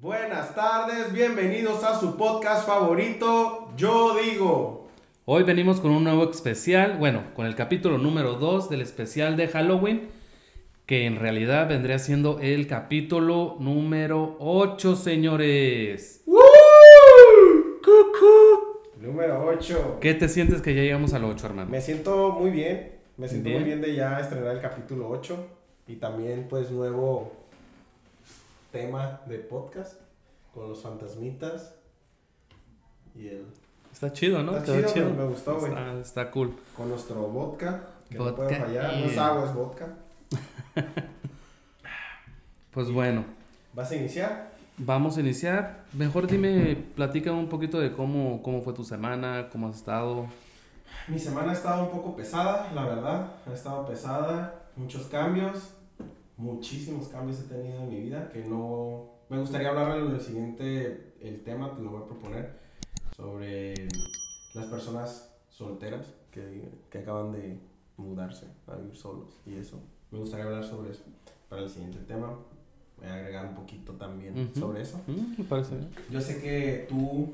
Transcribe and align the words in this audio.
Buenas 0.00 0.54
tardes, 0.54 1.12
bienvenidos 1.12 1.84
a 1.84 2.00
su 2.00 2.16
podcast 2.16 2.66
favorito, 2.66 3.68
Yo 3.76 4.16
Digo. 4.16 4.88
Hoy 5.26 5.42
venimos 5.42 5.78
con 5.78 5.90
un 5.90 6.04
nuevo 6.04 6.30
especial, 6.30 6.96
bueno, 6.96 7.24
con 7.34 7.44
el 7.44 7.54
capítulo 7.54 7.98
número 7.98 8.36
2 8.36 8.70
del 8.70 8.80
especial 8.80 9.36
de 9.36 9.48
Halloween, 9.48 10.08
que 10.86 11.04
en 11.04 11.16
realidad 11.16 11.68
vendría 11.68 11.98
siendo 11.98 12.40
el 12.40 12.66
capítulo 12.66 13.56
número 13.60 14.36
8, 14.40 14.96
señores. 14.96 16.24
Número 18.98 19.44
8. 19.48 19.98
¿Qué 20.00 20.14
te 20.14 20.30
sientes 20.30 20.62
que 20.62 20.74
ya 20.74 20.80
llegamos 20.80 21.12
al 21.12 21.24
8, 21.24 21.44
hermano? 21.46 21.70
Me 21.70 21.82
siento 21.82 22.30
muy 22.30 22.50
bien, 22.50 22.92
me 23.18 23.28
siento 23.28 23.50
Bien. 23.50 23.60
muy 23.60 23.68
bien 23.68 23.82
de 23.82 23.94
ya 23.94 24.18
estrenar 24.18 24.54
el 24.56 24.62
capítulo 24.62 25.10
8 25.10 25.36
y 25.88 25.96
también 25.96 26.46
pues 26.48 26.70
nuevo 26.70 27.39
tema 28.70 29.20
de 29.26 29.38
podcast 29.38 30.00
con 30.54 30.68
los 30.68 30.82
fantasmitas 30.82 31.74
y 33.14 33.28
el 33.28 33.46
Está 33.92 34.12
chido, 34.12 34.42
¿no? 34.42 34.56
Está 34.56 34.86
chido, 34.86 35.10
me 35.10 35.24
gustó, 35.24 35.58
güey. 35.58 35.72
Está, 35.72 36.00
está 36.00 36.30
cool. 36.30 36.54
con 36.76 36.88
nuestro 36.88 37.22
vodka, 37.22 37.82
que 38.08 38.18
no 38.18 38.34
puede 38.34 38.54
fallar, 38.54 38.96
no 38.96 39.04
es 39.06 39.18
agua, 39.18 39.44
es 39.44 39.54
vodka. 39.54 39.88
Pues 42.72 42.88
bueno, 42.92 43.24
¿Vas 43.74 43.90
a 43.90 43.96
iniciar? 43.96 44.52
vamos 44.78 45.16
a 45.16 45.20
iniciar. 45.20 45.82
Mejor 45.92 46.28
dime, 46.28 46.76
platícame 46.94 47.36
un 47.36 47.48
poquito 47.48 47.80
de 47.80 47.92
cómo, 47.92 48.40
cómo 48.44 48.62
fue 48.62 48.72
tu 48.72 48.84
semana, 48.84 49.48
cómo 49.50 49.66
has 49.66 49.74
estado. 49.74 50.26
Mi 51.08 51.18
semana 51.18 51.50
ha 51.50 51.54
estado 51.54 51.82
un 51.82 51.90
poco 51.90 52.14
pesada, 52.14 52.70
la 52.72 52.86
verdad. 52.86 53.26
Ha 53.44 53.52
estado 53.52 53.84
pesada, 53.86 54.54
muchos 54.76 55.08
cambios, 55.08 55.70
muchísimos 56.40 57.08
cambios 57.08 57.40
he 57.40 57.44
tenido 57.44 57.82
en 57.82 57.88
mi 57.88 58.00
vida 58.00 58.30
que 58.30 58.44
no... 58.44 59.10
Me 59.28 59.38
gustaría 59.38 59.68
hablar 59.68 59.98
en 59.98 60.10
el 60.10 60.20
siguiente, 60.20 61.14
el 61.20 61.42
tema, 61.44 61.74
te 61.74 61.82
lo 61.82 61.90
voy 61.90 62.02
a 62.02 62.06
proponer, 62.06 62.58
sobre 63.16 63.74
las 64.54 64.66
personas 64.66 65.32
solteras 65.50 66.06
que, 66.32 66.68
que 66.90 66.98
acaban 66.98 67.30
de 67.30 67.58
mudarse 67.96 68.46
a 68.66 68.76
vivir 68.76 68.96
solos 68.96 69.40
y 69.46 69.54
eso. 69.54 69.78
Me 70.10 70.18
gustaría 70.18 70.46
hablar 70.46 70.64
sobre 70.64 70.90
eso 70.90 71.04
para 71.48 71.62
el 71.62 71.68
siguiente 71.68 71.98
tema. 72.08 72.34
Voy 72.98 73.08
a 73.08 73.14
agregar 73.14 73.46
un 73.46 73.54
poquito 73.54 73.92
también 73.92 74.52
sobre 74.54 74.82
eso. 74.82 75.00
Me 75.06 75.44
parece 75.44 75.76
bien. 75.76 75.90
Yo 76.10 76.20
sé 76.20 76.40
que 76.40 76.86
tú 76.88 77.30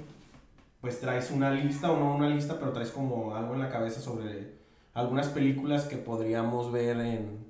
pues 0.81 1.01
traes 1.01 1.31
una 1.31 1.51
lista 1.51 1.91
o 1.91 1.99
no 1.99 2.15
una 2.17 2.29
lista, 2.29 2.59
pero 2.59 2.73
traes 2.73 2.91
como 2.91 3.35
algo 3.35 3.55
en 3.55 3.61
la 3.61 3.71
cabeza 3.71 4.01
sobre 4.01 4.57
algunas 4.93 5.29
películas 5.29 5.85
que 5.85 5.97
podríamos 5.97 6.71
ver 6.71 7.01
en 7.01 7.46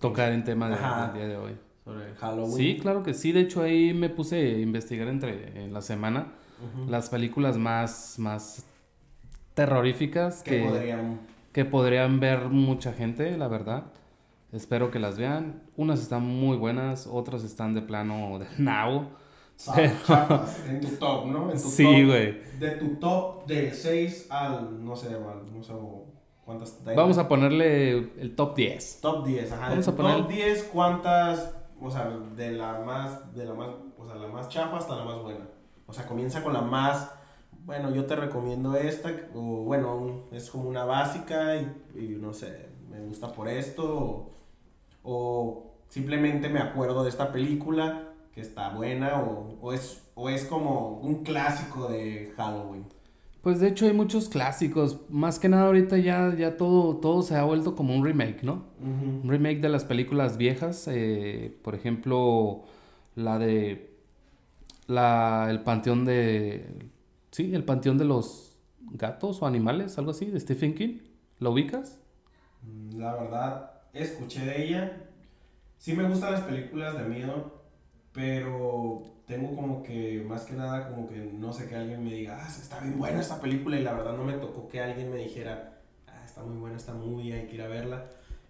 Tocar 0.00 0.32
en 0.32 0.44
tema 0.44 0.68
de- 0.68 0.76
del 0.76 1.14
día 1.14 1.28
de 1.28 1.36
hoy. 1.36 1.56
sobre 1.84 2.14
Halloween. 2.16 2.52
Sí, 2.56 2.78
claro 2.80 3.02
que 3.02 3.14
sí. 3.14 3.30
De 3.32 3.40
hecho, 3.40 3.62
ahí 3.62 3.94
me 3.94 4.08
puse 4.08 4.36
a 4.56 4.58
investigar 4.58 5.06
entre 5.08 5.64
en 5.64 5.72
la 5.72 5.80
semana 5.82 6.32
las 6.88 7.10
películas 7.10 7.56
más, 7.58 8.18
más 8.18 8.64
terroríficas 9.54 10.42
que 10.42 10.60
podrían 10.64 11.20
que 11.52 11.64
podrían 11.64 12.20
ver 12.20 12.48
mucha 12.50 12.92
gente, 12.92 13.36
la 13.38 13.48
verdad. 13.48 13.84
Espero 14.52 14.90
que 14.90 14.98
las 14.98 15.16
vean. 15.16 15.62
Unas 15.76 16.00
están 16.02 16.22
muy 16.22 16.56
buenas, 16.58 17.06
otras 17.06 17.44
están 17.44 17.72
de 17.74 17.80
plano 17.82 18.38
de 18.38 18.46
chapas 20.06 20.66
en 20.68 20.80
tu 20.82 20.88
top, 20.96 21.26
¿no? 21.28 21.46
En 21.50 21.52
tu 21.56 21.68
Sí, 21.68 21.84
güey. 22.04 22.40
De 22.58 22.72
tu 22.78 22.96
top 22.96 23.46
del 23.46 23.72
6 23.72 24.26
al 24.30 24.84
no 24.84 24.94
sé, 24.96 25.08
al, 25.14 25.50
no 25.54 25.62
sé 25.62 25.72
cuántas 26.46 26.82
Vamos 26.82 27.18
a 27.18 27.28
ponerle 27.28 27.90
el 28.18 28.34
top 28.34 28.54
10. 28.56 29.00
top 29.02 29.26
10, 29.26 29.52
ajá. 29.52 29.68
Vamos 29.68 29.88
a 29.88 29.94
poner- 29.96 30.16
top 30.18 30.28
10 30.28 30.62
cuántas, 30.72 31.54
o 31.80 31.90
sea, 31.90 32.08
de 32.34 32.52
la 32.52 32.80
más 32.80 33.34
de 33.34 33.44
la 33.44 33.52
más, 33.52 33.68
o 33.98 34.06
sea, 34.06 34.14
la 34.14 34.28
más 34.28 34.48
chafa 34.48 34.78
hasta 34.78 34.96
la 34.96 35.04
más 35.04 35.22
buena. 35.22 35.46
O 35.86 35.92
sea, 35.92 36.06
comienza 36.06 36.42
con 36.42 36.54
la 36.54 36.62
más 36.62 37.10
bueno, 37.64 37.92
yo 37.92 38.06
te 38.06 38.14
recomiendo 38.14 38.76
esta, 38.76 39.10
o 39.34 39.40
bueno, 39.64 40.22
es 40.30 40.50
como 40.50 40.68
una 40.68 40.84
básica 40.84 41.56
y, 41.56 41.62
y 41.96 42.08
no 42.20 42.32
sé, 42.32 42.68
me 42.88 43.00
gusta 43.00 43.32
por 43.32 43.48
esto, 43.48 43.92
o, 43.92 44.30
o 45.02 45.72
simplemente 45.88 46.48
me 46.48 46.60
acuerdo 46.60 47.02
de 47.02 47.10
esta 47.10 47.32
película 47.32 48.12
que 48.32 48.40
está 48.40 48.68
buena, 48.68 49.20
o, 49.20 49.56
o 49.60 49.72
es, 49.72 50.00
o 50.14 50.28
es 50.28 50.44
como 50.44 51.00
un 51.00 51.24
clásico 51.24 51.88
de 51.88 52.32
Halloween. 52.36 52.86
Pues 53.46 53.60
de 53.60 53.68
hecho 53.68 53.86
hay 53.86 53.92
muchos 53.92 54.28
clásicos. 54.28 55.02
Más 55.08 55.38
que 55.38 55.48
nada 55.48 55.66
ahorita 55.66 55.98
ya, 55.98 56.34
ya 56.36 56.56
todo, 56.56 56.96
todo 56.96 57.22
se 57.22 57.36
ha 57.36 57.44
vuelto 57.44 57.76
como 57.76 57.94
un 57.94 58.04
remake, 58.04 58.42
¿no? 58.42 58.64
Un 58.80 59.22
remake 59.30 59.60
de 59.60 59.68
las 59.68 59.84
películas 59.84 60.36
viejas. 60.36 60.88
eh, 60.90 61.56
por 61.62 61.76
ejemplo, 61.76 62.64
la 63.14 63.38
de. 63.38 63.94
La, 64.88 65.48
el 65.50 65.62
panteón 65.62 66.04
de. 66.04 66.90
Sí, 67.30 67.54
el 67.54 67.64
panteón 67.64 67.98
de 67.98 68.04
los 68.06 68.58
gatos 68.92 69.42
o 69.42 69.46
animales, 69.46 69.98
algo 69.98 70.10
así, 70.12 70.26
de 70.26 70.40
Stephen 70.40 70.74
King. 70.74 70.98
¿Lo 71.38 71.52
ubicas? 71.52 72.00
Mm, 72.62 72.98
La 72.98 73.14
verdad, 73.14 73.70
escuché 73.92 74.44
de 74.44 74.64
ella. 74.64 75.02
Sí 75.78 75.94
me 75.94 76.08
gustan 76.08 76.32
las 76.32 76.42
películas 76.42 76.96
de 76.98 77.04
miedo, 77.04 77.62
pero 78.12 79.15
tengo 79.26 79.54
como 79.56 79.82
que, 79.82 80.24
más 80.26 80.44
que 80.44 80.54
nada, 80.54 80.88
como 80.88 81.08
que 81.08 81.16
no 81.16 81.52
sé 81.52 81.68
que 81.68 81.74
alguien 81.74 82.02
me 82.04 82.12
diga, 82.12 82.38
ah, 82.40 82.48
está 82.48 82.80
bien 82.80 82.98
buena 82.98 83.20
esta 83.20 83.40
película, 83.40 83.78
y 83.78 83.82
la 83.82 83.92
verdad 83.92 84.16
no 84.16 84.24
me 84.24 84.34
tocó 84.34 84.68
que 84.68 84.80
alguien 84.80 85.10
me 85.10 85.18
dijera, 85.18 85.80
ah, 86.06 86.22
está 86.24 86.42
muy 86.42 86.56
buena 86.56 86.76
esta 86.76 86.94
movie, 86.94 87.34
hay 87.34 87.46
que 87.46 87.56
ir 87.56 87.62
a 87.62 87.68
verla. 87.68 88.06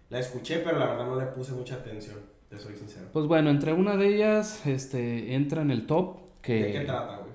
La 0.09 0.19
escuché, 0.19 0.59
pero 0.59 0.77
la 0.77 0.85
verdad 0.85 1.07
no 1.07 1.19
le 1.19 1.25
puse 1.27 1.51
mucha 1.53 1.75
atención, 1.75 2.17
te 2.47 2.59
soy 2.59 2.75
sincero. 2.75 3.07
Pues 3.11 3.25
bueno, 3.25 3.49
entre 3.49 3.73
una 3.73 3.97
de 3.97 4.15
ellas 4.15 4.65
este, 4.67 5.33
entra 5.33 5.63
en 5.63 5.71
el 5.71 5.87
top. 5.87 6.17
Que... 6.41 6.63
¿De 6.63 6.71
qué 6.71 6.79
trata, 6.81 7.17
güey? 7.17 7.31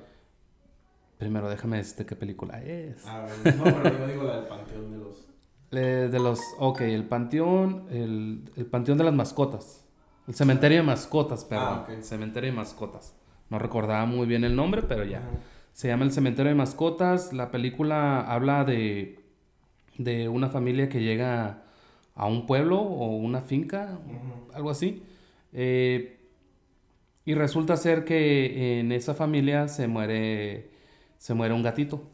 Primero 1.18 1.48
déjame 1.48 1.78
decirte 1.78 2.06
qué 2.06 2.16
película 2.16 2.62
es. 2.62 3.04
Ah, 3.06 3.26
bueno, 3.44 3.64
no, 3.64 3.82
pero 3.82 3.98
yo 3.98 4.06
digo 4.06 4.22
la 4.24 4.36
del 4.36 4.46
Panteón 4.46 4.90
de 4.90 4.98
los... 4.98 5.26
Eh, 5.74 6.10
de 6.12 6.18
los, 6.18 6.38
ok, 6.58 6.82
el 6.82 7.08
panteón, 7.08 7.86
el, 7.88 8.52
el 8.56 8.66
panteón 8.66 8.98
de 8.98 9.04
las 9.04 9.14
mascotas. 9.14 9.86
El 10.28 10.34
cementerio 10.34 10.76
de 10.76 10.82
mascotas, 10.82 11.46
perdón. 11.46 11.66
Ah, 11.66 11.80
ok. 11.84 11.88
El 11.88 12.04
cementerio 12.04 12.50
de 12.50 12.56
mascotas. 12.56 13.14
No 13.52 13.58
recordaba 13.58 14.06
muy 14.06 14.26
bien 14.26 14.44
el 14.44 14.56
nombre, 14.56 14.82
pero 14.82 15.04
ya. 15.04 15.22
Se 15.74 15.88
llama 15.88 16.04
El 16.04 16.12
cementerio 16.12 16.48
de 16.50 16.56
mascotas. 16.56 17.32
La 17.32 17.50
película 17.50 18.20
habla 18.22 18.64
de, 18.64 19.20
de 19.98 20.28
una 20.28 20.48
familia 20.48 20.88
que 20.88 21.02
llega 21.02 21.62
a 22.14 22.26
un 22.26 22.46
pueblo 22.46 22.80
o 22.80 23.16
una 23.16 23.42
finca, 23.42 23.98
algo 24.54 24.70
así. 24.70 25.02
Eh, 25.52 26.18
y 27.26 27.34
resulta 27.34 27.76
ser 27.76 28.04
que 28.04 28.80
en 28.80 28.90
esa 28.90 29.14
familia 29.14 29.68
se 29.68 29.86
muere, 29.86 30.70
se 31.18 31.34
muere 31.34 31.54
un 31.54 31.62
gatito 31.62 32.08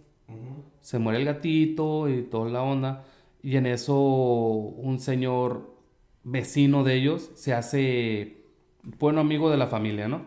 se 0.81 0.99
muere 0.99 1.19
el 1.19 1.25
gatito 1.25 2.09
y 2.09 2.23
toda 2.23 2.51
la 2.51 2.63
onda. 2.63 3.05
Y 3.43 3.57
en 3.57 3.67
eso 3.67 3.97
un 4.01 4.99
señor 4.99 5.75
vecino 6.25 6.85
de 6.85 6.95
ellos 6.95 7.31
se 7.35 7.55
hace 7.55 8.39
bueno 8.99 9.21
amigo 9.21 9.51
de 9.51 9.57
la 9.59 9.67
familia, 9.67 10.09
¿no? 10.09 10.27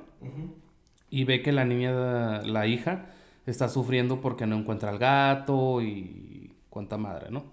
Y 1.11 1.25
ve 1.25 1.41
que 1.43 1.51
la 1.51 1.65
niña, 1.65 2.41
la 2.41 2.65
hija, 2.67 3.05
está 3.45 3.69
sufriendo 3.69 4.21
porque 4.21 4.47
no 4.47 4.55
encuentra 4.57 4.89
al 4.89 4.97
gato 4.97 5.81
y 5.81 6.53
cuánta 6.69 6.97
madre, 6.97 7.29
¿no? 7.29 7.43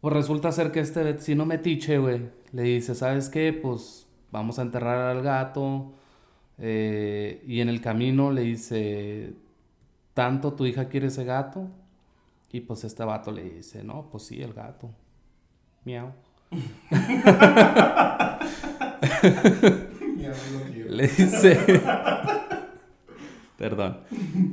Pues 0.00 0.14
resulta 0.14 0.50
ser 0.52 0.72
que 0.72 0.80
este 0.80 1.02
vecino 1.02 1.44
metiche, 1.44 1.98
güey, 1.98 2.30
le 2.52 2.62
dice, 2.62 2.94
¿sabes 2.94 3.28
qué? 3.28 3.52
Pues 3.52 4.06
vamos 4.32 4.58
a 4.58 4.62
enterrar 4.62 5.14
al 5.16 5.22
gato. 5.22 5.92
eh, 6.58 7.42
y 7.46 7.60
en 7.60 7.68
el 7.68 7.80
camino 7.82 8.30
le 8.32 8.40
dice, 8.42 9.34
¿tanto 10.14 10.54
tu 10.54 10.64
hija 10.66 10.88
quiere 10.88 11.08
ese 11.08 11.24
gato? 11.24 11.68
Y 12.50 12.60
pues 12.62 12.84
este 12.84 13.04
vato 13.04 13.30
le 13.32 13.42
dice, 13.42 13.84
no, 13.84 14.08
pues 14.10 14.24
sí, 14.24 14.40
el 14.42 14.54
gato. 14.54 14.88
Miau. 15.84 16.12
Le 20.88 21.08
dice... 21.08 21.82
Perdón. 23.56 24.00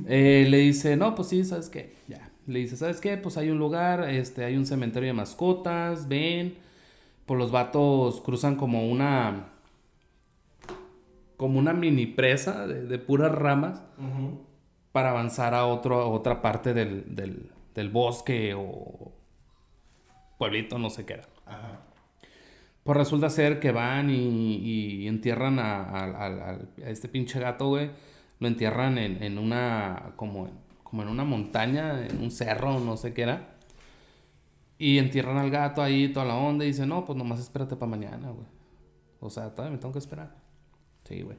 Eh, 0.07 0.45
le 0.49 0.57
dice, 0.59 0.95
no, 0.95 1.13
pues 1.15 1.27
sí, 1.29 1.43
¿sabes 1.43 1.69
qué? 1.69 1.93
Ya. 2.07 2.29
Le 2.47 2.59
dice, 2.59 2.77
¿sabes 2.77 2.99
qué? 3.01 3.17
Pues 3.17 3.37
hay 3.37 3.49
un 3.49 3.57
lugar, 3.57 4.09
este, 4.09 4.43
hay 4.45 4.55
un 4.55 4.65
cementerio 4.65 5.07
de 5.07 5.13
mascotas, 5.13 6.07
ven. 6.07 6.55
Pues 7.25 7.37
los 7.39 7.51
vatos 7.51 8.21
cruzan 8.21 8.55
como 8.55 8.89
una... 8.89 9.47
Como 11.37 11.59
una 11.59 11.73
mini 11.73 12.05
presa 12.05 12.67
de, 12.67 12.85
de 12.85 12.99
puras 12.99 13.31
ramas 13.33 13.81
para 14.91 15.09
avanzar 15.09 15.53
a, 15.53 15.65
otro, 15.65 15.99
a 15.99 16.07
otra 16.07 16.41
parte 16.41 16.73
del, 16.73 17.15
del, 17.15 17.49
del 17.75 17.89
bosque 17.89 18.53
o 18.55 19.11
pueblito, 20.37 20.77
no 20.77 20.89
sé 20.89 21.05
qué 21.05 21.13
era. 21.13 21.27
Ajá. 21.45 21.81
Pues 22.83 22.97
resulta 22.97 23.29
ser 23.29 23.59
que 23.59 23.71
van 23.71 24.09
y, 24.09 24.55
y 24.57 25.07
entierran 25.07 25.59
a, 25.59 25.83
a- 25.83 26.25
a- 26.27 26.51
a 26.85 26.89
este 26.89 27.07
pinche 27.09 27.39
gato, 27.39 27.69
güey. 27.69 27.89
Lo 28.39 28.47
entierran 28.47 28.97
en, 28.97 29.23
en 29.23 29.37
una, 29.37 30.13
como, 30.17 30.47
en- 30.47 30.53
como 30.83 31.03
en 31.03 31.09
una 31.09 31.23
montaña, 31.23 32.05
en 32.05 32.21
un 32.21 32.31
cerro, 32.31 32.79
no 32.79 32.97
sé 32.97 33.13
qué 33.13 33.23
era. 33.23 33.55
Y 34.77 34.97
entierran 34.97 35.37
al 35.37 35.49
gato 35.49 35.81
ahí, 35.81 36.09
toda 36.11 36.25
la 36.25 36.35
onda, 36.35 36.65
y 36.65 36.69
dicen, 36.69 36.89
no, 36.89 37.05
pues 37.05 37.17
nomás 37.17 37.39
espérate 37.39 37.75
para 37.75 37.89
mañana, 37.91 38.29
güey. 38.31 38.47
O 39.19 39.29
sea, 39.29 39.51
todavía 39.53 39.73
me 39.73 39.79
tengo 39.81 39.93
que 39.93 39.99
esperar. 39.99 40.35
Sí, 41.05 41.21
güey. 41.23 41.37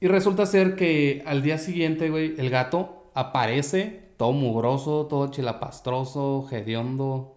Y 0.00 0.08
resulta 0.08 0.46
ser 0.46 0.74
que 0.76 1.22
al 1.26 1.42
día 1.42 1.58
siguiente, 1.58 2.10
güey, 2.10 2.34
el 2.38 2.50
gato 2.50 3.10
aparece 3.14 4.10
todo 4.16 4.32
mugroso, 4.32 5.06
todo 5.08 5.28
chilapastroso, 5.30 6.48
hediondo. 6.50 7.36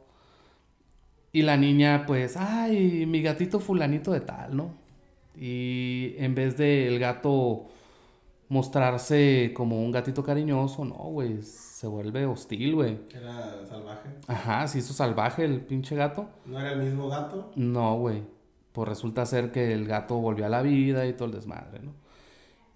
Y 1.32 1.42
la 1.42 1.58
niña, 1.58 2.06
pues, 2.08 2.38
ay, 2.38 3.06
mi 3.06 3.22
gatito 3.22 3.60
fulanito 3.60 4.12
de 4.12 4.22
tal, 4.22 4.56
¿no? 4.56 4.72
Y 5.40 6.16
en 6.18 6.34
vez 6.36 6.58
de 6.58 6.88
el 6.88 7.00
gato 7.00 7.68
mostrarse 8.50 9.52
como 9.56 9.82
un 9.84 9.92
gatito 9.92 10.24
cariñoso, 10.24 10.86
no, 10.86 10.96
güey, 10.96 11.42
se 11.42 11.88
vuelve 11.88 12.26
hostil, 12.26 12.76
güey. 12.76 13.00
Era 13.14 13.66
salvaje. 13.68 14.10
Ajá, 14.28 14.68
se 14.68 14.80
hizo 14.80 14.94
salvaje 14.94 15.44
el 15.46 15.62
pinche 15.62 15.96
gato. 15.96 16.28
¿No 16.46 16.60
era 16.60 16.74
el 16.74 16.80
mismo 16.80 17.08
gato? 17.10 17.52
No, 17.56 17.98
güey. 17.98 18.24
Pues 18.72 18.88
resulta 18.90 19.26
ser 19.26 19.52
que 19.52 19.74
el 19.74 19.88
gato 19.88 20.16
volvió 20.16 20.46
a 20.46 20.50
la 20.50 20.62
vida 20.62 21.06
y 21.08 21.14
todo 21.14 21.28
el 21.28 21.34
desmadre, 21.34 21.80
¿no? 21.82 21.94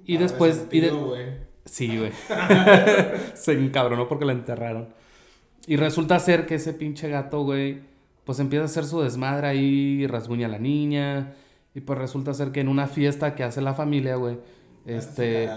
Y 0.05 0.15
Ah, 0.17 0.19
después... 0.21 0.65
y 0.71 0.79
de-. 0.79 1.47
Sí, 1.65 1.97
güey. 1.97 2.11
se 3.35 3.53
encabronó 3.53 4.07
porque 4.07 4.25
la 4.25 4.31
enterraron. 4.33 4.89
Y 5.67 5.75
resulta 5.75 6.17
ser 6.19 6.45
que 6.45 6.55
ese 6.55 6.73
pinche 6.73 7.09
gato, 7.09 7.43
güey, 7.43 7.81
pues 8.23 8.39
empieza 8.39 8.63
a 8.63 8.65
hacer 8.65 8.85
su 8.85 9.01
desmadre 9.01 9.47
ahí, 9.47 10.07
rasguña 10.07 10.47
a 10.47 10.49
la 10.49 10.57
niña. 10.59 11.33
Y 11.75 11.81
pues 11.81 11.99
resulta 11.99 12.33
ser 12.33 12.51
que 12.51 12.61
en 12.61 12.69
una 12.69 12.87
fiesta 12.87 13.35
que 13.35 13.43
hace 13.43 13.61
la 13.61 13.73
familia, 13.75 14.15
güey, 14.15 14.39
este... 14.85 15.43
y 15.45 15.47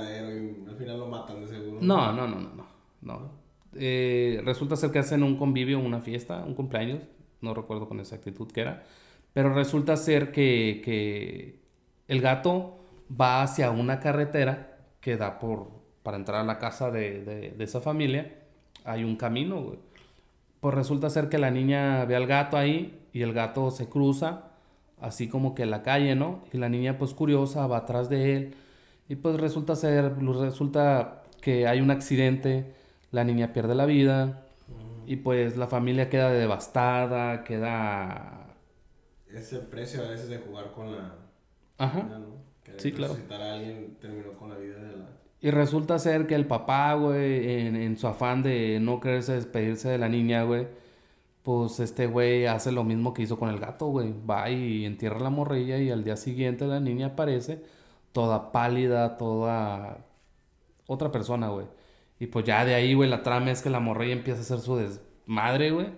al 0.69 0.77
final 0.77 0.99
lo 0.99 1.07
matan 1.07 1.41
de 1.41 1.49
seguro. 1.49 1.79
No, 1.81 2.13
no, 2.13 2.27
no, 2.27 2.41
no, 2.41 2.51
no. 2.55 2.67
no. 3.03 3.31
Eh, 3.75 4.41
resulta 4.45 4.77
ser 4.77 4.91
que 4.91 4.99
hacen 4.99 5.23
un 5.23 5.37
convivio, 5.37 5.79
una 5.79 6.01
fiesta, 6.01 6.45
un 6.45 6.55
cumpleaños. 6.55 7.01
No 7.41 7.55
recuerdo 7.55 7.89
con 7.89 8.01
exactitud 8.01 8.49
qué 8.53 8.61
era. 8.63 8.83
Pero 9.33 9.55
resulta 9.55 9.97
ser 9.97 10.31
que, 10.33 10.83
que 10.85 11.61
el 12.09 12.21
gato 12.21 12.79
va 13.11 13.43
hacia 13.43 13.71
una 13.71 13.99
carretera 14.01 14.79
que 15.01 15.17
da 15.17 15.39
por, 15.39 15.69
para 16.03 16.17
entrar 16.17 16.41
a 16.41 16.45
la 16.45 16.59
casa 16.59 16.91
de, 16.91 17.25
de- 17.25 17.51
de 17.51 17.65
esa 17.65 17.81
familia. 17.81 18.35
Hay 18.85 19.05
un 19.05 19.17
camino, 19.17 19.63
güey. 19.63 19.79
Pues 20.61 20.75
resulta 20.75 21.11
ser 21.11 21.29
que 21.29 21.39
la 21.39 21.51
niña 21.51 22.05
ve 22.05 22.15
al 22.15 22.27
gato 22.27 22.57
ahí 22.57 23.01
y 23.13 23.23
el 23.23 23.33
gato 23.33 23.71
se 23.73 23.89
cruza, 23.89 24.53
así 25.01 25.29
como 25.29 25.55
que 25.55 25.65
en 25.65 25.71
la 25.71 25.83
calle, 25.83 26.15
¿no? 26.15 26.45
Y 26.53 26.59
la 26.59 26.69
niña, 26.69 26.99
pues 26.99 27.15
curiosa, 27.15 27.67
va 27.67 27.79
atrás 27.79 28.09
de 28.09 28.37
él. 28.37 28.55
Y 29.13 29.17
pues 29.17 29.39
resulta 29.39 29.77
ser, 29.77 30.17
resulta 30.23 31.25
que 31.43 31.67
hay 31.67 31.83
un 31.83 31.91
accidente, 31.91 32.73
la 33.11 33.25
niña 33.25 33.53
pierde 33.53 33.75
la 33.75 33.85
vida 33.85 34.47
y 35.07 35.17
pues 35.17 35.59
la 35.59 35.67
familia 35.67 36.09
queda 36.09 36.31
devastada, 36.31 37.45
queda... 37.45 38.57
Ese 39.29 39.59
precio 39.59 40.03
a 40.03 40.09
veces 40.09 40.31
de 40.31 40.39
jugar 40.39 40.73
con 40.73 40.93
la 40.93 41.15
Ajá. 41.77 42.05
¿no? 42.05 42.37
Sí, 42.79 42.93
claro. 42.93 43.13
resucitar 43.13 43.43
a 43.43 43.53
alguien 43.53 43.99
terminó 44.01 44.33
con 44.33 44.49
la 44.49 44.57
vida 44.57 44.77
de 44.77 44.97
la... 44.97 45.09
Y 45.43 45.51
resulta 45.51 45.99
ser 45.99 46.27
que 46.27 46.35
el 46.35 46.47
papá, 46.47 46.95
güey, 46.95 47.67
en, 47.67 47.77
en 47.77 47.99
su 47.99 48.07
afán 48.07 48.43
de 48.43 48.81
no 48.81 48.99
quererse 48.99 49.35
despedirse 49.35 49.91
de 49.91 49.99
la 49.99 50.09
niña, 50.09 50.45
güey, 50.45 50.69
pues 51.43 51.81
este 51.81 52.07
güey 52.07 52.47
hace 52.47 52.73
lo 52.73 52.83
mismo 52.83 53.13
que 53.13 53.21
hizo 53.21 53.39
con 53.39 53.51
el 53.51 53.61
gato, 53.61 53.89
güey. 53.89 54.15
Va 54.27 54.49
y 54.49 54.87
entierra 54.87 55.21
la 55.21 55.29
morrilla 55.29 55.77
y 55.77 55.91
al 55.91 56.03
día 56.03 56.17
siguiente 56.17 56.67
la 56.67 56.81
niña 56.81 57.09
aparece 57.09 57.61
toda 58.13 58.53
pálida, 58.53 59.17
toda 59.17 60.07
otra 60.87 61.11
persona, 61.11 61.49
güey. 61.49 61.67
Y 62.21 62.27
pues 62.27 62.45
ya 62.45 62.65
de 62.65 62.75
ahí, 62.75 62.95
güey, 62.95 63.11
la 63.11 63.23
trama 63.23 63.51
es 63.51 63.63
que 63.63 63.71
la 63.71 63.81
morrilla 63.81 64.13
empieza 64.13 64.41
a 64.41 64.43
hacer 64.43 64.61
su 64.61 64.77
desmadre, 64.77 65.71
güey. 65.73 65.89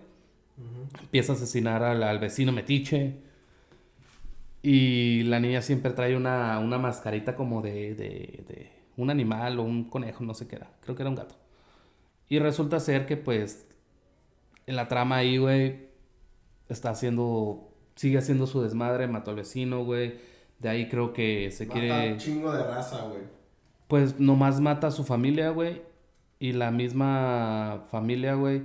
Empieza 1.00 1.32
a 1.32 1.36
asesinar 1.36 1.82
al, 1.82 2.02
al 2.02 2.18
vecino 2.18 2.52
metiche. 2.52 3.18
Y 4.62 5.24
la 5.24 5.40
niña 5.40 5.60
siempre 5.60 5.92
trae 5.92 6.16
una, 6.16 6.58
una 6.60 6.78
mascarita 6.78 7.36
como 7.36 7.60
de, 7.60 7.94
de, 7.94 8.44
de 8.48 8.72
un 8.96 9.10
animal 9.10 9.58
o 9.58 9.62
un 9.62 9.84
conejo, 9.90 10.24
no 10.24 10.34
sé 10.34 10.48
qué 10.48 10.56
era. 10.56 10.70
Creo 10.80 10.96
que 10.96 11.02
era 11.02 11.10
un 11.10 11.16
gato. 11.16 11.34
Y 12.28 12.38
resulta 12.38 12.80
ser 12.80 13.04
que, 13.06 13.16
pues, 13.16 13.66
en 14.66 14.76
la 14.76 14.88
trama 14.88 15.16
ahí, 15.16 15.36
güey, 15.36 15.88
está 16.68 16.90
haciendo, 16.90 17.68
sigue 17.96 18.18
haciendo 18.18 18.46
su 18.46 18.62
desmadre, 18.62 19.06
mató 19.06 19.30
al 19.30 19.36
vecino, 19.36 19.84
güey. 19.84 20.14
De 20.64 20.70
ahí 20.70 20.88
creo 20.88 21.12
que 21.12 21.50
se 21.50 21.66
Mata 21.66 21.78
quiere, 21.78 22.12
un 22.14 22.18
chingo 22.18 22.50
de 22.50 22.62
raza, 22.64 23.02
güey. 23.02 23.20
pues, 23.86 24.18
nomás 24.18 24.60
mata 24.60 24.86
a 24.86 24.90
su 24.90 25.04
familia, 25.04 25.50
güey. 25.50 25.82
Y 26.38 26.54
la 26.54 26.70
misma 26.70 27.84
familia, 27.90 28.32
güey, 28.32 28.62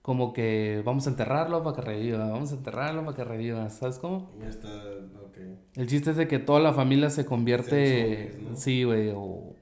como 0.00 0.32
que 0.32 0.80
vamos 0.84 1.08
a 1.08 1.10
enterrarlo 1.10 1.64
para 1.64 1.74
que 1.74 1.82
reviva, 1.82 2.28
vamos 2.28 2.52
a 2.52 2.54
enterrarlo 2.54 3.04
para 3.04 3.16
que 3.16 3.24
reviva, 3.24 3.68
¿sabes 3.68 3.98
cómo? 3.98 4.30
Ya 4.40 4.48
está, 4.48 4.68
ok. 4.68 5.38
El 5.74 5.88
chiste 5.88 6.10
es 6.12 6.16
de 6.16 6.28
que 6.28 6.38
toda 6.38 6.60
la 6.60 6.72
familia 6.72 7.10
se 7.10 7.26
convierte, 7.26 8.28
zombies, 8.30 8.50
¿no? 8.50 8.56
sí, 8.56 8.84
güey, 8.84 9.10
o 9.12 9.56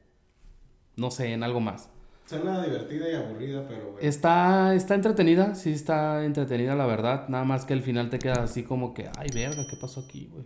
no 0.97 1.11
sé, 1.11 1.33
en 1.33 1.43
algo 1.43 1.61
más. 1.61 1.89
Suena 2.27 2.63
divertida 2.63 3.11
y 3.11 3.15
aburrida, 3.15 3.65
pero, 3.67 3.93
güey. 3.93 4.07
Está, 4.07 4.75
está 4.75 4.95
entretenida, 4.95 5.55
sí 5.55 5.73
está 5.73 6.23
entretenida, 6.23 6.75
la 6.75 6.85
verdad. 6.85 7.29
Nada 7.29 7.45
más 7.45 7.65
que 7.65 7.73
al 7.73 7.81
final 7.83 8.11
te 8.11 8.19
queda 8.19 8.43
así 8.43 8.63
como 8.63 8.93
que, 8.93 9.09
ay, 9.17 9.29
verga, 9.35 9.65
¿qué 9.71 9.77
pasó 9.81 10.01
aquí, 10.01 10.29
güey? 10.31 10.45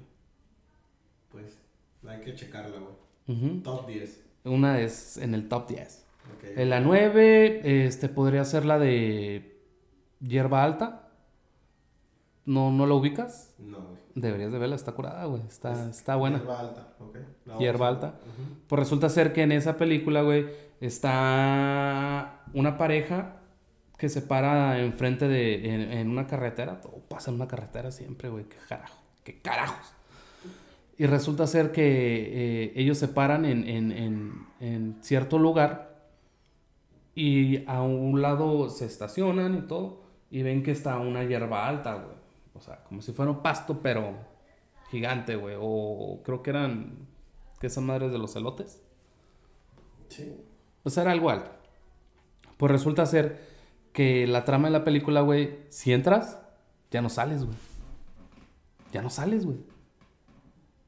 Hay 2.17 2.25
que 2.25 2.35
checarla, 2.35 2.77
güey. 2.79 3.63
Top 3.63 3.87
10. 3.87 4.25
Una 4.45 4.81
es 4.81 5.17
en 5.17 5.35
el 5.35 5.49
top 5.49 5.69
10. 5.69 6.05
Ok. 6.37 6.45
En 6.57 6.71
la 6.71 6.81
9, 6.81 7.87
este, 7.87 8.09
podría 8.09 8.45
ser 8.45 8.65
la 8.65 8.79
de 8.79 9.61
Hierba 10.21 10.65
Alta. 10.65 11.09
¿No, 12.45 12.71
no 12.71 12.87
la 12.87 12.95
ubicas? 12.95 13.55
No, 13.59 13.79
güey. 13.81 14.01
Deberías 14.15 14.53
de 14.53 14.59
verla, 14.59 14.77
está 14.77 14.93
curada, 14.93 15.25
güey. 15.25 15.43
Está, 15.49 15.91
está 15.91 16.15
buena. 16.17 16.39
Hierba 16.39 16.61
alta, 16.61 16.95
ok. 17.01 17.17
La 17.45 17.59
Hierba 17.59 17.89
alta. 17.89 18.07
Ujú. 18.23 18.59
Pues 18.69 18.79
resulta 18.79 19.09
ser 19.09 19.33
que 19.33 19.43
en 19.43 19.53
esa 19.53 19.77
película, 19.77 20.23
güey, 20.23 20.47
está 20.81 22.45
una 22.55 22.79
pareja 22.79 23.41
que 23.99 24.09
se 24.09 24.23
para 24.23 24.79
enfrente 24.81 25.27
de, 25.27 25.75
en, 25.75 25.81
en 25.93 26.09
una 26.09 26.27
carretera. 26.29 26.81
Todo 26.81 27.01
pasa 27.09 27.31
en 27.31 27.37
una 27.37 27.49
carretera 27.49 27.91
siempre, 27.91 28.29
güey. 28.29 28.45
¿Qué 28.45 28.57
carajo? 28.69 29.03
¿Qué 29.25 29.41
carajos? 29.41 29.96
Y 30.99 31.07
resulta 31.07 31.47
ser 31.47 31.73
que 31.73 31.85
eh, 31.85 32.73
ellos 32.77 32.97
se 32.99 33.09
paran 33.09 33.45
en, 33.45 33.69
en, 33.69 33.93
en, 33.93 34.47
en 34.61 34.97
cierto 35.03 35.39
lugar 35.39 35.95
y 37.15 37.67
a 37.67 37.83
un 37.83 38.23
lado 38.23 38.69
se 38.71 38.87
estacionan 38.87 39.57
y 39.57 39.63
todo 39.63 40.03
y 40.31 40.43
ven 40.43 40.63
que 40.63 40.71
está 40.71 40.99
una 40.99 41.25
hierba 41.25 41.67
alta, 41.67 41.95
güey. 41.95 42.17
O 42.55 42.61
sea, 42.61 42.83
como 42.85 43.03
si 43.03 43.13
fuera 43.13 43.31
un 43.31 43.43
pasto, 43.43 43.81
pero 43.83 44.15
gigante, 44.91 45.37
güey. 45.37 45.57
O 45.59 46.21
creo 46.25 46.43
que 46.43 46.51
eran, 46.51 47.07
que 47.61 47.67
esas 47.67 47.85
madres 47.85 48.13
de 48.13 48.19
los 48.19 48.35
elotes. 48.37 48.83
Sí. 50.09 50.35
O 50.83 50.91
sea, 50.91 51.03
era 51.03 51.13
algo 51.13 51.31
alto. 51.31 51.51
Pues 52.57 52.73
resulta 52.73 53.05
ser 53.07 53.41
que 53.93 54.27
la 54.27 54.45
trama 54.45 54.69
de 54.69 54.73
la 54.73 54.85
película, 54.85 55.21
güey, 55.21 55.59
si 55.69 55.93
entras, 55.93 56.39
ya 56.91 57.03
no 57.03 57.09
sales, 57.09 57.45
güey. 57.45 57.57
Ya 58.93 59.03
no 59.03 59.11
sales, 59.11 59.45
güey. 59.45 59.59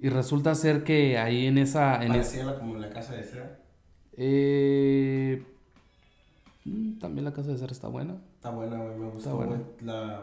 Y 0.01 0.09
resulta 0.11 0.55
ser 0.55 0.85
que 0.85 1.19
ahí 1.19 1.47
en 1.47 1.59
esa... 1.59 2.05
En 2.05 2.15
es- 2.15 2.39
como 2.59 2.77
la 2.77 2.91
casa 2.91 3.15
de 3.15 3.25
cera. 3.25 3.59
eh, 4.17 5.43
mm, 6.65 6.99
también 6.99 7.25
la 7.25 7.33
casa 7.33 7.51
de 7.51 7.59
ser 7.59 7.71
está 7.73 7.89
buena. 7.89 8.17
Está 8.37 8.51
buena, 8.51 8.77
güey. 8.77 8.97
Me 8.97 9.11
gustó, 9.11 9.37
buena. 9.37 9.61
La, 9.83 10.23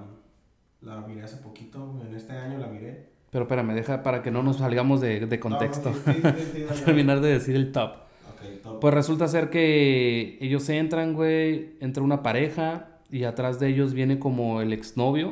la 0.82 1.01
miré 1.08 1.24
hace 1.24 1.38
poquito. 1.38 2.01
En 2.08 2.15
este 2.15 2.34
año 2.34 2.60
la 2.60 2.67
miré. 2.67 3.10
Pero 3.32 3.44
espérame, 3.44 3.74
deja 3.74 4.01
para 4.01 4.22
que 4.24 4.32
no 4.32 4.44
nos 4.44 4.58
salgamos 4.58 5.01
de, 5.01 5.25
de 5.25 5.39
contexto. 5.39 5.89
No, 5.91 6.13
sí, 6.13 6.22
sí, 6.53 6.65
sí. 6.70 6.84
Terminar 6.86 7.20
de 7.20 7.29
decir 7.34 7.55
el 7.55 7.72
top. 7.74 7.91
Ok, 8.32 8.62
top. 8.63 8.79
Pues 8.79 8.94
resulta 8.94 9.27
ser 9.27 9.50
que 9.50 10.38
ellos 10.39 10.70
entran, 10.70 11.13
güey, 11.13 11.75
entra 11.82 12.01
una 12.01 12.24
pareja 12.24 12.88
y 13.12 13.25
atrás 13.25 13.60
de 13.60 13.67
ellos 13.67 13.94
viene 13.94 14.20
como 14.20 14.62
el 14.62 14.72
exnovio 14.72 15.29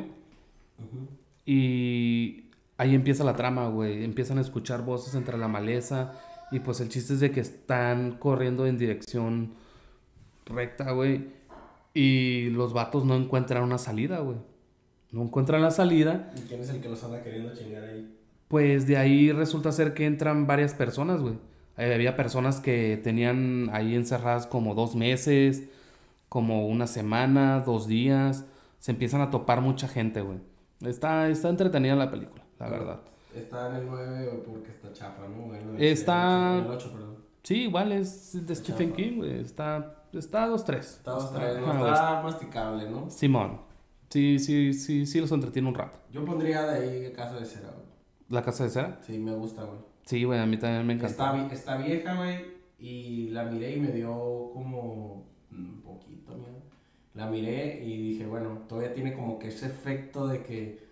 Ujú. 0.78 1.08
y 1.46 2.43
ahí 2.84 2.94
empieza 2.94 3.24
la 3.24 3.34
trama, 3.34 3.68
güey. 3.68 4.04
Empiezan 4.04 4.38
a 4.38 4.40
escuchar 4.40 4.84
voces 4.84 5.14
entre 5.14 5.38
la 5.38 5.48
maleza 5.48 6.12
y 6.50 6.60
pues 6.60 6.80
el 6.80 6.88
chiste 6.88 7.14
es 7.14 7.20
de 7.20 7.30
que 7.30 7.40
están 7.40 8.18
corriendo 8.18 8.66
en 8.66 8.78
dirección 8.78 9.54
recta, 10.46 10.92
güey. 10.92 11.28
Y 11.94 12.50
los 12.50 12.72
vatos 12.72 13.04
no 13.04 13.16
encuentran 13.16 13.62
una 13.62 13.78
salida, 13.78 14.18
güey. 14.20 14.36
No 15.10 15.22
encuentran 15.22 15.62
la 15.62 15.70
salida. 15.70 16.32
¿Y 16.36 16.40
quién 16.42 16.60
es 16.60 16.70
el 16.70 16.80
que 16.80 16.88
los 16.88 17.02
anda 17.04 17.22
queriendo 17.22 17.54
chingar 17.54 17.84
ahí? 17.84 18.16
Pues 18.48 18.86
de 18.86 18.96
ahí 18.96 19.32
resulta 19.32 19.72
ser 19.72 19.94
que 19.94 20.06
entran 20.06 20.46
varias 20.46 20.74
personas, 20.74 21.20
güey. 21.20 21.34
Eh, 21.76 21.94
había 21.94 22.16
personas 22.16 22.60
que 22.60 23.00
tenían 23.02 23.70
ahí 23.72 23.94
encerradas 23.94 24.46
como 24.46 24.74
dos 24.74 24.94
meses, 24.94 25.64
como 26.28 26.68
una 26.68 26.86
semana, 26.86 27.60
dos 27.60 27.86
días. 27.86 28.44
Se 28.78 28.92
empiezan 28.92 29.20
a 29.20 29.30
topar 29.30 29.60
mucha 29.60 29.88
gente, 29.88 30.20
güey. 30.20 30.38
Está, 30.82 31.28
está 31.28 31.48
entretenida 31.48 31.94
la 31.96 32.10
película, 32.10 32.43
la 32.58 32.68
verdad. 32.68 33.00
Está 33.34 33.70
en 33.70 33.76
el 33.76 33.86
9 33.86 34.42
porque 34.46 34.70
está 34.70 34.92
chafa, 34.92 35.26
¿no? 35.28 35.46
Bueno, 35.48 35.72
Está- 35.78 36.58
En 36.58 36.64
el 36.66 36.70
8, 36.70 36.92
perdón. 36.92 37.16
Sí, 37.42 37.62
igual 37.62 37.92
es 37.92 38.46
de 38.46 38.54
Stephen 38.54 38.90
Chapa. 38.90 38.96
King, 39.02 39.16
güey. 39.16 39.40
Está, 39.40 40.04
está 40.12 40.46
dos, 40.46 40.64
tres. 40.64 40.94
Está 40.98 41.10
dos, 41.12 41.32
tres, 41.34 41.58
no 41.60 41.66
Ajá, 41.72 41.92
está 41.92 42.22
masticable, 42.22 42.88
¿no? 42.90 43.10
Simón. 43.10 43.60
Sí, 44.08 44.38
sí, 44.38 44.72
sí, 44.72 45.04
sí 45.04 45.20
los 45.20 45.32
entretiene 45.32 45.68
un 45.68 45.74
rato. 45.74 45.98
Yo 46.12 46.24
pondría 46.24 46.62
de 46.66 46.78
ahí 47.06 47.12
Casa 47.12 47.34
de 47.38 47.44
Cera, 47.44 47.70
güey. 47.70 47.84
La 48.28 48.42
casa 48.42 48.64
de 48.64 48.70
cera. 48.70 48.98
Sí, 49.02 49.18
me 49.18 49.32
gusta, 49.34 49.64
güey. 49.64 49.78
Sí, 50.04 50.24
güey, 50.24 50.38
a 50.38 50.46
mí 50.46 50.56
también 50.56 50.86
me 50.86 50.94
encantó. 50.94 51.12
Está, 51.24 51.52
está 51.52 51.76
vieja, 51.76 52.14
güey, 52.16 52.44
y 52.78 53.28
la 53.30 53.44
miré 53.44 53.76
y 53.76 53.80
me 53.80 53.88
dio 53.92 54.50
como 54.54 55.26
un 55.50 55.82
poquito 55.82 56.34
miedo. 56.34 56.62
La 57.14 57.26
miré 57.26 57.84
y 57.84 58.10
dije, 58.10 58.26
bueno, 58.26 58.62
todavía 58.68 58.94
tiene 58.94 59.12
como 59.14 59.38
que 59.38 59.48
ese 59.48 59.66
efecto 59.66 60.26
de 60.26 60.42
que 60.42 60.86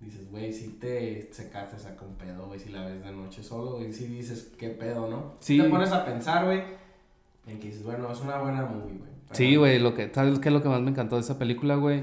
dices, 0.00 0.30
güey, 0.30 0.52
si 0.52 0.68
te 0.68 1.28
secaste, 1.32 1.78
saca 1.78 2.04
un 2.04 2.14
pedo, 2.14 2.46
güey, 2.46 2.58
si 2.58 2.70
la 2.70 2.86
ves 2.86 3.04
de 3.04 3.12
noche 3.12 3.42
solo, 3.42 3.86
y 3.86 3.92
si 3.92 4.06
dices, 4.06 4.52
qué 4.58 4.70
pedo, 4.70 5.08
¿no? 5.08 5.34
Sí. 5.40 5.58
Te 5.58 5.68
pones 5.68 5.92
a 5.92 6.04
pensar, 6.04 6.46
güey, 6.46 6.62
en 7.46 7.58
que 7.58 7.68
dices, 7.68 7.84
bueno, 7.84 8.10
es 8.10 8.20
una 8.20 8.38
buena 8.38 8.62
movie, 8.62 8.98
güey. 8.98 9.10
Sí, 9.32 9.54
güey, 9.54 9.78
lo 9.78 9.94
que, 9.94 10.10
¿sabes 10.12 10.40
qué 10.40 10.48
es 10.48 10.52
lo 10.52 10.62
que 10.62 10.68
más 10.68 10.80
me 10.80 10.90
encantó 10.90 11.14
de 11.14 11.22
esa 11.22 11.38
película, 11.38 11.76
güey? 11.76 12.02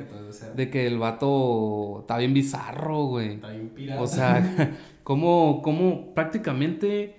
De 0.55 0.69
que 0.69 0.87
el 0.87 0.97
vato 0.97 1.99
está 2.01 2.17
bien 2.17 2.33
bizarro, 2.33 3.05
güey. 3.05 3.33
Está 3.33 3.49
bien 3.49 3.69
pirata. 3.69 4.01
O 4.01 4.07
sea, 4.07 4.77
como, 5.03 5.61
como 5.61 6.13
prácticamente 6.13 7.15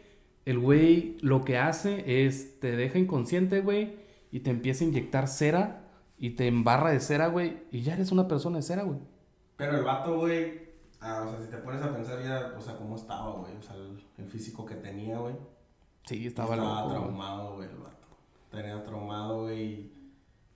el 0.47 0.59
güey 0.59 1.19
lo 1.21 1.45
que 1.45 1.59
hace 1.59 2.25
es 2.27 2.59
te 2.59 2.75
deja 2.75 2.99
inconsciente, 2.99 3.61
güey, 3.61 3.97
y 4.33 4.41
te 4.41 4.51
empieza 4.51 4.85
a 4.85 4.89
inyectar 4.89 5.29
cera 5.29 5.85
y 6.17 6.31
te 6.31 6.47
embarra 6.47 6.91
de 6.91 7.01
cera, 7.01 7.27
güey, 7.27 7.59
y 7.71 7.83
ya 7.83 7.93
eres 7.95 8.11
una 8.11 8.29
persona 8.29 8.57
de 8.57 8.63
cera, 8.63 8.85
güey. 8.85 9.01
Pero 9.57 9.77
el 9.77 9.85
vato, 9.85 10.17
güey, 10.17 10.68
ah, 11.01 11.25
o 11.27 11.31
sea, 11.31 11.41
si 11.41 11.51
te 11.51 11.59
pones 11.59 11.83
a 11.83 11.95
pensar 11.95 12.23
ya, 12.23 12.55
o 12.57 12.61
sea, 12.61 12.77
cómo 12.77 12.97
estaba, 12.97 13.33
güey, 13.33 13.57
o 13.57 13.63
sea, 13.63 13.77
el, 13.77 14.27
físico 14.27 14.65
que 14.65 14.77
tenía, 14.77 15.19
güey. 15.19 15.35
Sí, 16.05 16.27
estaba, 16.27 16.55
estaba 16.55 16.89
traumado, 16.89 17.57
güey, 17.57 17.69
el 17.69 17.77
vato. 17.77 18.07
Tenía 18.51 18.83
traumado, 18.83 19.43
güey, 19.43 19.93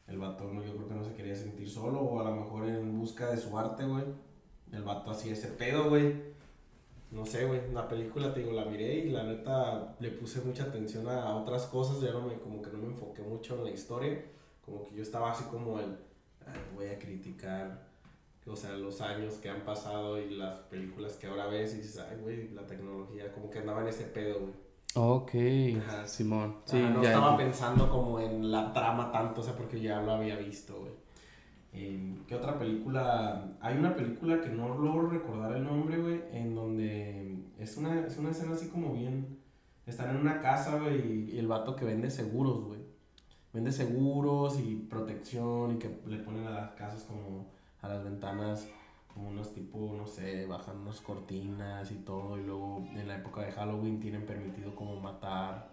el 0.07 0.19
vato, 0.19 0.45
no, 0.45 0.63
yo 0.63 0.77
creo 0.77 0.89
que 0.89 0.95
no 0.95 1.05
se 1.05 1.15
quería 1.15 1.37
sentir 1.37 1.69
solo, 1.69 2.01
o 2.01 2.21
a 2.21 2.25
lo 2.25 2.37
mejor 2.37 2.69
en 2.69 2.99
busca 2.99 3.31
de 3.31 3.37
su 3.37 3.57
arte, 3.59 3.85
güey. 3.85 4.05
El 4.73 4.83
vato 4.83 5.11
hacía 5.11 5.33
ese 5.33 5.49
pedo, 5.49 5.91
güey 5.91 6.33
no 7.13 7.27
sé, 7.27 7.45
güey, 7.45 7.61
la 7.73 7.87
película, 7.89 8.33
te 8.33 8.41
digo, 8.41 8.53
la 8.53 8.65
miré 8.65 8.95
y 8.95 9.11
la 9.11 9.23
neta 9.23 9.95
le 10.01 10.11
puse 10.13 10.41
mucha 10.41 10.65
atención 10.65 11.07
a, 11.09 11.37
otras 11.37 11.67
cosas, 11.67 12.01
ya 12.01 12.11
no 12.11 12.23
me, 12.23 12.39
como 12.39 12.63
que 12.63 12.71
no 12.71 12.79
me 12.79 12.87
enfoqué 12.87 13.23
mucho 13.23 13.55
en 13.57 13.65
la 13.65 13.71
historia, 13.71 14.25
como 14.65 14.87
que 14.87 14.95
yo 14.95 15.03
estaba 15.03 15.31
así 15.31 15.45
como 15.45 15.79
el, 15.79 15.99
voy 16.75 16.87
a 16.87 16.99
criticar, 16.99 17.87
o 18.47 18.57
sea, 18.57 18.73
los 18.73 19.01
años 19.01 19.35
que 19.35 19.49
han 19.49 19.65
pasado 19.65 20.21
y 20.21 20.31
las 20.31 20.59
películas 20.63 21.15
que 21.15 21.27
ahora 21.27 21.47
ves 21.47 21.75
y 21.75 21.79
dices, 21.79 21.99
ay, 21.99 22.19
güey, 22.21 22.49
la 22.51 22.67
tecnología, 22.67 23.33
como 23.33 23.51
que 23.51 23.61
andaba 23.61 23.83
en 23.83 23.89
ese 23.89 24.05
pedo, 24.05 24.41
güey. 24.41 24.53
Ok, 24.95 25.33
Simón. 26.07 26.57
Sí, 26.65 26.79
no 26.79 27.03
estaba 27.03 27.37
pensando 27.37 27.89
como 27.89 28.21
en 28.21 28.51
la 28.51 28.73
trama 28.73 29.11
tanto, 29.11 29.41
o 29.41 29.45
sea, 29.45 29.57
porque 29.57 29.81
ya 29.81 30.03
lo 30.03 30.13
había 30.13 30.37
visto, 30.37 30.79
güey. 30.81 30.93
¿Qué 32.27 32.35
otra 32.35 32.59
película? 32.59 33.57
Hay 33.61 33.79
una 33.79 33.97
película 33.97 34.41
que 34.41 34.51
no 34.51 34.69
logro 34.69 35.09
recordar 35.09 35.57
el 35.57 35.65
nombre, 35.65 35.99
güey, 35.99 36.21
en 36.33 36.55
donde 36.55 37.37
es 37.59 37.77
una, 37.77 38.07
es 38.07 38.19
una 38.19 38.31
escena 38.31 38.55
así 38.55 38.69
como 38.69 38.93
bien... 38.93 39.41
Están 39.85 40.11
en 40.11 40.19
una 40.19 40.41
casa, 40.41 40.79
güey, 40.79 41.33
y 41.33 41.39
el 41.41 41.49
vato 41.49 41.75
que 41.75 41.85
vende 41.85 42.09
seguros, 42.09 42.67
güey. 42.67 42.79
Vende 43.53 43.73
seguros 43.73 44.61
y 44.61 44.77
protección 44.77 45.73
y 45.73 45.79
que 45.81 45.89
le 46.07 46.19
ponen 46.19 46.47
a 46.47 46.51
las 46.51 46.71
casas 46.75 47.03
como 47.03 47.51
a 47.83 47.89
las 47.89 48.05
ventanas 48.05 48.69
como 49.13 49.29
unos 49.29 49.53
tipo, 49.53 49.95
no 49.97 50.07
sé, 50.07 50.47
bajan 50.47 50.79
unas 50.79 51.01
cortinas 51.01 51.91
y 51.91 51.97
todo. 51.97 52.39
Y 52.39 52.45
luego 52.45 52.85
en 52.95 53.07
la 53.07 53.17
época 53.17 53.43
de 53.43 53.53
Halloween 53.53 54.01
tienen 54.01 54.25
permitido 54.25 54.75
como 54.75 55.01
matar 55.01 55.71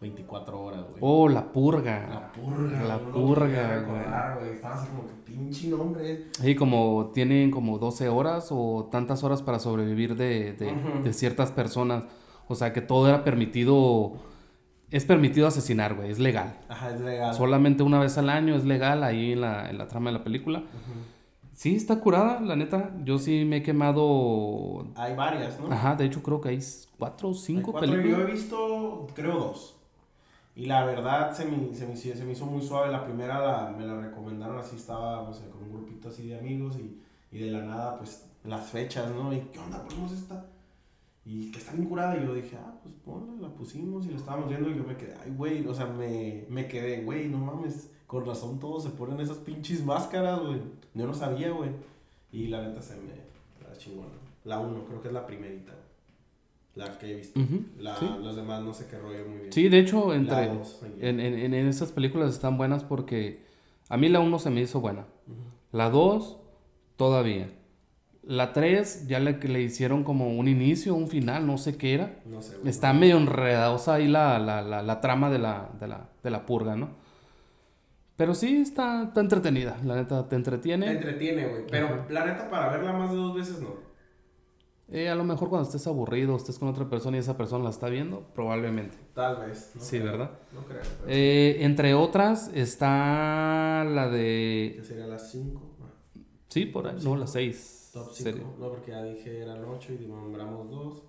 24 0.00 0.60
horas, 0.60 0.84
güey. 0.88 0.98
Oh, 1.00 1.28
la 1.28 1.52
purga. 1.52 2.08
La 2.08 2.32
purga. 2.32 2.82
La 2.84 2.98
purga, 2.98 3.80
güey. 3.82 4.54
Estaba 4.54 4.74
así 4.74 4.88
como 4.88 5.06
que 5.06 5.14
pinche 5.24 5.68
nombre. 5.68 6.26
Sí, 6.32 6.54
como 6.54 7.10
tienen 7.12 7.50
como 7.50 7.78
12 7.78 8.08
horas 8.08 8.48
o 8.50 8.88
tantas 8.90 9.22
horas 9.22 9.42
para 9.42 9.58
sobrevivir 9.58 10.16
de, 10.16 10.54
de, 10.54 11.12
ciertas 11.12 11.52
personas. 11.52 12.04
O 12.48 12.54
sea, 12.54 12.72
que 12.72 12.80
todo 12.80 13.08
era 13.08 13.22
permitido. 13.22 14.14
Es 14.90 15.04
permitido 15.04 15.46
asesinar, 15.46 15.94
güey. 15.94 16.10
Es 16.10 16.18
legal. 16.18 16.58
Ajá, 16.68 16.90
es 16.90 17.00
legal. 17.00 17.32
Solamente 17.34 17.84
una 17.84 18.00
vez 18.00 18.18
al 18.18 18.30
año 18.30 18.56
es 18.56 18.64
legal 18.64 19.04
ahí 19.04 19.32
en 19.32 19.42
la, 19.42 19.70
en 19.70 19.78
la 19.78 19.86
trama 19.86 20.10
de 20.10 20.18
la 20.18 20.24
película. 20.24 20.64
Sí, 21.60 21.76
está 21.76 22.00
curada, 22.00 22.40
la 22.40 22.56
neta. 22.56 22.90
Yo 23.04 23.18
sí 23.18 23.44
me 23.44 23.58
he 23.58 23.62
quemado. 23.62 24.86
Hay 24.94 25.14
varias, 25.14 25.60
¿no? 25.60 25.70
Ajá, 25.70 25.94
de 25.94 26.06
hecho 26.06 26.22
creo 26.22 26.40
que 26.40 26.48
hay 26.48 26.58
cuatro 26.98 27.28
o 27.28 27.34
cinco 27.34 27.78
películas. 27.78 28.18
Yo 28.18 28.26
he 28.26 28.32
visto, 28.32 29.06
creo, 29.14 29.38
dos. 29.38 29.76
Y 30.56 30.64
la 30.64 30.86
verdad 30.86 31.36
se 31.36 31.44
me, 31.44 31.74
se 31.74 31.86
me, 31.86 31.94
se 31.96 32.24
me 32.24 32.32
hizo 32.32 32.46
muy 32.46 32.62
suave. 32.62 32.90
La 32.90 33.04
primera 33.04 33.38
la, 33.40 33.76
me 33.76 33.84
la 33.84 34.00
recomendaron 34.00 34.56
así, 34.56 34.76
estaba 34.76 35.26
con 35.26 35.62
un 35.62 35.70
grupito 35.70 36.08
así 36.08 36.28
de 36.28 36.38
amigos 36.38 36.76
y, 36.78 36.98
y, 37.30 37.40
de 37.40 37.50
la 37.50 37.60
nada, 37.60 37.98
pues 37.98 38.24
las 38.42 38.70
fechas, 38.70 39.10
¿no? 39.10 39.30
Y 39.30 39.40
¿qué 39.52 39.58
onda? 39.58 39.84
Ponemos 39.84 40.12
esta. 40.12 40.46
Y 41.26 41.50
que 41.50 41.58
está 41.58 41.72
bien 41.72 41.90
curada. 41.90 42.16
Y 42.16 42.24
yo 42.24 42.32
dije, 42.32 42.56
ah, 42.56 42.72
pues 42.82 42.94
ponla, 43.04 43.34
la 43.38 43.54
pusimos 43.54 44.06
y 44.06 44.12
la 44.12 44.16
estábamos 44.16 44.48
viendo. 44.48 44.70
Y 44.70 44.78
yo 44.78 44.84
me 44.84 44.96
quedé, 44.96 45.14
ay, 45.22 45.30
güey, 45.36 45.66
o 45.66 45.74
sea, 45.74 45.84
me, 45.84 46.46
me 46.48 46.66
quedé, 46.66 47.04
güey, 47.04 47.28
no 47.28 47.36
mames. 47.36 47.90
Con 48.10 48.26
razón 48.26 48.58
todos 48.58 48.82
se 48.82 48.90
ponen 48.90 49.20
esas 49.20 49.36
pinches 49.36 49.84
máscaras, 49.84 50.40
güey. 50.40 50.58
Yo 50.94 51.06
no 51.06 51.14
sabía, 51.14 51.52
güey. 51.52 51.70
Y 52.32 52.48
la 52.48 52.60
neta 52.60 52.82
se 52.82 52.96
me. 52.96 53.12
La 53.64 53.76
chingona. 53.76 54.08
La 54.42 54.58
uno, 54.58 54.84
creo 54.84 55.00
que 55.00 55.06
es 55.06 55.14
la 55.14 55.24
primerita, 55.24 55.72
la 56.74 56.98
que 56.98 57.12
he 57.12 57.14
visto. 57.14 57.38
Los 57.78 58.34
demás 58.34 58.64
no 58.64 58.74
sé 58.74 58.88
qué 58.90 58.98
rollo 58.98 59.28
muy 59.28 59.38
bien. 59.38 59.52
Sí, 59.52 59.68
de 59.68 59.78
hecho, 59.78 60.12
entre, 60.12 60.50
en, 60.98 61.20
en, 61.20 61.54
en, 61.54 61.68
esas 61.68 61.92
películas 61.92 62.32
están 62.32 62.58
buenas 62.58 62.82
porque 62.82 63.44
a 63.88 63.96
mí 63.96 64.08
la 64.08 64.18
1 64.18 64.38
se 64.40 64.50
me 64.50 64.62
hizo 64.62 64.80
buena. 64.80 65.06
La 65.70 65.88
2, 65.88 66.36
todavía. 66.96 67.48
La 68.24 68.52
3 68.52 69.06
ya 69.06 69.20
le, 69.20 69.38
le 69.38 69.62
hicieron 69.62 70.02
como 70.02 70.36
un 70.36 70.48
inicio, 70.48 70.96
un 70.96 71.06
final, 71.06 71.46
no 71.46 71.58
sé 71.58 71.76
qué 71.76 71.94
era. 71.94 72.20
No 72.26 72.42
sé, 72.42 72.56
Está 72.64 72.92
medio 72.92 73.18
enredadosa 73.18 73.94
ahí 73.94 74.08
la, 74.08 74.40
la, 74.40 74.62
la, 74.62 75.00
trama 75.00 75.30
de 75.30 75.38
la, 75.38 75.70
de, 75.78 75.86
la, 75.86 76.08
de 76.24 76.30
la 76.30 76.44
purga, 76.44 76.74
¿no? 76.74 76.98
Pero 78.20 78.34
sí 78.34 78.60
está, 78.60 79.04
está 79.04 79.22
entretenida, 79.22 79.78
la 79.82 79.94
neta, 79.94 80.28
te 80.28 80.36
entretiene. 80.36 80.84
Te 80.84 80.92
entretiene, 80.92 81.48
güey. 81.48 81.62
Pero 81.70 82.04
la 82.10 82.26
neta, 82.26 82.50
para 82.50 82.68
verla 82.68 82.92
más 82.92 83.12
de 83.12 83.16
dos 83.16 83.34
veces 83.34 83.62
no. 83.62 83.76
Eh, 84.88 85.08
a 85.08 85.14
lo 85.14 85.24
mejor 85.24 85.48
cuando 85.48 85.66
estés 85.66 85.86
aburrido, 85.86 86.36
estés 86.36 86.58
con 86.58 86.68
otra 86.68 86.86
persona 86.86 87.16
y 87.16 87.20
esa 87.20 87.38
persona 87.38 87.64
la 87.64 87.70
está 87.70 87.88
viendo, 87.88 88.20
probablemente. 88.34 88.98
Tal 89.14 89.36
vez. 89.36 89.72
sí, 89.78 90.00
¿verdad? 90.00 90.32
No 90.52 90.66
creo. 90.66 90.82
Eh, 91.08 91.60
entre 91.60 91.94
otras 91.94 92.50
está 92.54 93.86
la 93.88 94.10
de... 94.10 94.74
¿Qué 94.76 94.84
sería 94.84 95.06
las 95.06 95.30
5? 95.30 95.62
Sí, 96.48 96.66
por 96.66 96.88
ahí. 96.88 96.96
No, 97.02 97.16
las 97.16 97.32
6. 97.32 97.90
Top 97.94 98.10
5. 98.12 98.56
No, 98.58 98.68
porque 98.68 98.90
ya 98.90 99.02
dije 99.02 99.40
eran 99.40 99.64
8 99.64 99.94
y 99.94 100.06
nombramos 100.06 100.68
2. 100.68 101.02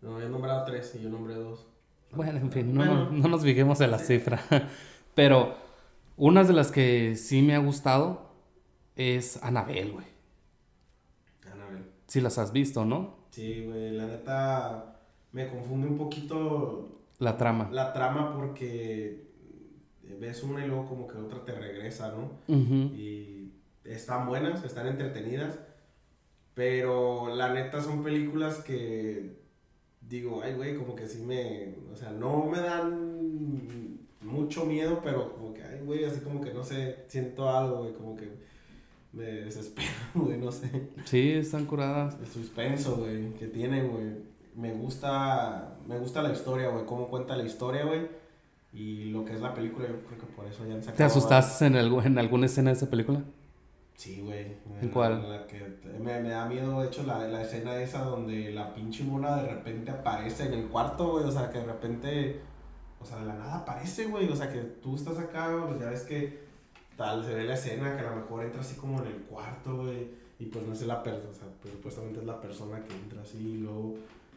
No, 0.00 0.22
he 0.22 0.30
nombrado 0.30 0.64
3 0.64 0.94
y 0.94 1.02
yo 1.02 1.10
nombré 1.10 1.34
2. 1.34 1.66
Bueno, 2.12 2.38
en 2.38 2.50
fin, 2.50 2.72
no, 2.72 3.10
no, 3.10 3.28
nos 3.28 3.42
fijemos 3.42 3.82
en 3.82 3.90
la 3.90 3.98
cifra. 3.98 4.40
Pero 5.14 5.63
una 6.16 6.44
de 6.44 6.52
las 6.52 6.70
que 6.70 7.16
sí 7.16 7.42
me 7.42 7.54
ha 7.54 7.58
gustado 7.58 8.30
es 8.96 9.42
Anabel, 9.42 9.92
güey. 9.92 10.06
Si 12.06 12.20
las 12.20 12.38
has 12.38 12.52
visto, 12.52 12.84
¿no? 12.84 13.16
Sí, 13.30 13.64
güey, 13.64 13.90
la 13.90 14.06
neta 14.06 15.00
me 15.32 15.48
confunde 15.48 15.88
un 15.88 15.98
poquito 15.98 17.00
la 17.18 17.36
trama. 17.36 17.68
La 17.72 17.92
trama 17.92 18.34
porque 18.36 19.24
ves 20.20 20.42
una 20.44 20.64
y 20.64 20.68
luego 20.68 20.86
como 20.86 21.08
que 21.08 21.18
otra 21.18 21.44
te 21.44 21.52
regresa, 21.52 22.12
¿no? 22.12 22.30
Y 22.54 23.52
están 23.84 24.26
buenas, 24.26 24.64
están 24.64 24.86
entretenidas, 24.86 25.58
pero 26.54 27.34
la 27.34 27.52
neta 27.52 27.82
son 27.82 28.04
películas 28.04 28.58
que 28.58 29.42
digo, 30.00 30.42
ay, 30.44 30.54
güey, 30.54 30.76
como 30.76 30.94
que 30.94 31.08
sí 31.08 31.22
me, 31.22 31.74
o 31.92 31.96
sea, 31.96 32.10
no 32.10 32.46
me 32.46 32.60
dan 32.60 34.03
mucho 34.24 34.64
miedo, 34.64 35.00
pero 35.02 35.32
como 35.34 35.54
que, 35.54 35.62
ay, 35.62 35.80
güey, 35.84 36.04
así 36.04 36.20
como 36.20 36.40
que 36.40 36.52
no 36.52 36.64
sé, 36.64 37.04
siento 37.08 37.48
algo, 37.48 37.78
güey, 37.78 37.92
como 37.92 38.16
que 38.16 38.30
me 39.12 39.24
desespero, 39.24 39.88
güey, 40.14 40.38
no 40.38 40.50
sé. 40.50 40.88
Sí, 41.04 41.32
están 41.32 41.66
curadas. 41.66 42.16
El 42.20 42.26
suspenso, 42.26 42.96
güey, 42.96 43.32
que 43.34 43.46
tienen, 43.46 43.90
güey. 43.90 44.34
Me 44.56 44.72
gusta, 44.72 45.76
me 45.86 45.98
gusta 45.98 46.22
la 46.22 46.32
historia, 46.32 46.68
güey, 46.68 46.84
cómo 46.86 47.08
cuenta 47.08 47.36
la 47.36 47.44
historia, 47.44 47.84
güey. 47.84 48.08
Y 48.72 49.10
lo 49.10 49.24
que 49.24 49.34
es 49.34 49.40
la 49.40 49.54
película, 49.54 49.86
yo 49.86 50.00
creo 50.04 50.18
que 50.18 50.26
por 50.26 50.46
eso 50.46 50.66
ya 50.66 50.74
han 50.74 50.80
sacado. 50.82 50.96
¿Te 50.96 51.04
asustaste 51.04 51.66
en, 51.66 51.76
en 51.76 52.18
alguna 52.18 52.46
escena 52.46 52.70
de 52.70 52.76
esa 52.76 52.90
película? 52.90 53.22
Sí, 53.94 54.20
güey. 54.20 54.56
¿En 54.82 54.88
cuál? 54.88 55.28
La 55.28 55.46
que 55.46 55.60
me, 56.00 56.20
me, 56.20 56.30
da 56.30 56.46
miedo, 56.46 56.80
de 56.80 56.88
hecho, 56.88 57.04
la, 57.04 57.28
la 57.28 57.42
escena 57.42 57.80
esa 57.80 58.02
donde 58.02 58.50
la 58.50 58.74
pinche 58.74 59.04
mona 59.04 59.36
de 59.36 59.48
repente 59.48 59.92
aparece 59.92 60.46
en 60.46 60.54
el 60.54 60.66
cuarto, 60.66 61.12
güey. 61.12 61.24
O 61.24 61.30
sea, 61.30 61.50
que 61.50 61.58
de 61.58 61.64
repente, 61.64 62.40
o 63.04 63.06
sea, 63.06 63.18
de 63.18 63.26
la 63.26 63.34
nada 63.34 63.56
aparece, 63.56 64.06
güey. 64.06 64.28
O 64.30 64.34
sea, 64.34 64.50
que 64.50 64.58
tú 64.58 64.96
estás 64.96 65.18
acá, 65.18 65.54
pues 65.68 65.78
ya 65.78 65.90
ves 65.90 66.02
que 66.02 66.44
tal, 66.96 67.22
se 67.24 67.34
ve 67.34 67.44
la 67.44 67.54
escena 67.54 67.96
que 67.96 68.06
a 68.06 68.10
lo 68.10 68.16
mejor 68.16 68.44
entra 68.44 68.62
así 68.62 68.76
como 68.76 69.00
en 69.00 69.08
el 69.08 69.18
cuarto, 69.22 69.76
güey, 69.76 70.08
y 70.38 70.46
pues 70.46 70.66
no 70.66 70.72
es 70.72 70.82
la 70.82 71.02
persona, 71.02 71.28
o 71.30 71.34
sea, 71.34 71.48
pues 71.60 71.74
supuestamente 71.74 72.20
es 72.20 72.26
la 72.26 72.40
persona 72.40 72.82
que 72.82 72.94
entra 72.94 73.22
así 73.22 73.38
y 73.38 73.58
luego 73.58 73.96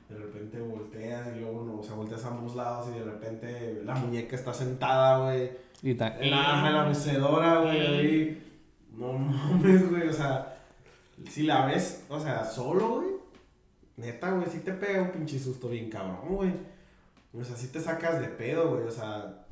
de 0.09 0.17
repente 0.17 0.59
volteas 0.59 1.35
y 1.35 1.39
luego, 1.39 1.63
no, 1.63 1.79
o 1.79 1.83
sea, 1.83 1.95
volteas 1.95 2.23
a 2.25 2.29
ambos 2.29 2.55
lados 2.55 2.89
y 2.93 2.99
de 2.99 3.05
repente 3.05 3.81
la 3.85 3.95
muñeca 3.95 4.35
está 4.35 4.53
sentada, 4.53 5.19
güey. 5.25 5.51
Y 5.83 5.91
En 5.91 6.31
la, 6.31 6.67
en 6.67 6.73
la 6.73 6.85
mecedora, 6.85 7.61
güey, 7.61 7.79
ahí. 7.79 8.43
No 8.97 9.13
mames, 9.13 9.89
güey, 9.89 10.07
o 10.07 10.13
sea, 10.13 10.57
si 11.29 11.43
la 11.43 11.65
ves, 11.65 12.05
o 12.09 12.19
sea, 12.19 12.43
solo, 12.43 12.95
güey, 12.95 13.07
neta, 13.97 14.31
güey, 14.31 14.47
sí 14.49 14.59
te 14.59 14.73
pega 14.73 15.03
un 15.03 15.11
pinche 15.11 15.37
susto 15.37 15.69
bien 15.69 15.89
cabrón, 15.89 16.35
güey. 16.35 16.76
O 17.39 17.43
sea, 17.43 17.55
sí 17.55 17.67
te 17.67 17.79
sacas 17.79 18.19
de 18.19 18.27
pedo, 18.27 18.69
güey. 18.71 18.87
O 18.87 18.91
sea, 18.91 19.45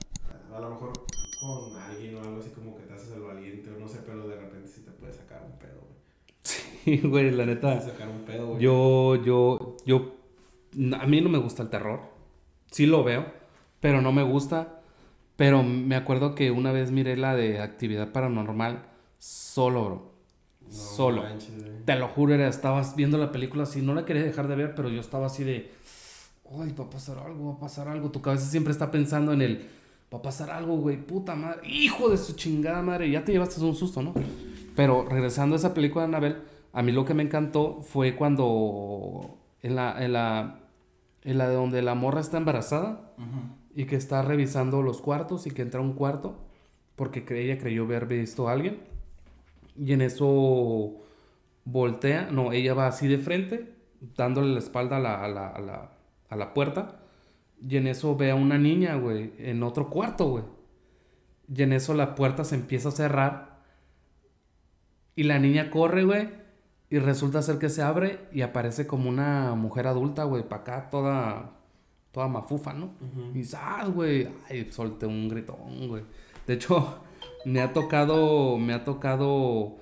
a 0.54 0.60
lo 0.60 0.70
mejor 0.70 0.94
con 1.40 1.76
alguien 1.78 2.16
o 2.16 2.22
algo 2.22 2.40
así 2.40 2.50
como 2.50 2.76
que 2.76 2.84
te 2.84 2.94
haces 2.94 3.12
el 3.12 3.22
valiente 3.22 3.70
o 3.70 3.80
no 3.80 3.88
sé, 3.88 4.00
pero 4.06 4.28
de 4.28 4.36
repente 4.36 4.68
sí 4.68 4.82
te 4.82 4.92
puede 4.92 5.14
sacar 5.14 5.44
un 5.44 5.58
pedo, 5.60 5.82
güey. 5.82 5.96
Sí, 6.44 7.02
güey, 7.08 7.32
la 7.32 7.46
neta. 7.46 7.82
Sacar 7.82 8.10
un 8.10 8.24
pedo, 8.24 8.48
güey. 8.48 8.62
Yo, 8.62 9.16
yo, 9.24 9.78
yo, 9.86 10.16
a 11.00 11.06
mí 11.06 11.22
no 11.22 11.30
me 11.30 11.38
gusta 11.38 11.64
el 11.64 11.70
terror. 11.70 12.02
Sí 12.72 12.86
lo 12.86 13.04
veo, 13.04 13.26
pero 13.80 14.02
no 14.02 14.12
me 14.12 14.24
gusta. 14.24 14.82
Pero 15.36 15.64
me 15.64 15.96
acuerdo 15.96 16.34
que 16.34 16.50
una 16.50 16.72
vez 16.72 16.92
miré 16.92 17.18
la 17.18 17.36
de 17.36 17.60
actividad 17.60 18.12
paranormal 18.12 18.86
solo, 19.20 19.86
bro. 19.86 20.12
solo. 20.70 21.24
Te 21.84 21.96
lo 21.96 22.08
juro, 22.08 22.34
era, 22.34 22.48
estabas 22.48 22.96
viendo 22.96 23.18
la 23.18 23.32
película 23.32 23.64
así, 23.64 23.82
no 23.82 23.94
la 23.94 24.06
quería 24.06 24.24
dejar 24.24 24.48
de 24.48 24.56
ver, 24.56 24.76
pero 24.76 24.90
yo 24.90 25.02
estaba 25.02 25.26
así 25.26 25.44
de, 25.44 25.72
ay, 26.60 26.74
va 26.78 26.86
a 26.86 26.90
pasar 26.90 27.18
algo, 27.20 27.48
va 27.48 27.54
a 27.54 27.60
pasar 27.60 27.88
algo. 27.88 28.12
Tu 28.12 28.22
cabeza 28.22 28.46
siempre 28.46 28.72
está 28.72 28.92
pensando 28.92 29.34
en 29.34 29.42
el, 29.42 29.70
va 30.14 30.20
a 30.20 30.22
pasar 30.22 30.50
algo, 30.50 30.78
güey, 30.78 30.98
puta 30.98 31.36
madre, 31.36 31.68
hijo 31.68 32.10
de 32.10 32.18
su 32.18 32.34
chingada 32.34 32.82
madre, 32.82 33.10
ya 33.10 33.24
te 33.24 33.32
llevaste 33.32 33.62
un 33.62 33.76
susto, 33.76 34.02
¿no? 34.02 34.14
Pero 34.76 35.06
regresando 35.10 35.56
a 35.56 35.58
esa 35.58 35.74
película 35.74 36.04
de 36.04 36.10
Anabel, 36.10 36.42
a 36.74 36.82
mí 36.82 36.92
lo 36.92 37.06
que 37.06 37.14
me 37.14 37.24
encantó 37.24 37.82
fue 37.82 38.16
cuando 38.16 39.38
en 39.62 39.76
la, 39.76 40.04
en 40.04 40.14
la, 40.14 40.60
en 41.24 41.38
la 41.38 41.48
de 41.48 41.56
donde 41.56 41.82
la 41.82 41.96
morra 41.96 42.22
está 42.22 42.38
embarazada 42.38 43.14
y 43.74 43.86
que 43.86 43.96
está 43.96 44.22
revisando 44.22 44.82
los 44.82 45.02
cuartos 45.02 45.48
y 45.48 45.52
que 45.52 45.62
entra 45.62 45.80
a 45.80 45.84
un 45.84 45.94
cuarto 45.94 46.38
porque 46.96 47.26
ella 47.30 47.58
creyó 47.58 47.84
haber 47.84 48.06
visto 48.06 48.48
a 48.48 48.54
alguien 48.54 48.80
y 49.78 49.94
en 49.94 50.02
eso 50.02 50.94
voltea, 51.66 52.30
no, 52.32 52.52
ella 52.54 52.74
va 52.74 52.88
así 52.88 53.08
de 53.08 53.18
frente, 53.18 53.74
dándole 54.16 54.54
la 54.54 54.60
espalda 54.60 54.98
a 54.98 55.00
la, 55.00 55.24
a 55.24 55.28
la, 55.28 55.48
a 55.50 55.60
la, 55.60 55.92
a 56.30 56.36
la 56.36 56.54
puerta 56.54 57.00
y 57.62 57.78
en 57.78 57.88
eso 57.88 58.16
ve 58.16 58.32
a 58.32 58.36
una 58.36 58.58
niña, 58.58 58.96
güey, 58.96 59.34
en 59.40 59.64
otro 59.64 59.90
cuarto, 59.90 60.30
güey. 60.30 60.44
Y 61.54 61.64
en 61.64 61.74
eso 61.74 61.94
la 61.94 62.16
puerta 62.16 62.44
se 62.44 62.56
empieza 62.56 62.90
a 62.90 62.92
cerrar. 62.92 63.62
Y 65.16 65.24
la 65.24 65.40
niña 65.40 65.70
corre, 65.70 66.04
güey. 66.04 66.30
Y 66.90 67.00
resulta 67.00 67.42
ser 67.42 67.58
que 67.58 67.70
se 67.70 67.82
abre 67.82 68.20
y 68.32 68.42
aparece 68.42 68.86
como 68.86 69.10
una 69.10 69.56
mujer 69.56 69.88
adulta, 69.88 70.24
güey, 70.26 70.48
para 70.48 70.62
acá 70.62 70.90
toda, 70.90 71.52
toda 72.12 72.28
mafufa, 72.28 72.74
¿no? 72.74 72.94
Y 73.34 73.44
¡zas, 73.44 73.90
güey! 73.90 74.28
Ay, 74.50 74.72
solté 74.72 75.06
un 75.06 75.28
gritón, 75.28 75.88
güey. 75.88 76.04
De 76.46 76.54
hecho, 76.54 77.00
me 77.46 77.62
ha 77.62 77.74
tocado, 77.74 78.58
me 78.58 78.74
ha 78.74 78.84
tocado 78.84 79.78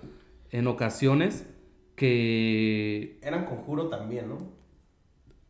en 0.52 0.68
ocasiones 0.68 1.46
que... 1.96 3.20
Eran 3.22 3.46
conjuro 3.46 3.90
también, 3.90 4.30
¿no? 4.30 4.63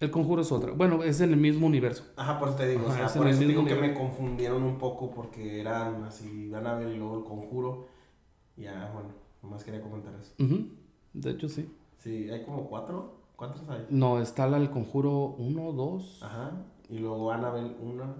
El 0.03 0.11
conjuro 0.11 0.41
es 0.41 0.51
otra. 0.51 0.73
Bueno, 0.73 1.01
es 1.01 1.21
en 1.21 1.31
el 1.31 1.39
mismo 1.39 1.65
universo. 1.65 2.03
Ajá, 2.17 2.37
por 2.37 2.49
eso 2.49 2.57
te 2.57 2.67
digo. 2.67 2.87
o 2.87 2.91
sea, 2.91 3.07
por 3.07 3.25
eso 3.25 3.39
digo 3.39 3.63
que 3.63 3.75
me 3.75 3.93
confundieron 3.93 4.61
un 4.61 4.77
poco 4.77 5.09
porque 5.11 5.61
eran 5.61 6.03
así, 6.03 6.49
van 6.49 6.67
a 6.67 6.75
ver 6.75 6.89
y 6.89 6.97
luego 6.97 7.19
el 7.19 7.23
conjuro. 7.23 7.87
Ya, 8.57 8.91
bueno, 8.93 9.09
nomás 9.41 9.63
quería 9.63 9.81
comentar 9.81 10.13
eso. 10.15 10.33
De 11.13 11.31
hecho, 11.31 11.47
sí. 11.47 11.73
Sí, 11.99 12.29
hay 12.29 12.43
como 12.43 12.67
cuatro. 12.67 13.23
¿Cuántos 13.37 13.61
hay? 13.69 13.85
No, 13.89 14.19
está 14.21 14.45
la 14.47 14.59
del 14.59 14.71
conjuro 14.71 15.35
uno, 15.37 15.71
dos. 15.71 16.21
Ajá. 16.21 16.51
Y 16.89 16.99
luego 16.99 17.31
Annabelle 17.31 17.77
una. 17.79 18.15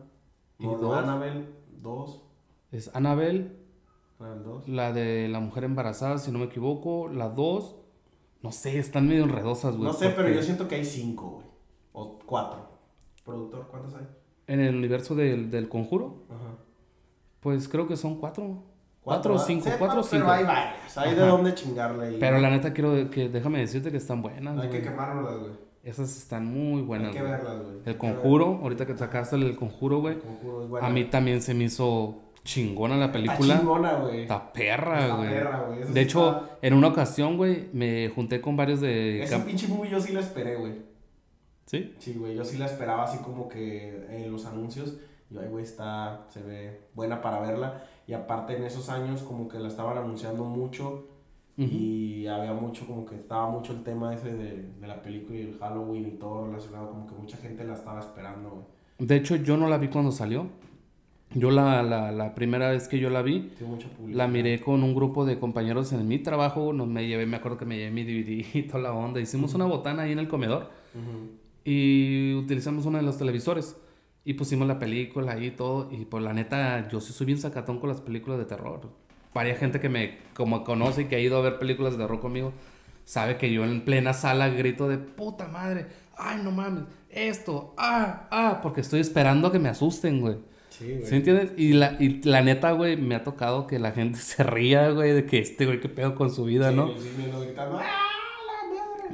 Y 0.60 0.66
dos. 0.66 0.98
Annabelle 0.98 1.50
dos. 1.82 2.24
Es 2.72 2.96
Annabelle. 2.96 3.58
La 4.68 4.94
de 4.94 5.28
la 5.28 5.42
mujer 5.42 5.66
embarazada, 5.66 6.18
si 6.18 6.32
no 6.32 6.40
me 6.40 6.46
equivoco. 6.46 7.10
La 7.10 7.28
dos. 7.28 7.75
No 8.42 8.54
sé, 8.54 8.80
están 8.80 9.10
medio 9.10 9.25
enredosas, 9.25 9.75
güey. 9.75 9.88
No 9.88 9.94
sé, 9.94 10.12
pero 10.12 10.30
yo 10.30 10.42
siento 10.42 10.70
que 10.70 10.75
hay 10.75 10.86
cinco, 10.86 11.30
güey. 11.30 11.52
O 11.94 12.20
cuatro. 12.26 12.68
Productor, 13.24 13.68
¿cuántos 13.70 13.96
hay? 13.96 14.06
En 14.48 14.60
el 14.60 14.76
universo 14.76 15.16
del, 15.16 15.50
del 15.50 15.70
conjuro. 15.70 16.26
Ajá. 16.30 16.58
Pues 17.40 17.68
creo 17.68 17.88
que 17.88 17.98
son 17.98 18.20
cuatro. 18.20 18.64
Cuatro 19.01 19.36
o 19.36 19.40
cinco, 19.40 19.70
cuatro 19.77 20.00
o 20.00 20.03
cinco. 20.03 20.25
Pero 20.25 20.32
hay 20.32 20.44
varias, 20.46 20.98
hay 20.98 21.14
de 21.14 21.25
dónde 21.25 21.53
chingarle. 21.53 22.18
pero 22.20 22.40
la 22.40 22.50
neta 22.50 22.72
quiero 22.72 23.10
que, 23.10 23.27
déjame 23.27 23.60
decirte 23.60 23.92
que 23.92 23.98
están 23.98 24.22
buenas. 24.22 24.58
Hay 24.58 24.70
que 24.70 24.82
quemarlas, 24.82 25.40
güey. 25.40 25.51
Esas 25.84 26.16
están 26.16 26.46
muy 26.46 26.82
buenas. 26.82 27.10
Hay 27.10 27.14
que 27.14 27.22
verlas, 27.22 27.62
güey. 27.62 27.75
El 27.86 27.98
conjuro, 27.98 28.60
ahorita 28.64 28.86
que 28.86 28.98
sacaste 28.98 29.36
el 29.36 29.58
conjuro, 29.58 30.00
güey. 30.00 30.18
A 30.82 30.90
mí 30.90 31.03
también 31.03 31.42
se 31.42 31.53
me 31.53 31.66
hizo 31.66 32.22
chingona 32.46 32.96
la 32.96 33.12
película. 33.12 33.56
Está 33.56 33.60
chingona, 33.60 33.94
güey. 33.96 34.22
Está 34.22 34.53
perra, 34.53 35.16
güey. 35.18 35.29
perra, 35.29 35.66
güey. 35.68 35.94
De 35.94 36.01
hecho, 36.01 36.48
en 36.62 36.74
una 36.74 36.88
ocasión, 36.88 37.36
güey, 37.36 37.68
me 37.74 38.08
junté 38.08 38.40
con 38.40 38.56
varios 38.56 38.79
de... 38.79 39.24
Ese 39.24 39.38
pinche 39.40 39.68
movie 39.68 39.92
yo 39.92 40.00
sí 40.00 40.14
la 40.14 40.22
esperé, 40.22 40.56
güey. 40.56 40.93
¿Sí? 41.66 41.94
Sí, 42.00 42.14
güey, 42.14 42.36
yo 42.36 42.44
sí 42.44 42.58
la 42.58 42.66
esperaba 42.66 43.04
así 43.04 43.20
como 43.20 43.48
que 43.48 44.06
en 44.10 44.32
los 44.32 44.46
anuncios. 44.46 44.98
Yo, 45.30 45.42
ay, 45.42 45.48
güey, 45.48 45.64
está, 45.64 46.26
se 46.30 46.42
ve 46.42 46.82
buena 46.94 47.22
para 47.22 47.40
verla. 47.40 47.84
Y 48.08 48.14
aparte 48.14 48.58
en 48.58 48.64
esos 48.64 48.90
años 48.90 49.22
como 49.24 49.48
que 49.48 49.60
la 49.60 49.70
estaban 49.70 49.98
anunciando 49.98 50.44
mucho. 50.44 51.08
Y 51.56 52.26
había 52.26 52.52
mucho, 52.52 52.88
como 52.88 53.06
que 53.06 53.14
estaba 53.14 53.48
mucho 53.48 53.74
el 53.74 53.84
tema 53.84 54.12
ese 54.12 54.34
de, 54.34 54.72
de, 54.80 54.88
la 54.88 55.04
película 55.04 55.38
y 55.38 55.42
el 55.44 55.60
Halloween 55.60 56.08
y 56.08 56.12
todo 56.12 56.48
relacionado. 56.48 56.90
Como 56.90 57.06
que 57.06 57.14
mucha 57.14 57.38
gente 57.38 57.64
la 57.64 57.76
estaba 57.76 58.00
esperando, 58.00 58.50
güey. 58.50 59.08
De 59.08 59.16
hecho, 59.16 59.36
yo 59.36 59.56
no 59.56 59.70
la 59.70 59.78
vi 59.78 59.88
cuando 59.90 60.12
salió. 60.12 60.48
Yo 61.36 61.52
la, 61.52 61.84
la, 61.84 62.12
la 62.12 62.34
primera 62.34 62.70
vez 62.70 62.88
que 62.88 63.00
yo 63.00 63.10
la 63.10 63.22
vi, 63.22 63.52
la 64.08 64.28
miré 64.28 64.62
con 64.62 64.84
un 64.84 64.94
grupo 64.94 65.26
de 65.26 65.40
compañeros 65.40 65.94
en 65.94 66.08
mi 66.08 66.20
trabajo. 66.20 66.74
Nos, 66.74 66.88
me 66.88 67.08
llevé, 67.08 67.28
me 67.28 67.38
acuerdo 67.38 67.58
que 67.58 67.66
me 67.66 67.78
llevé 67.78 67.92
mi 67.92 68.04
DVD 68.04 68.46
y 68.56 68.64
toda 68.64 68.80
la 68.80 68.94
onda. 68.94 69.20
Hicimos 69.20 69.54
una 69.54 69.66
botana 69.66 70.04
ahí 70.04 70.12
en 70.12 70.20
el 70.20 70.28
comedor 70.28 70.70
y 71.64 72.34
utilizamos 72.34 72.86
uno 72.86 72.98
de 72.98 73.04
los 73.04 73.18
televisores 73.18 73.76
y 74.26 74.34
pusimos 74.34 74.68
la 74.68 74.80
película 74.80 75.38
y 75.38 75.52
todo. 75.52 75.90
Y 75.92 76.06
pues 76.06 76.24
la 76.24 76.34
neta, 76.34 76.88
yo 76.90 77.02
sí 77.02 77.14
soy 77.14 77.28
bien 77.28 77.40
sacatón 77.40 77.80
con 77.80 77.90
las 77.90 78.02
películas 78.02 78.40
de 78.40 78.46
terror. 78.46 78.82
Varia 79.34 79.56
gente 79.56 79.80
que 79.80 79.90
me 79.90 80.18
como 80.34 80.64
conoce 80.64 81.04
y 81.04 81.06
que 81.06 81.16
ha 81.16 81.20
ido 81.20 81.38
a 81.38 81.42
ver 81.42 81.60
películas 81.60 81.94
de 81.94 82.00
terror 82.00 82.20
conmigo, 82.20 82.54
sabe 83.04 83.38
que 83.38 83.52
yo 83.52 83.64
en 83.64 83.84
plena 83.84 84.14
sala 84.14 84.50
grito 84.50 84.88
de 84.88 85.00
puta 85.00 85.48
madre, 85.48 85.88
ay 86.18 86.40
no 86.44 86.52
mames, 86.52 86.84
esto, 87.10 87.74
ah, 87.78 88.28
ah, 88.30 88.60
porque 88.62 88.82
estoy 88.82 89.00
esperando 89.00 89.48
a 89.48 89.52
que 89.52 89.60
me 89.60 89.70
asusten, 89.70 90.22
güey. 90.22 90.38
Sí, 90.70 90.86
güey. 90.86 91.06
¿Sí 91.06 91.16
entiendes? 91.16 91.52
Y 91.58 91.74
la, 91.74 91.98
y 92.00 92.22
la 92.24 92.42
neta, 92.42 92.72
güey, 92.72 92.96
me 92.96 93.16
ha 93.16 93.24
tocado 93.24 93.66
que 93.66 93.80
la 93.80 93.92
gente 93.92 94.20
se 94.20 94.44
ría, 94.44 94.90
güey, 94.92 95.14
de 95.14 95.26
que 95.26 95.40
este 95.40 95.66
güey, 95.66 95.80
qué 95.80 95.90
pedo 95.90 96.14
con 96.14 96.32
su 96.32 96.46
vida, 96.46 96.72
¿no? 96.72 96.90
Sí, 96.90 97.10
gritando, 97.18 97.80
¡ah! 97.80 98.13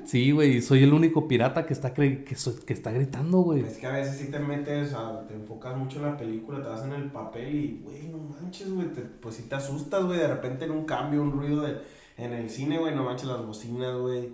Sí, 0.06 0.32
güey, 0.32 0.62
soy 0.62 0.84
el 0.84 0.94
único 0.94 1.28
pirata 1.28 1.66
que 1.66 1.74
está, 1.74 1.94
que, 1.94 2.24
que 2.24 2.74
está 2.74 2.92
gritando, 2.92 3.40
güey. 3.40 3.62
Es 3.62 3.78
que 3.78 3.88
a 3.88 3.92
veces 3.92 4.18
sí 4.18 4.32
te 4.32 4.40
metes, 4.40 4.94
o 4.94 5.20
te 5.28 5.34
enfocas 5.34 5.78
mucho 5.78 6.00
en 6.00 6.06
la 6.06 6.18
película, 6.18 6.62
te 6.62 6.70
vas 6.70 6.84
en 6.84 6.94
el 6.94 7.12
papel 7.12 7.56
y, 7.56 7.82
güey, 7.84 8.08
no 8.08 8.18
manches, 8.18 8.72
güey, 8.72 8.88
pues 9.22 9.36
sí 9.36 9.44
te 9.44 9.56
asustas, 9.56 10.04
güey, 10.06 10.20
de 10.20 10.28
repente 10.28 10.66
en 10.66 10.72
un 10.72 10.86
cambio, 10.86 11.22
un 11.22 11.32
ruido 11.32 11.62
de, 11.62 11.78
en 12.18 12.34
el 12.34 12.50
cine, 12.50 12.78
güey, 12.78 12.96
no 12.96 13.04
manches 13.04 13.28
las 13.28 13.46
bocinas, 13.46 13.96
güey. 13.98 14.34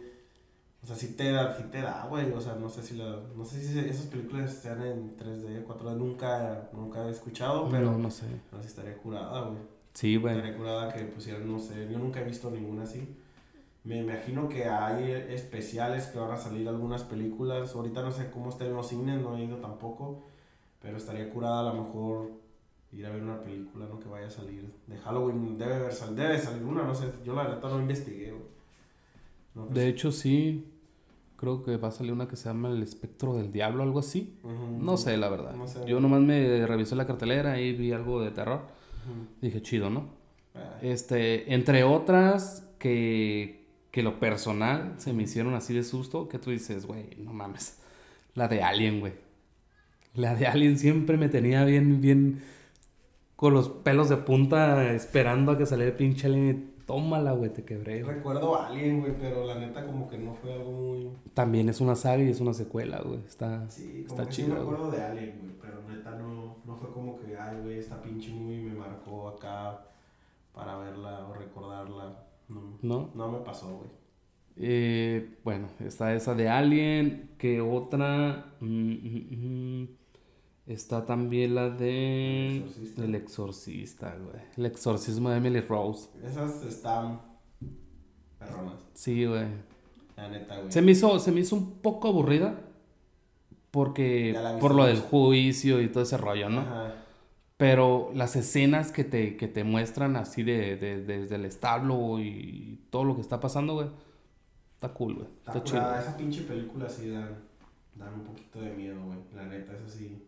O 0.83 0.87
sea, 0.87 0.95
sí 0.95 1.15
te 1.15 1.31
da, 1.31 1.55
sí 1.57 1.63
te 1.71 1.81
da, 1.81 2.05
güey, 2.07 2.31
o 2.31 2.39
sea, 2.39 2.55
no 2.55 2.69
sé 2.69 2.83
si 2.83 2.95
la, 2.95 3.19
no 3.35 3.43
sé 3.43 3.59
si 3.59 3.79
esas 3.79 4.05
películas 4.05 4.53
sean 4.53 4.83
en 4.83 5.17
3D, 5.17 5.65
4D, 5.65 5.97
nunca, 5.97 6.69
nunca 6.73 7.07
he 7.07 7.11
escuchado, 7.11 7.67
pero... 7.71 7.91
No, 7.91 7.97
no 7.97 8.11
sé. 8.11 8.27
No 8.51 8.59
sé 8.59 8.63
si 8.63 8.69
estaría 8.69 8.95
curada, 8.97 9.47
güey. 9.47 9.59
Sí, 9.93 10.15
güey. 10.17 10.35
Estaría 10.35 10.57
curada 10.57 10.93
que 10.93 11.05
pusieran, 11.05 11.51
no 11.51 11.57
sé, 11.57 11.87
yo 11.91 11.97
nunca 11.97 12.21
he 12.21 12.23
visto 12.23 12.51
ninguna 12.51 12.83
así. 12.83 13.15
Me 13.85 13.99
imagino 13.99 14.49
que 14.49 14.65
hay 14.65 15.11
especiales 15.29 16.07
que 16.07 16.17
van 16.17 16.31
a 16.31 16.37
salir 16.37 16.67
algunas 16.67 17.03
películas. 17.03 17.75
Ahorita 17.75 18.01
no 18.01 18.11
sé 18.11 18.31
cómo 18.31 18.49
estén 18.49 18.73
los 18.73 18.87
cines, 18.87 19.21
no 19.21 19.37
he 19.37 19.43
ido 19.43 19.57
tampoco. 19.57 20.23
Pero 20.81 20.97
estaría 20.97 21.29
curada 21.29 21.59
a 21.59 21.73
lo 21.73 21.83
mejor 21.83 22.31
ir 22.91 23.05
a 23.05 23.11
ver 23.11 23.21
una 23.21 23.41
película, 23.43 23.85
¿no? 23.85 23.99
Que 23.99 24.09
vaya 24.09 24.25
a 24.25 24.31
salir 24.31 24.73
de 24.87 24.97
Halloween. 24.97 25.57
Debe, 25.57 25.75
haber 25.75 25.93
debe 25.93 26.39
salir 26.39 26.63
una, 26.63 26.83
no 26.83 26.95
sé. 26.95 27.11
Yo 27.23 27.35
la 27.35 27.43
verdad 27.43 27.69
no 27.69 27.79
investigué. 27.79 28.33
No, 29.53 29.67
de 29.67 29.87
hecho, 29.87 30.11
sí. 30.11 30.71
Creo 31.37 31.63
que 31.63 31.77
va 31.77 31.89
a 31.89 31.91
salir 31.91 32.11
una 32.11 32.27
que 32.27 32.37
se 32.37 32.49
llama 32.49 32.69
El 32.69 32.81
Espectro 32.81 33.35
del 33.35 33.51
Diablo, 33.51 33.83
algo 33.83 33.99
así. 33.99 34.39
No 34.79 34.97
sé, 34.97 35.15
la 35.17 35.29
verdad. 35.29 35.53
Yo 35.85 35.99
nomás 35.99 36.21
me 36.21 36.65
revisé 36.65 36.95
la 36.95 37.05
cartelera 37.05 37.59
y 37.59 37.73
vi 37.73 37.91
algo 37.91 38.21
de 38.21 38.31
terror. 38.31 38.61
Dije, 39.41 39.61
chido, 39.61 39.91
¿no? 39.91 40.09
Ah. 40.55 40.79
Este, 40.81 41.53
entre 41.53 41.83
otras 41.83 42.67
que 42.79 43.64
que 43.95 44.03
lo 44.03 44.19
personal 44.19 44.95
se 44.97 45.13
me 45.13 45.23
hicieron 45.23 45.53
así 45.53 45.73
de 45.73 45.81
susto 45.81 46.27
que 46.27 46.37
tú 46.37 46.51
dices, 46.51 46.85
güey, 46.85 47.15
no 47.17 47.31
mames. 47.31 47.77
La 48.33 48.49
de 48.49 48.61
Alien, 48.61 48.99
güey. 48.99 49.13
La 50.15 50.35
de 50.35 50.47
Alien 50.47 50.77
siempre 50.77 51.15
me 51.15 51.29
tenía 51.29 51.63
bien, 51.63 52.01
bien 52.01 52.41
con 53.37 53.53
los 53.53 53.69
pelos 53.69 54.09
de 54.09 54.17
punta 54.17 54.91
esperando 54.91 55.53
a 55.53 55.57
que 55.57 55.65
saliera 55.65 55.91
el 55.91 55.97
pinche 55.97 56.27
Alien 56.27 56.49
y 56.49 56.85
tómala, 56.85 57.31
güey, 57.31 57.53
te 57.53 57.63
quebré. 57.63 58.03
Recuerdo 58.03 58.61
Alien, 58.61 58.99
güey, 58.99 59.17
pero 59.17 59.45
la 59.45 59.59
neta 59.59 59.85
como 59.85 60.09
que 60.09 60.17
no 60.17 60.33
fue 60.33 60.51
algo 60.51 60.73
muy... 60.73 61.11
También 61.33 61.69
es 61.69 61.79
una 61.79 61.95
saga 61.95 62.21
y 62.21 62.29
es 62.29 62.41
una 62.41 62.53
secuela, 62.53 62.99
güey. 62.99 63.21
Está, 63.25 63.69
sí, 63.69 64.03
como 64.09 64.19
está 64.19 64.29
que 64.29 64.35
chido. 64.35 64.47
Sí 64.49 64.53
me 64.55 64.59
acuerdo 64.59 64.91
de 64.91 65.01
Alien, 65.01 65.39
güey, 65.39 65.53
pero 65.61 65.81
neta 65.87 66.11
no, 66.17 66.57
no 66.65 66.75
fue 66.75 66.91
como 66.91 67.17
que, 67.17 67.37
ay, 67.37 67.61
güey, 67.63 67.79
esta 67.79 68.01
pinche 68.01 68.29
movie 68.29 68.59
me 68.59 68.73
marcó 68.73 69.29
acá 69.29 69.85
para 70.53 70.75
verla 70.79 71.25
o 71.29 71.33
recordarla. 71.33 72.25
No, 72.47 73.09
¿No? 73.13 73.31
me 73.31 73.39
pasó, 73.39 73.77
güey. 73.77 73.89
Eh, 74.57 75.37
bueno, 75.43 75.67
está 75.79 76.13
esa 76.13 76.33
de 76.35 76.49
Alien. 76.49 77.31
Que 77.37 77.61
otra. 77.61 78.53
Mm, 78.59 78.91
mm, 78.91 79.81
mm, 79.81 79.89
está 80.67 81.05
también 81.05 81.55
la 81.55 81.69
de. 81.69 82.63
El 82.97 83.15
exorcista, 83.15 84.15
güey. 84.15 84.41
El 84.57 84.65
exorcismo 84.65 85.29
de 85.29 85.37
Emily 85.37 85.61
Rose. 85.61 86.09
Esas 86.23 86.63
están. 86.63 87.21
Perronas. 88.39 88.79
Sí, 88.93 89.25
güey. 89.25 89.47
La 90.15 90.29
neta, 90.29 90.59
güey. 90.59 90.71
Se 90.71 90.81
me 90.81 90.91
hizo, 90.91 91.19
se 91.19 91.31
me 91.31 91.41
hizo 91.41 91.55
un 91.55 91.79
poco 91.79 92.07
aburrida. 92.07 92.61
Porque. 93.71 94.37
Por 94.61 94.73
lo 94.73 94.85
del 94.85 94.99
juicio 94.99 95.81
y 95.81 95.89
todo 95.89 96.03
ese 96.03 96.17
rollo, 96.17 96.49
¿no? 96.49 96.61
Ajá. 96.61 97.04
Pero 97.57 98.11
las 98.13 98.35
escenas 98.35 98.91
que 98.91 99.05
te, 99.05 99.37
que 99.37 99.47
te 99.47 99.63
muestran 99.63 100.17
así 100.17 100.43
de, 100.43 100.75
de, 100.75 101.03
desde 101.03 101.35
el 101.35 101.45
establo 101.45 102.19
y 102.19 102.81
todo 102.89 103.05
lo 103.05 103.15
que 103.15 103.21
está 103.21 103.39
pasando, 103.39 103.75
güey, 103.75 103.87
está 104.73 104.89
cool, 104.89 105.15
güey. 105.15 105.27
Está, 105.47 105.63
chido. 105.63 105.95
Esa 105.97 106.17
pinche 106.17 106.41
película 106.41 106.89
sí 106.89 107.09
dan, 107.09 107.35
dan 107.95 108.13
un 108.13 108.23
poquito 108.23 108.59
de 108.59 108.71
miedo, 108.71 109.01
güey. 109.05 109.19
La 109.33 109.45
neta, 109.45 109.73
es 109.73 109.83
así. 109.83 110.21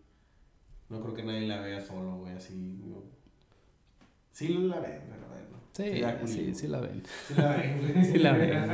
No 0.89 1.01
creo 1.01 1.13
que 1.13 1.23
nadie 1.23 1.47
la 1.47 1.59
vea 1.59 1.81
solo, 1.81 2.17
güey, 2.19 2.33
así. 2.33 2.81
Sí 4.31 4.47
la 4.47 4.79
ven, 4.79 5.01
pero 5.09 5.27
bueno. 5.27 5.57
Sí, 5.73 6.33
sí, 6.33 6.53
sí, 6.53 6.67
la 6.67 6.79
ven. 6.79 7.03
Sí 7.27 7.33
la 7.35 7.57
ven, 7.57 8.05
sí 8.13 8.17
la 8.19 8.31
ven. 8.31 8.69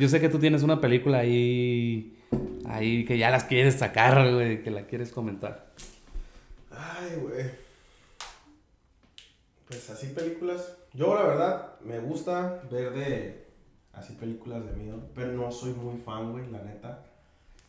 Yo 0.00 0.08
sé 0.08 0.20
que 0.20 0.30
tú 0.30 0.38
tienes 0.38 0.62
una 0.62 0.80
película 0.80 1.18
ahí, 1.18 2.18
ahí 2.64 3.04
que 3.04 3.18
ya 3.18 3.30
las 3.30 3.44
quieres 3.44 3.74
sacar, 3.74 4.32
güey, 4.32 4.62
que 4.62 4.70
la 4.70 4.86
quieres 4.86 5.12
comentar. 5.12 5.68
Ay, 7.00 7.16
güey. 7.20 7.44
Pues 9.68 9.88
así 9.90 10.08
películas. 10.08 10.76
Yo 10.94 11.14
la 11.14 11.22
verdad 11.22 11.80
me 11.84 12.00
gusta 12.00 12.62
ver 12.70 12.92
de 12.92 13.46
así 13.92 14.14
películas 14.14 14.64
de 14.64 14.72
miedo, 14.72 15.00
pero 15.14 15.32
no 15.32 15.52
soy 15.52 15.74
muy 15.74 15.98
fan, 16.00 16.32
güey, 16.32 16.50
la 16.50 16.62
neta. 16.62 17.04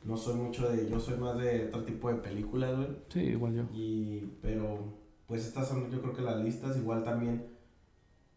No 0.04 0.16
soy 0.18 0.36
mucho 0.36 0.70
de, 0.70 0.90
yo 0.90 1.00
soy 1.00 1.18
más 1.18 1.38
de 1.38 1.68
otro 1.68 1.84
tipo 1.84 2.10
de 2.10 2.20
películas, 2.20 2.76
güey. 2.76 2.88
Sí, 3.10 3.20
igual 3.20 3.54
yo. 3.54 3.64
Y, 3.74 4.32
pero, 4.42 4.94
pues 5.28 5.46
estas 5.46 5.68
son 5.68 5.92
yo 5.92 6.02
creo 6.02 6.14
que 6.14 6.22
las 6.22 6.38
listas, 6.38 6.78
igual 6.78 7.04
también, 7.04 7.46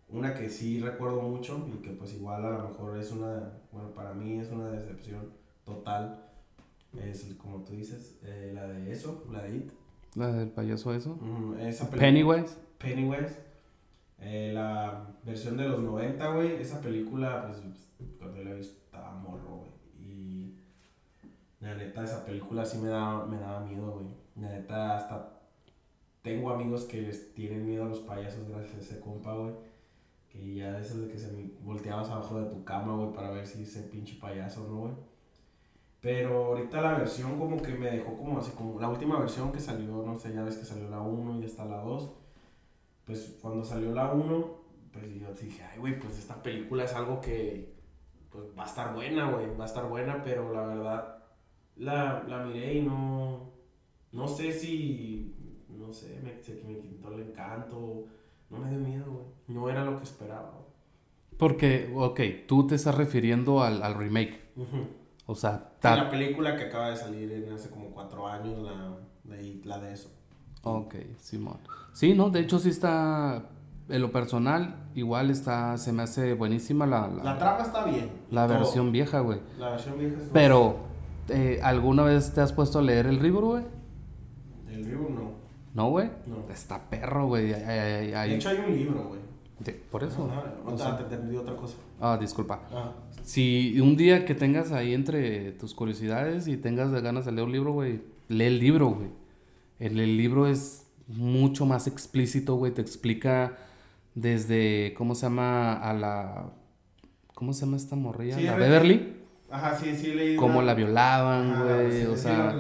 una 0.09 0.35
que 0.35 0.51
sí 0.51 0.81
recuerdo 0.81 1.23
mucho 1.23 1.67
y 1.73 1.81
que 1.81 1.91
pues 1.91 2.13
igual 2.15 2.45
a 2.45 2.51
lo 2.51 2.69
mejor 2.69 2.99
es 2.99 3.13
una, 3.13 3.61
bueno, 3.71 3.95
para 3.95 4.13
mí 4.13 4.41
es 4.41 4.51
una 4.51 4.71
decepción 4.71 5.33
total, 5.65 6.29
es 7.01 7.25
como 7.39 7.63
tú 7.65 7.73
dices, 7.73 8.19
eh, 8.25 8.51
la 8.53 8.67
de 8.67 8.93
eso, 8.93 9.25
la 9.31 9.43
de 9.43 9.57
It. 9.57 9.73
La 10.15 10.33
del 10.33 10.51
payaso 10.51 10.93
eso. 10.95 11.19
esa 11.59 11.89
Pennywise. 11.91 12.57
Pennywise. 12.79 13.39
Eh, 14.19 14.53
la 14.55 15.17
versión 15.25 15.57
de 15.57 15.69
los 15.69 15.81
90, 15.81 16.35
güey. 16.35 16.61
Esa 16.61 16.81
película, 16.81 17.47
pues, 17.47 17.63
cuando 18.19 18.45
la 18.45 18.51
he 18.51 18.55
visto, 18.55 18.79
estaba 18.85 19.15
morro, 19.15 19.57
güey. 19.57 19.73
Y 19.99 20.55
la 21.61 21.75
neta, 21.75 22.05
esa 22.05 22.25
película 22.25 22.65
sí 22.65 22.79
me 22.79 22.89
daba, 22.89 23.27
me 23.27 23.39
daba 23.39 23.61
miedo, 23.61 23.93
güey. 23.93 24.07
La 24.37 24.51
neta, 24.51 24.97
hasta 24.97 25.41
tengo 26.23 26.51
amigos 26.51 26.85
que 26.85 27.03
les 27.03 27.35
tienen 27.35 27.67
miedo 27.67 27.85
a 27.85 27.89
los 27.89 28.01
payasos 28.01 28.49
gracias 28.49 28.75
a 28.77 28.81
ese 28.81 29.01
compa, 29.01 29.35
güey. 29.35 29.55
Que 30.29 30.55
ya 30.55 30.73
de 30.73 30.81
esas 30.81 31.01
de 31.01 31.09
que 31.09 31.19
se 31.19 31.31
volteabas 31.63 32.09
abajo 32.11 32.41
de 32.41 32.51
tu 32.51 32.65
cama, 32.65 32.97
güey, 32.97 33.13
para 33.13 33.31
ver 33.31 33.47
si 33.47 33.63
ese 33.63 33.83
pinche 33.83 34.19
payaso, 34.21 34.67
¿no, 34.69 34.77
güey? 34.81 34.93
Pero 36.03 36.47
ahorita 36.47 36.81
la 36.81 36.99
versión 36.99 37.39
como 37.39 37.63
que 37.63 37.75
me 37.75 37.89
dejó 37.89 38.17
como 38.17 38.41
así, 38.41 38.51
como 38.51 38.81
la 38.81 38.89
última 38.89 39.21
versión 39.21 39.53
que 39.53 39.61
salió, 39.61 40.03
no 40.05 40.19
sé, 40.19 40.35
ya 40.35 40.43
ves 40.43 40.57
que 40.57 40.65
salió 40.65 40.91
la 40.91 41.01
1 41.01 41.41
y 41.41 41.45
está 41.45 41.65
la 41.65 41.79
2. 41.79 42.11
Pues 43.07 43.39
cuando 43.41 43.65
salió 43.65 43.93
la 43.93 44.13
1, 44.13 44.63
pues 44.93 45.05
yo 45.15 45.33
dije, 45.33 45.63
ay, 45.63 45.79
güey, 45.79 46.01
pues 46.01 46.19
esta 46.19 46.43
película 46.43 46.85
es 46.85 46.95
algo 46.95 47.21
que 47.21 47.73
pues 48.31 48.47
va 48.59 48.65
a 48.65 48.67
estar 48.67 48.93
buena, 48.95 49.31
güey, 49.31 49.57
va 49.57 49.63
a 49.63 49.67
estar 49.69 49.89
buena, 49.89 50.25
pero 50.25 50.53
la 50.53 50.67
verdad 50.67 51.25
la, 51.77 52.25
la 52.27 52.47
miré 52.47 52.75
y 52.75 52.83
no, 52.83 53.53
no 54.11 54.27
sé 54.27 54.51
si, 54.51 55.37
no 55.69 55.93
sé, 55.93 56.21
me, 56.21 56.33
me 56.67 56.81
quitó 56.81 57.13
el 57.13 57.29
encanto, 57.29 58.07
no 58.51 58.59
me 58.59 58.71
dio 58.71 58.79
miedo, 58.81 59.05
güey, 59.13 59.27
no 59.47 59.71
era 59.71 59.85
lo 59.85 59.99
que 59.99 60.05
esperaba. 60.05 60.59
Porque, 61.39 61.93
ok, 61.95 62.21
tú 62.49 62.67
te 62.67 62.75
estás 62.75 62.97
refiriendo 62.97 63.63
al, 63.63 63.83
al 63.85 63.95
remake. 63.95 64.41
O 65.33 65.37
sea, 65.37 65.73
la 65.83 66.11
película 66.11 66.57
que 66.57 66.65
acaba 66.65 66.91
de 66.91 66.97
salir 66.97 67.33
en 67.33 67.53
hace 67.53 67.71
como 67.71 67.91
cuatro 67.91 68.29
años, 68.29 68.63
la 68.63 69.37
de, 69.37 69.61
la 69.65 69.79
de 69.79 69.95
eso. 69.95 70.11
Ok, 70.63 70.95
Simón. 71.19 71.59
Sí, 71.93 72.15
no, 72.15 72.31
de 72.31 72.41
hecho 72.41 72.59
sí 72.59 72.69
está, 72.69 73.49
en 73.89 74.03
lo 74.03 74.13
personal, 74.13 74.77
igual 74.95 75.31
está, 75.31 75.77
se 75.79 75.93
me 75.93 76.03
hace 76.03 76.35
buenísima 76.35 76.87
la... 76.87 77.09
La, 77.09 77.39
trama 77.39 77.63
está 77.63 77.85
bien. 77.85 78.11
La 78.31 78.47
versión 78.47 78.93
vieja, 78.93 79.21
güey. 79.21 79.41
La 79.59 79.71
versión 79.71 79.99
vieja 79.99 80.17
Pero, 80.33 80.77
eh, 81.29 81.61
¿alguna 81.63 82.05
vez 82.05 82.33
te 82.33 82.41
has 82.43 82.53
puesto 82.53 82.79
a 82.79 82.83
leer 82.83 83.07
el 83.07 83.23
libro, 83.23 83.49
güey? 83.49 83.65
El 84.69 84.85
libro 84.85 85.09
no. 85.09 85.33
¿No, 85.75 85.91
güey? 85.91 86.11
No. 86.27 86.53
Está 86.53 86.91
perro, 86.91 87.27
güey. 87.27 87.47
De 87.49 88.35
hecho 88.35 88.51
hay 88.51 88.59
un 88.59 88.73
libro, 88.77 89.09
güey. 89.09 89.22
Por 89.71 90.05
eso. 90.05 90.29
no, 90.65 90.75
te 90.75 91.03
entendí 91.03 91.37
otra 91.37 91.57
cosa. 91.57 91.77
Ah, 92.01 92.19
disculpa. 92.21 92.61
Si 93.23 93.79
un 93.81 93.97
día 93.97 94.25
que 94.25 94.35
tengas 94.35 94.73
ahí 94.73 94.95
entre 94.95 95.53
tus 95.53 95.75
curiosidades 95.75 96.49
y 96.49 96.57
tengas 96.57 96.91
ganas 97.03 97.25
de 97.25 97.33
leer 97.33 97.47
un 97.47 97.53
libro, 97.53 97.73
güey, 97.73 98.03
lee 98.29 98.45
el 98.45 98.59
libro, 98.59 98.89
güey. 98.89 99.11
El, 99.79 99.99
el, 100.01 100.17
libro 100.17 100.47
es 100.47 100.87
mucho 101.09 101.67
más 101.67 101.87
explícito, 101.87 102.57
güey. 102.57 102.73
Te 102.73 102.81
explica 102.81 103.57
desde, 104.15 104.95
¿cómo 104.95 105.15
se 105.15 105.27
llama? 105.27 105.75
A 105.75 105.93
la... 105.93 106.51
¿Cómo 107.35 107.53
se 107.53 107.65
llama 107.65 107.77
esta 107.77 107.97
morrilla? 107.97 108.41
¿La 108.41 108.57
Beverly? 108.57 109.17
Ajá, 109.51 109.77
sí, 109.77 109.95
sí, 109.97 110.15
leí. 110.15 110.37
Cómo 110.37 110.63
la 110.63 110.75
violaban, 110.75 111.65
güey. 111.65 112.07
o 112.07 112.17
sea, 112.17 112.55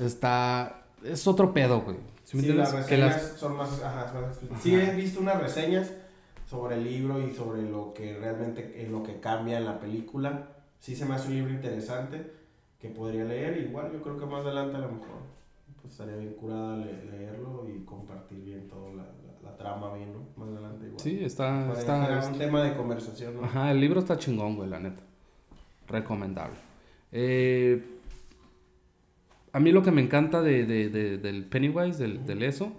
está... 0.00 0.82
Es 1.02 1.26
otro 1.26 1.52
pedo, 1.52 1.80
güey. 1.80 1.96
¿Sí, 2.24 2.38
me 2.38 2.54
las 2.54 2.72
reseñas 2.72 3.34
son 3.36 3.56
más... 3.56 3.80
Ajá, 3.82 4.12
Sí, 4.60 4.74
he 4.74 4.94
visto 4.94 5.20
unas 5.20 5.40
reseñas 5.40 5.92
sobre 6.46 6.76
el 6.76 6.84
libro 6.84 7.20
y 7.20 7.32
sobre 7.32 7.62
lo 7.62 7.92
que 7.92 8.16
realmente, 8.16 8.82
en 8.82 8.92
lo 8.92 9.02
que 9.02 9.18
cambia 9.18 9.58
en 9.58 9.64
la 9.64 9.80
película. 9.80 10.48
Sí 10.78 10.94
se 10.94 11.04
me 11.04 11.14
hace 11.14 11.28
un 11.28 11.34
libro 11.34 11.52
interesante 11.52 12.30
que 12.78 12.88
podría 12.88 13.24
leer. 13.24 13.58
Igual 13.58 13.92
yo 13.92 14.00
creo 14.00 14.18
que 14.18 14.26
más 14.26 14.44
adelante 14.44 14.76
a 14.76 14.80
lo 14.80 14.92
mejor 14.92 15.18
pues, 15.80 15.92
estaría 15.92 16.16
bien 16.16 16.34
curada 16.34 16.76
leerlo 16.76 17.66
y 17.68 17.84
compartir 17.84 18.44
bien 18.44 18.68
toda 18.68 18.92
la, 18.92 19.06
la, 19.42 19.56
trama 19.56 19.94
bien, 19.94 20.12
¿no? 20.12 20.20
Más 20.36 20.52
adelante 20.52 20.86
igual. 20.86 21.00
Sí, 21.00 21.24
está... 21.24 21.72
está, 21.72 22.28
un 22.30 22.38
tema 22.38 22.62
de 22.62 22.76
conversación, 22.76 23.36
¿no? 23.36 23.44
Ajá, 23.44 23.72
el 23.72 23.80
libro 23.80 24.00
está 24.00 24.16
chingón, 24.16 24.56
güey, 24.56 24.68
la 24.68 24.78
neta. 24.78 25.02
Recomendable. 25.88 26.56
Eh, 27.10 27.82
a 29.52 29.58
mí 29.58 29.72
lo 29.72 29.82
que 29.82 29.90
me 29.90 30.02
encanta 30.02 30.42
de, 30.42 30.66
de, 30.66 31.18
del 31.18 31.44
Pennywise, 31.46 31.98
del, 31.98 32.26
del 32.26 32.42
eso, 32.42 32.72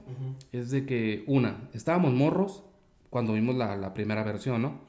es 0.51 0.69
de 0.69 0.85
que, 0.85 1.23
una, 1.25 1.69
estábamos 1.73 2.13
morros 2.13 2.63
cuando 3.09 3.33
vimos 3.33 3.55
la, 3.55 3.75
la 3.75 3.93
primera 3.93 4.23
versión, 4.23 4.61
¿no? 4.61 4.81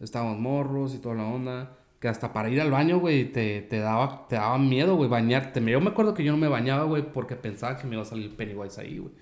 Estábamos 0.00 0.38
morros 0.38 0.94
y 0.94 0.98
toda 0.98 1.16
la 1.16 1.24
onda. 1.24 1.76
Que 2.00 2.08
hasta 2.08 2.32
para 2.32 2.48
ir 2.48 2.58
al 2.62 2.70
baño, 2.70 2.98
güey, 2.98 3.30
te, 3.30 3.60
te, 3.60 3.78
daba, 3.78 4.26
te 4.26 4.36
daba 4.36 4.56
miedo, 4.58 4.96
güey, 4.96 5.10
bañarte. 5.10 5.60
Yo 5.62 5.80
me 5.82 5.90
acuerdo 5.90 6.14
que 6.14 6.24
yo 6.24 6.32
no 6.32 6.38
me 6.38 6.48
bañaba, 6.48 6.84
güey, 6.84 7.02
porque 7.12 7.36
pensaba 7.36 7.76
que 7.76 7.86
me 7.86 7.94
iba 7.96 8.02
a 8.02 8.06
salir 8.06 8.34
Pennywise 8.34 8.80
ahí, 8.80 8.98
güey. 8.98 9.12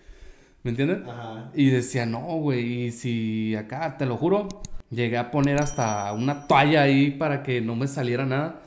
¿Me 0.63 0.71
entiendes? 0.71 1.01
Ajá. 1.09 1.51
Y 1.55 1.71
decía, 1.71 2.07
no, 2.07 2.21
güey, 2.21 2.85
y 2.85 2.93
si 2.93 3.57
acá, 3.57 3.97
te 3.97 4.07
lo 4.07 4.17
juro, 4.17 4.47
llegué 4.91 5.19
a 5.19 5.33
poner 5.33 5.61
hasta 5.61 6.13
una 6.13 6.47
toalla 6.47 6.83
ahí 6.83 7.11
para 7.11 7.43
que 7.43 7.61
no 7.61 7.75
me 7.75 7.89
saliera 7.89 8.25
nada. 8.27 8.63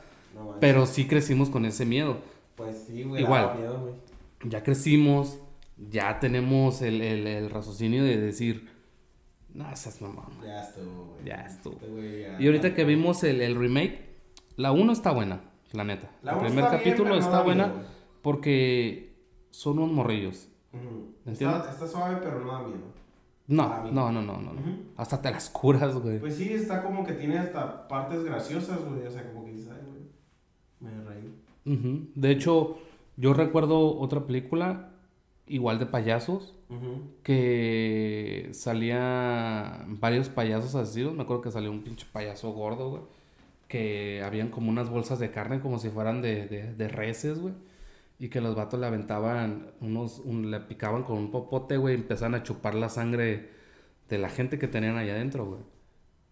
pero 0.60 0.84
sí 0.84 1.06
crecimos 1.06 1.48
con 1.48 1.64
ese 1.64 1.86
miedo. 1.86 2.18
Pues 2.56 2.84
sí, 2.86 3.04
güey. 3.04 3.22
Igual. 3.22 3.50
Ya 4.44 4.62
crecimos, 4.62 5.38
ya 5.90 6.20
tenemos 6.20 6.82
el, 6.82 7.00
el, 7.00 7.26
el 7.26 7.48
raciocinio 7.50 8.04
de 8.04 8.18
decir, 8.18 8.68
no, 9.54 9.70
esas 9.70 10.00
mamá. 10.00 10.26
Ya 10.44 10.62
estuvo, 10.62 11.04
güey. 11.04 11.24
Ya 11.24 11.34
estuvo. 11.46 11.74
Este 11.74 12.36
y 12.38 12.46
ahorita 12.46 12.74
que 12.74 12.84
vimos 12.84 13.22
el, 13.24 13.40
el, 13.42 13.56
remake, 13.56 14.00
la 14.56 14.72
1 14.72 14.92
está 14.92 15.12
buena, 15.12 15.42
la 15.72 15.84
neta. 15.84 16.10
el 16.22 16.38
primer 16.38 16.64
capítulo 16.66 17.16
está 17.16 17.42
buena 17.42 17.72
porque 18.22 19.14
son 19.50 19.78
unos 19.78 19.92
morrillos. 19.92 20.48
¿Entiendes? 21.26 21.68
Está, 21.68 21.86
suave, 21.86 22.16
pero 22.22 22.40
no 22.40 22.52
da 22.52 22.62
miedo. 22.62 22.92
No, 23.48 23.90
no, 23.90 24.10
no, 24.10 24.22
no, 24.22 24.38
no. 24.38 24.52
Hasta 24.96 25.20
te 25.20 25.30
las 25.30 25.50
curas, 25.50 25.94
güey. 25.96 26.18
Pues 26.18 26.36
sí, 26.36 26.50
está 26.52 26.82
como 26.82 27.04
que 27.04 27.12
tiene 27.12 27.38
hasta 27.38 27.86
partes 27.88 28.24
graciosas, 28.24 28.82
güey. 28.82 29.06
O 29.06 29.10
sea, 29.10 29.30
como 29.30 29.44
que 29.44 29.52
dices, 29.52 29.70
ay, 29.70 29.82
güey, 29.86 30.02
me 30.80 31.04
reí. 31.04 32.10
De 32.14 32.30
hecho, 32.30 32.78
yo 33.16 33.34
recuerdo 33.34 33.98
otra 33.98 34.26
película 34.26 34.91
igual 35.46 35.78
de 35.78 35.86
payasos, 35.86 36.54
que 37.22 38.48
salía 38.52 39.84
varios 39.86 40.30
payasos 40.30 40.74
asesinos. 40.74 41.14
Me 41.14 41.22
acuerdo 41.22 41.42
que 41.42 41.50
salió 41.50 41.70
un 41.70 41.82
pinche 41.82 42.06
payaso 42.10 42.52
gordo, 42.52 42.90
güey. 42.90 43.02
Que 43.68 44.22
habían 44.24 44.48
como 44.48 44.70
unas 44.70 44.88
bolsas 44.88 45.18
de 45.18 45.30
carne 45.30 45.60
como 45.60 45.78
si 45.78 45.90
fueran 45.90 46.22
de, 46.22 46.46
de, 46.46 46.88
reses, 46.88 47.38
güey. 47.38 47.54
Y 48.18 48.28
que 48.28 48.40
los 48.40 48.54
vatos 48.54 48.80
le 48.80 48.86
aventaban 48.86 49.72
unos, 49.80 50.24
le 50.24 50.60
picaban 50.60 51.02
con 51.02 51.18
un 51.18 51.30
popote, 51.30 51.76
güey, 51.76 51.94
y 51.94 51.98
empezaban 51.98 52.34
a 52.34 52.42
chupar 52.42 52.74
la 52.74 52.88
sangre 52.88 53.50
de 54.08 54.18
la 54.18 54.28
gente 54.28 54.58
que 54.58 54.68
tenían 54.68 54.96
allá 54.96 55.12
adentro, 55.14 55.44
güey. 55.46 55.60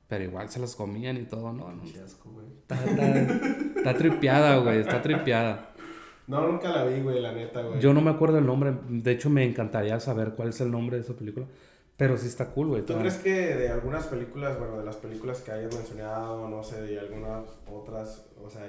Pero 0.08 0.24
igual 0.24 0.48
se 0.48 0.58
las 0.60 0.74
comían 0.74 1.16
y 1.18 1.24
todo, 1.24 1.52
¿no? 1.52 1.70
no. 1.70 1.82
güey. 1.82 2.46
Está, 2.62 2.84
está, 2.84 3.16
está 3.76 3.94
tripeada, 3.94 4.56
güey, 4.58 4.78
está 4.80 5.02
tripeada. 5.02 5.69
No, 6.30 6.46
nunca 6.46 6.70
la 6.70 6.84
vi, 6.84 7.00
güey, 7.00 7.20
la 7.20 7.32
neta, 7.32 7.60
güey. 7.62 7.80
Yo 7.80 7.92
no 7.92 8.00
me 8.00 8.10
acuerdo 8.10 8.38
el 8.38 8.46
nombre. 8.46 8.72
De 8.88 9.10
hecho, 9.10 9.28
me 9.30 9.44
encantaría 9.44 9.98
saber 9.98 10.34
cuál 10.36 10.50
es 10.50 10.60
el 10.60 10.70
nombre 10.70 10.96
de 10.96 11.02
esa 11.02 11.14
película. 11.14 11.46
Pero 11.96 12.16
sí 12.16 12.28
está 12.28 12.46
cool, 12.46 12.68
güey. 12.68 12.82
¿Tú 12.82 12.94
crees 12.94 13.16
que 13.16 13.30
de 13.30 13.68
algunas 13.68 14.06
películas, 14.06 14.58
bueno, 14.58 14.78
de 14.78 14.84
las 14.84 14.96
películas 14.96 15.40
que 15.40 15.50
hayas 15.50 15.74
mencionado, 15.74 16.48
no 16.48 16.62
sé, 16.62 16.80
de 16.82 16.98
algunas 16.98 17.44
otras, 17.70 18.26
o 18.42 18.48
sea, 18.48 18.62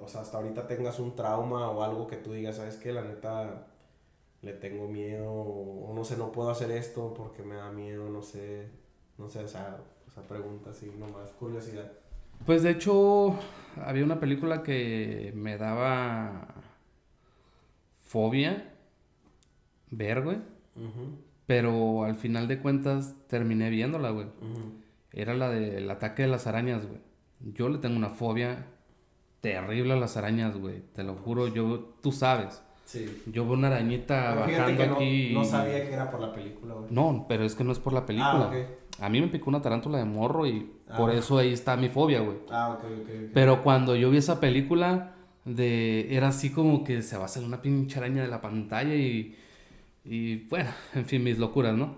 o 0.00 0.08
sea, 0.08 0.22
hasta 0.22 0.38
ahorita 0.38 0.66
tengas 0.66 1.00
un 1.00 1.14
trauma 1.14 1.70
o 1.70 1.82
algo 1.82 2.06
que 2.06 2.16
tú 2.16 2.32
digas, 2.32 2.56
¿sabes 2.56 2.76
qué? 2.76 2.92
La 2.92 3.02
neta, 3.02 3.66
le 4.40 4.52
tengo 4.54 4.88
miedo, 4.88 5.30
o 5.30 5.92
no 5.94 6.04
sé, 6.04 6.16
no 6.16 6.32
puedo 6.32 6.50
hacer 6.50 6.70
esto 6.70 7.12
porque 7.14 7.42
me 7.42 7.56
da 7.56 7.70
miedo, 7.72 8.08
no 8.08 8.22
sé, 8.22 8.70
no 9.18 9.28
sé, 9.28 9.40
o 9.40 9.48
sea, 9.48 9.76
esa 10.06 10.22
pregunta 10.22 10.70
así, 10.70 10.90
nomás, 10.98 11.32
curiosidad. 11.32 11.92
Pues 12.46 12.62
de 12.62 12.70
hecho, 12.70 13.34
había 13.84 14.02
una 14.02 14.18
película 14.18 14.62
que 14.62 15.30
me 15.36 15.58
daba 15.58 16.54
fobia 18.10 18.64
ver, 19.90 20.22
güey. 20.22 20.38
Pero 21.46 22.04
al 22.04 22.16
final 22.16 22.48
de 22.48 22.58
cuentas 22.58 23.14
terminé 23.28 23.70
viéndola, 23.70 24.10
güey. 24.10 24.26
Era 25.12 25.34
la 25.34 25.48
del 25.48 25.88
ataque 25.88 26.22
de 26.22 26.28
las 26.28 26.48
arañas, 26.48 26.86
güey. 26.86 27.00
Yo 27.54 27.68
le 27.68 27.78
tengo 27.78 27.96
una 27.96 28.10
fobia 28.10 28.66
terrible 29.40 29.92
a 29.92 29.96
las 29.96 30.16
arañas, 30.16 30.56
güey. 30.56 30.82
Te 30.92 31.04
lo 31.04 31.14
juro, 31.14 31.46
yo, 31.46 31.94
tú 32.02 32.10
sabes. 32.10 32.60
Sí. 32.84 33.22
Yo 33.26 33.44
veo 33.44 33.54
una 33.54 33.68
arañita 33.68 34.34
bajando 34.34 34.82
aquí. 34.82 35.30
No, 35.32 35.44
sabía 35.44 35.86
que 35.86 35.92
era 35.92 36.10
por 36.10 36.20
la 36.20 36.32
película, 36.32 36.74
güey. 36.74 36.90
No, 36.90 37.26
pero 37.28 37.44
es 37.44 37.54
que 37.54 37.62
no 37.62 37.70
es 37.70 37.78
por 37.78 37.92
la 37.92 38.06
película. 38.06 38.50
Ah, 38.98 39.06
a 39.06 39.08
mí 39.08 39.20
me 39.20 39.28
picó 39.28 39.50
una 39.50 39.62
tarántula 39.62 39.98
de 39.98 40.04
morro 40.04 40.46
y 40.48 40.68
ah. 40.88 40.96
por 40.96 41.12
eso 41.12 41.38
ahí 41.38 41.52
está 41.52 41.76
mi 41.76 41.88
fobia, 41.88 42.20
güey. 42.20 42.38
Ah, 42.50 42.70
ok, 42.70 42.84
ok. 43.02 43.10
Pero 43.32 43.62
cuando 43.62 43.94
yo 43.94 44.10
vi 44.10 44.16
esa 44.16 44.40
película, 44.40 45.14
de 45.44 46.14
era 46.14 46.28
así 46.28 46.50
como 46.50 46.84
que 46.84 47.02
se 47.02 47.16
va 47.16 47.22
a 47.22 47.26
hacer 47.26 47.44
una 47.44 47.62
pinche 47.62 47.98
araña 47.98 48.22
de 48.22 48.28
la 48.28 48.40
pantalla 48.40 48.94
y 48.94 49.36
y 50.04 50.36
bueno, 50.48 50.70
en 50.94 51.06
fin, 51.06 51.22
mis 51.22 51.38
locuras, 51.38 51.76
¿no? 51.76 51.94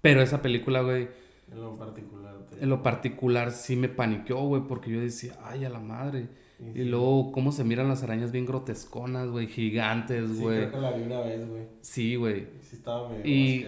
Pero 0.00 0.22
esa 0.22 0.42
película, 0.42 0.82
güey. 0.82 1.08
En 1.50 1.60
lo 1.60 1.76
particular. 1.76 2.34
En 2.60 2.68
lo 2.68 2.82
particular 2.82 3.50
sí 3.52 3.76
me 3.76 3.88
paniqueó, 3.88 4.40
güey, 4.46 4.62
porque 4.66 4.90
yo 4.90 5.00
decía, 5.00 5.34
ay, 5.44 5.64
a 5.64 5.70
la 5.70 5.80
madre. 5.80 6.28
Y 6.74 6.84
luego, 6.84 7.32
cómo 7.32 7.50
se 7.50 7.64
miran 7.64 7.88
las 7.88 8.04
arañas 8.04 8.30
bien 8.30 8.46
grotesconas, 8.46 9.28
güey, 9.28 9.48
gigantes, 9.48 10.38
güey. 10.38 10.60
Sí, 10.60 10.66
creo 10.68 10.70
que 10.70 10.78
la 10.78 10.92
vi 10.92 11.02
una 11.02 11.20
vez, 11.20 11.48
güey. 11.48 11.66
Sí, 11.80 12.14
güey. 12.14 12.46
Sí, 12.60 12.76
estaba 12.76 13.08
medio 13.08 13.26
y 13.26 13.66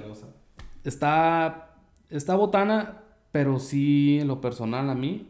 Está, 0.85 1.75
está 2.09 2.37
botana, 2.37 3.03
pero 3.33 3.59
sí, 3.59 4.21
en 4.21 4.29
lo 4.29 4.41
personal, 4.41 4.91
a 4.91 4.95
mí, 4.95 5.29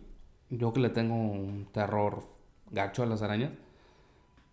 yo 0.50 0.74
que 0.74 0.80
le 0.80 0.90
tengo 0.90 1.14
un 1.14 1.66
terror 1.72 2.33
gacho 2.74 3.02
a 3.02 3.06
las 3.06 3.22
arañas 3.22 3.52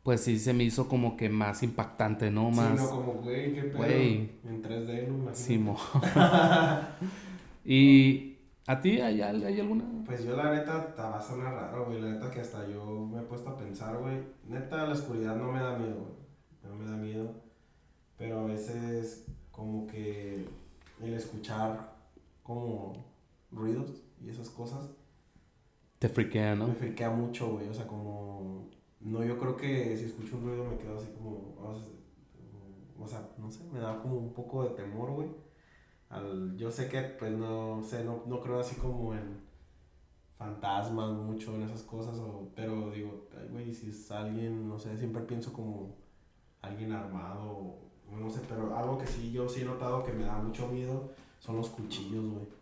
pues 0.04 0.22
sí 0.22 0.40
se 0.40 0.54
me 0.54 0.64
hizo 0.64 0.88
como 0.88 1.16
que 1.16 1.30
más 1.30 1.62
impactante, 1.64 2.32
¿no? 2.32 2.50
Más... 2.50 2.80
Sí, 2.80 2.86
no, 2.86 2.90
como, 2.90 3.14
güey, 3.14 3.54
qué 3.54 3.64
pedo. 3.64 3.86
En 3.86 4.64
3D, 4.64 5.08
¿no? 5.08 5.36
Simo. 5.36 5.78
¿Y 7.66 8.38
a 8.66 8.82
ti 8.82 9.00
hay, 9.00 9.22
hay, 9.22 9.60
alguna? 9.60 9.84
Pues 10.06 10.24
yo 10.24 10.36
la 10.36 10.56
neta, 10.56 10.96
te 10.96 11.02
va 11.02 11.20
a 11.20 11.22
sonar 11.22 11.54
raro, 11.54 11.86
güey. 11.86 12.02
La 12.02 12.14
neta 12.14 12.32
que 12.32 12.42
hasta 12.42 12.68
yo 12.68 13.08
me 13.12 13.20
he 13.20 13.24
puesto 13.24 13.52
a 13.52 13.58
pensar, 13.58 13.98
güey. 13.98 14.18
Neta, 14.48 14.88
la 14.88 14.94
oscuridad 14.94 15.36
no 15.36 15.52
me 15.52 15.60
da 15.60 15.78
miedo, 15.78 15.98
güey. 16.00 16.14
No 16.64 16.76
me 16.76 16.90
da 16.90 16.98
miedo. 16.98 17.36
Pero 18.18 18.40
a 18.40 18.46
veces 18.46 19.28
como 19.52 19.86
que 19.86 20.48
el 21.04 21.14
escuchar 21.14 21.94
como 22.42 22.94
ruidos 23.52 24.02
y 24.24 24.30
esas 24.30 24.50
cosas. 24.50 24.90
Te 26.02 26.10
friquea, 26.10 26.56
¿no? 26.56 26.68
Me 26.68 26.74
friquea 26.74 27.12
mucho, 27.12 27.52
güey. 27.52 27.70
O 27.70 27.74
sea, 27.76 27.86
como 27.86 28.72
no, 29.02 29.24
yo 29.24 29.38
creo 29.38 29.56
que 29.56 29.96
si 29.96 30.06
escucho 30.06 30.36
un 30.38 30.46
ruido 30.46 30.66
me 30.66 30.78
quedo 30.80 30.98
así 30.98 31.06
como, 31.16 31.54
o 33.00 33.08
sea, 33.08 33.30
no 33.38 33.52
sé, 33.52 33.64
me 33.72 33.78
da 33.78 34.00
como 34.02 34.18
un 34.18 34.34
poco 34.34 34.64
de 34.64 34.72
temor, 34.72 35.12
güey. 35.12 35.30
Al, 36.10 36.58
yo 36.58 36.72
sé 36.72 36.90
que, 36.90 37.02
pues, 37.02 37.32
no 37.32 37.84
sé, 37.84 38.04
no, 38.04 38.24
no 38.26 38.42
creo 38.42 38.60
así 38.60 38.78
como 38.78 39.14
en 39.14 39.42
fantasmas 40.40 41.12
mucho, 41.12 41.54
en 41.54 41.62
esas 41.62 41.84
cosas, 41.84 42.18
o, 42.18 42.50
pero 42.56 42.90
digo, 42.90 43.28
ay, 43.40 43.48
güey, 43.52 43.72
si 43.72 43.92
es 43.92 44.10
alguien, 44.10 44.68
no 44.68 44.80
sé, 44.80 44.98
siempre 44.98 45.22
pienso 45.22 45.54
como 45.54 45.98
alguien 46.64 46.94
armado, 46.94 47.78
no 48.12 48.28
sé, 48.32 48.42
pero 48.50 48.76
algo 48.76 48.98
que 48.98 49.06
sí, 49.06 49.32
yo 49.32 49.48
sí 49.48 49.62
he 49.62 49.66
notado 49.66 50.04
que 50.04 50.14
me 50.14 50.24
da 50.24 50.38
mucho 50.38 50.68
miedo 50.68 51.12
son 51.38 51.58
los 51.58 51.70
cuchillos, 51.70 52.26
güey. 52.26 52.61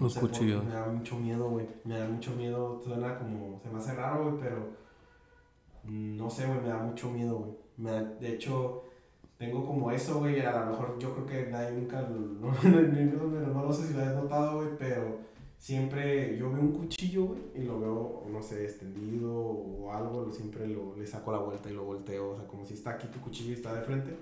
Los 0.00 0.18
cuchillos. 0.18 0.64
me 0.64 0.72
da 0.72 0.86
mucho 0.86 1.16
miedo, 1.18 1.50
güey. 1.50 1.66
Me 1.84 1.98
da 1.98 2.08
mucho 2.08 2.32
miedo, 2.32 2.80
suena 2.82 3.18
como, 3.18 3.60
se 3.62 3.68
me 3.68 3.78
hace 3.78 3.94
raro, 3.94 4.30
güey, 4.30 4.40
pero 4.40 4.68
no 5.84 6.30
sé, 6.30 6.46
güey, 6.46 6.60
me 6.60 6.68
da 6.68 6.78
mucho 6.78 7.10
miedo, 7.10 7.38
güey. 7.76 8.04
de 8.20 8.34
hecho, 8.34 8.84
tengo 9.38 9.64
como 9.66 9.90
eso, 9.90 10.18
güey, 10.18 10.40
a 10.40 10.64
lo 10.64 10.70
mejor 10.72 10.98
yo 10.98 11.14
creo 11.14 11.26
que 11.26 11.50
nadie 11.50 11.72
nunca, 11.72 12.02
no, 12.08 12.52
no, 12.52 13.62
no 13.66 13.72
sé 13.72 13.88
si 13.88 13.94
lo 13.94 14.02
has 14.02 14.14
notado, 14.14 14.56
güey, 14.56 14.70
pero 14.78 15.18
siempre 15.58 16.36
yo 16.38 16.50
veo 16.50 16.60
un 16.60 16.72
cuchillo, 16.72 17.26
güey, 17.26 17.40
y 17.54 17.62
lo 17.64 17.78
veo, 17.78 18.24
no 18.30 18.42
sé, 18.42 18.64
extendido 18.64 19.32
o 19.34 19.92
algo, 19.92 20.32
siempre 20.32 20.66
lo, 20.66 20.96
le 20.96 21.06
saco 21.06 21.32
la 21.32 21.38
vuelta 21.38 21.70
y 21.70 21.74
lo 21.74 21.84
volteo, 21.84 22.30
o 22.30 22.36
sea, 22.36 22.46
como 22.46 22.64
si 22.64 22.74
está 22.74 22.90
aquí 22.90 23.06
tu 23.08 23.20
cuchillo 23.20 23.50
y 23.50 23.54
está 23.54 23.74
de 23.74 23.82
frente 23.82 24.16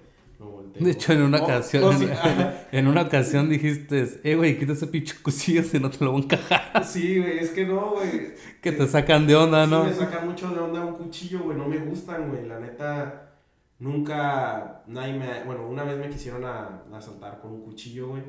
de 0.79 0.93
hecho, 0.93 1.13
en 1.13 1.23
una 1.23 1.43
ocasión, 1.43 1.97
en, 2.73 2.87
una 2.87 3.03
ocasión 3.03 3.49
dijiste, 3.49 4.21
eh, 4.23 4.37
güey, 4.37 4.59
quita 4.59 4.73
ese 4.73 4.87
pinche 4.87 5.17
cuchillo 5.21 5.65
si 5.65 5.81
no 5.81 5.91
te 5.91 6.05
lo 6.05 6.13
voy 6.13 6.21
a 6.21 6.25
encajar. 6.25 6.69
Sí, 6.85 7.19
güey, 7.19 7.39
es 7.39 7.51
que 7.51 7.67
no, 7.67 7.95
güey. 7.95 8.35
Que 8.63 8.71
te 8.71 8.87
sacan 8.87 9.27
de 9.27 9.35
onda, 9.35 9.67
¿no? 9.67 9.85
me 9.85 9.93
sacan 9.93 10.27
mucho 10.27 10.49
de 10.51 10.61
onda 10.61 10.85
un 10.85 10.95
cuchillo, 10.95 11.41
güey, 11.41 11.59
no 11.59 11.67
me 11.67 11.79
gustan, 11.79 12.31
güey. 12.31 12.47
La 12.47 12.61
neta, 12.61 13.33
nunca, 13.81 14.85
nadie 14.87 15.15
me, 15.15 15.43
bueno, 15.45 15.67
una 15.67 15.83
vez 15.83 15.99
me 15.99 16.09
quisieron 16.09 16.45
a, 16.45 16.85
asaltar 16.95 17.41
con 17.41 17.53
un 17.53 17.63
cuchillo, 17.63 18.11
güey. 18.11 18.23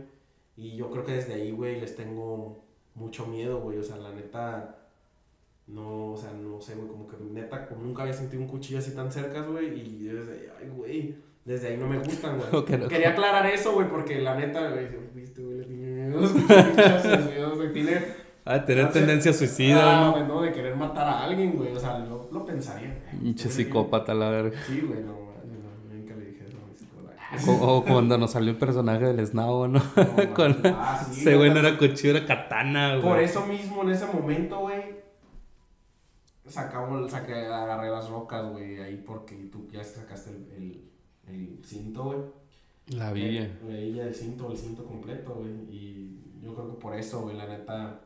Y 0.58 0.76
yo 0.76 0.90
creo 0.90 1.06
que 1.06 1.14
desde 1.14 1.36
ahí, 1.36 1.52
güey, 1.52 1.80
les 1.80 1.96
tengo 1.96 2.66
mucho 2.96 3.28
miedo, 3.28 3.60
güey. 3.62 3.78
O 3.78 3.84
sea, 3.84 3.98
la 3.98 4.12
neta, 4.12 4.80
no, 5.68 6.14
o 6.14 6.18
sea, 6.18 6.32
no 6.32 6.60
sé, 6.60 6.74
güey, 6.74 6.88
como 6.88 7.08
que 7.08 7.18
neta, 7.18 7.68
como 7.68 7.84
nunca 7.84 8.02
había 8.02 8.16
sentido 8.16 8.42
un 8.42 8.50
cuchillo 8.50 8.80
así 8.80 8.96
tan 8.96 9.12
cerca, 9.12 9.42
güey. 9.42 9.80
Y 9.80 10.04
desde, 10.06 10.52
ay, 10.60 10.70
güey 10.76 11.29
desde 11.50 11.68
ahí 11.70 11.78
no 11.78 11.88
me 11.88 11.98
gustan, 11.98 12.38
güey. 12.38 12.64
Quería 12.90 13.10
aclarar 13.10 13.48
eso, 13.48 13.74
güey, 13.74 13.90
porque 13.90 14.22
la 14.22 14.36
neta, 14.36 14.70
güey, 14.70 14.88
viste, 15.16 15.42
güey, 15.42 15.66
tiene... 17.74 18.06
Ah, 18.46 18.64
tener 18.64 18.92
tendencia 18.92 19.34
suicida, 19.34 19.82
ah, 19.82 20.12
¿no? 20.12 20.28
¿no? 20.28 20.44
De 20.44 20.52
querer 20.52 20.76
matar 20.76 21.08
a 21.08 21.24
alguien, 21.24 21.56
güey, 21.56 21.76
o 21.76 21.80
sea, 21.80 21.98
lo, 21.98 22.30
lo 22.32 22.46
pensaría. 22.46 23.04
Pinche 23.10 23.50
psicópata, 23.50 24.14
la 24.14 24.30
verga. 24.30 24.60
Sí, 24.68 24.82
güey, 24.82 25.02
no, 25.02 25.34
nunca 25.92 26.16
le 26.16 26.26
dije 26.26 26.46
eso 27.36 27.58
O, 27.64 27.84
cuando 27.84 28.16
nos 28.20 28.32
salió 28.32 28.52
el 28.52 28.58
personaje 28.58 29.06
del 29.06 29.26
Snao, 29.26 29.68
¿no? 29.68 29.82
Con... 30.36 30.56
Ah, 30.66 31.04
sí, 31.12 31.22
ese 31.22 31.36
güey 31.36 31.50
no 31.50 31.62
era 31.62 31.80
cuchillo, 31.80 32.16
era 32.16 32.28
katana, 32.28 32.98
güey. 32.98 33.02
Por 33.02 33.20
eso 33.20 33.44
mismo, 33.48 33.82
en 33.82 33.90
ese 33.90 34.06
momento, 34.06 34.60
güey, 34.60 34.84
sacamos, 36.48 37.10
saqué, 37.10 37.34
agarré 37.34 37.90
las 37.90 38.08
rocas, 38.08 38.52
güey, 38.52 38.80
ahí 38.82 39.04
porque 39.04 39.34
tú 39.52 39.68
ya 39.72 39.84
sacaste 39.84 40.30
el 40.30 40.48
el 40.56 40.90
cinto, 41.64 42.04
güey. 42.06 42.20
La 42.88 43.12
villa. 43.12 43.48
La 43.68 43.76
villa 43.76 44.06
del 44.06 44.16
cinto, 44.16 44.52
el 44.52 44.58
cinto 44.58 44.86
completo, 44.86 45.36
güey. 45.36 45.52
Y 45.70 46.40
yo 46.42 46.54
creo 46.54 46.72
que 46.72 46.82
por 46.82 46.96
eso, 46.96 47.22
güey, 47.22 47.38
la 47.38 47.48
neta, 47.48 48.02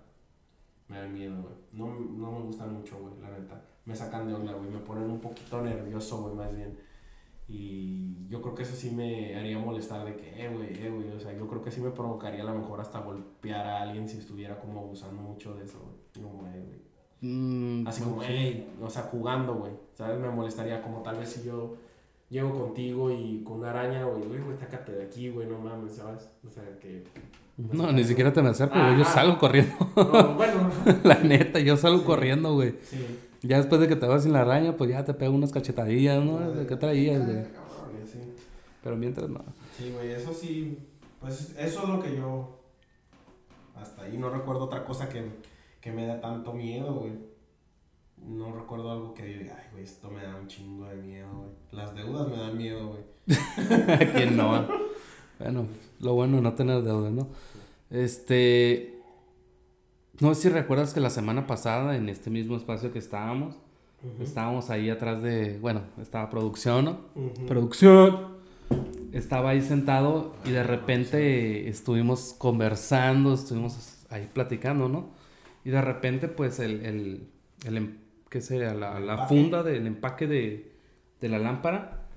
me 0.88 0.98
da 1.00 1.08
miedo, 1.08 1.42
güey. 1.42 1.56
No, 1.72 1.88
no 1.88 2.32
me 2.32 2.46
gustan 2.46 2.74
mucho, 2.74 2.98
güey, 3.00 3.14
la 3.22 3.30
neta. 3.38 3.64
Me 3.86 3.96
sacan 3.96 4.28
de 4.28 4.34
onda, 4.34 4.54
güey. 4.54 4.70
Me 4.70 4.80
ponen 4.80 5.10
un 5.10 5.20
poquito 5.20 5.62
nervioso, 5.62 6.22
güey, 6.22 6.36
más 6.36 6.56
bien. 6.56 6.78
Y 7.48 8.28
yo 8.30 8.42
creo 8.42 8.56
que 8.56 8.64
eso 8.64 8.76
sí 8.76 8.92
me 8.92 9.36
haría 9.36 9.60
molestar 9.60 10.06
de 10.06 10.16
que, 10.16 10.46
eh, 10.46 10.50
güey, 10.50 10.74
eh, 10.74 10.90
güey. 10.90 11.10
O 11.12 11.20
sea, 11.20 11.34
yo 11.34 11.48
creo 11.48 11.62
que 11.62 11.72
sí 11.72 11.82
me 11.82 11.92
provocaría 11.92 12.42
a 12.42 12.46
lo 12.46 12.56
mejor 12.56 12.80
hasta 12.80 13.00
golpear 13.00 13.66
a 13.66 13.82
alguien 13.82 14.08
si 14.08 14.18
estuviera 14.18 14.60
como 14.60 14.82
abusando 14.82 15.22
mucho 15.22 15.54
de 15.56 15.66
eso, 15.66 15.80
güey. 15.80 16.26
No, 16.26 16.38
güey, 16.40 16.52
güey. 16.52 16.84
Mm, 17.22 17.88
Así 17.88 18.02
como, 18.02 18.22
hey, 18.22 18.74
o 18.82 18.90
sea, 18.90 19.04
jugando, 19.04 19.56
güey. 19.56 19.72
¿Sabes? 19.94 20.20
Me 20.20 20.30
molestaría 20.30 20.82
como 20.82 21.02
tal 21.02 21.18
vez 21.18 21.30
si 21.30 21.44
yo 21.46 21.76
llego 22.34 22.52
contigo 22.52 23.12
y 23.12 23.44
con 23.44 23.60
una 23.60 23.70
araña, 23.70 24.06
güey, 24.06 24.24
güey, 24.24 24.58
sácate 24.58 24.92
de 24.92 25.04
aquí, 25.04 25.30
güey, 25.30 25.48
no 25.48 25.60
mames, 25.60 25.98
¿sabes? 25.98 26.28
O 26.46 26.50
sea, 26.50 26.64
que... 26.82 27.04
No, 27.58 27.92
ni 27.92 28.04
siquiera 28.04 28.34
te 28.34 28.42
me 28.42 28.50
acerco, 28.50 28.74
güey, 28.74 28.98
yo 28.98 29.06
salgo 29.06 29.38
corriendo. 29.38 29.76
No, 29.96 30.34
bueno. 30.34 30.72
la 31.04 31.20
neta, 31.20 31.60
yo 31.60 31.78
salgo 31.78 32.04
corriendo, 32.04 32.56
güey. 32.56 32.74
Sí. 32.82 33.20
Ya 33.44 33.58
después 33.58 33.80
de 33.80 33.88
que 33.88 33.96
te 33.96 34.08
vas 34.08 34.24
sin 34.24 34.34
la 34.34 34.42
araña, 34.42 34.76
pues 34.76 34.90
ya 34.90 35.06
te 35.06 35.14
pego 35.14 35.36
unas 35.36 35.52
cachetadillas, 35.52 36.24
¿no? 36.24 36.40
¿De 36.52 36.66
qué 36.66 36.76
traías, 36.76 37.24
güey? 37.24 37.44
Sí. 38.12 38.20
Pero 38.84 38.98
mientras 38.98 39.30
no. 39.30 39.44
Sí, 39.78 39.92
güey, 39.94 40.12
eso 40.12 40.34
sí, 40.34 40.80
pues 41.22 41.54
eso 41.56 41.84
es 41.84 41.90
lo 41.90 42.02
que 42.02 42.16
yo... 42.16 42.60
Hasta 43.76 44.04
ahí 44.04 44.18
no 44.18 44.32
recuerdo 44.32 44.64
otra 44.64 44.86
cosa 44.86 45.08
que, 45.08 45.24
que 45.82 45.92
me 45.92 46.08
da 46.08 46.20
tanto 46.20 46.54
miedo, 46.54 46.96
güey 46.96 47.33
no 48.28 48.56
recuerdo 48.56 48.92
algo 48.92 49.14
que 49.14 49.26
diga, 49.26 49.56
ay, 49.58 49.68
güey, 49.72 49.84
esto 49.84 50.10
me 50.10 50.24
da 50.24 50.36
un 50.36 50.48
chingo 50.48 50.86
de 50.86 50.96
miedo, 50.96 51.28
güey. 51.34 51.50
Las 51.72 51.94
deudas 51.96 52.28
me 52.28 52.38
dan 52.38 52.58
miedo, 52.58 52.88
güey. 52.90 53.04
¿Quién 54.16 54.38
no? 54.38 54.68
Bueno, 55.40 55.68
lo 56.00 56.14
bueno 56.14 56.38
es 56.38 56.44
no 56.44 56.54
tener 56.54 56.82
deudas, 56.84 57.12
¿no? 57.12 57.28
Este. 57.90 59.00
No 60.20 60.34
sé 60.36 60.44
si 60.44 60.50
recuerdas 60.50 60.94
que 60.94 61.00
la 61.00 61.10
semana 61.10 61.48
pasada, 61.48 61.96
en 61.96 62.08
este 62.08 62.30
mismo 62.30 62.56
espacio 62.56 62.94
que 62.94 63.00
estábamos, 63.00 63.56
estábamos 64.20 64.70
ahí 64.70 64.90
atrás 64.90 65.22
de, 65.24 65.58
bueno, 65.60 65.82
estaba 66.02 66.30
producción, 66.30 66.86
¿no? 66.86 67.00
Producción. 67.48 68.34
Estaba 69.12 69.52
ahí 69.52 69.62
sentado 69.62 70.34
y 70.46 70.52
de 70.52 70.64
repente 70.64 71.68
estuvimos 71.68 72.36
conversando, 72.38 73.34
estuvimos 73.34 74.06
ahí 74.10 74.30
platicando, 74.32 74.88
¿no? 74.88 75.10
Y 75.66 75.70
de 75.70 75.82
repente, 75.82 76.28
pues, 76.28 76.60
el, 76.60 76.86
el, 76.86 77.28
el 77.66 77.78
em, 77.78 77.98
¿qué 78.34 78.42
sería? 78.42 78.74
La, 78.74 79.00
la 79.00 79.28
funda 79.28 79.62
del 79.62 79.86
empaque 79.86 80.26
de, 80.26 80.72
de 81.22 81.30
la 81.30 81.38
lámpara 81.38 82.08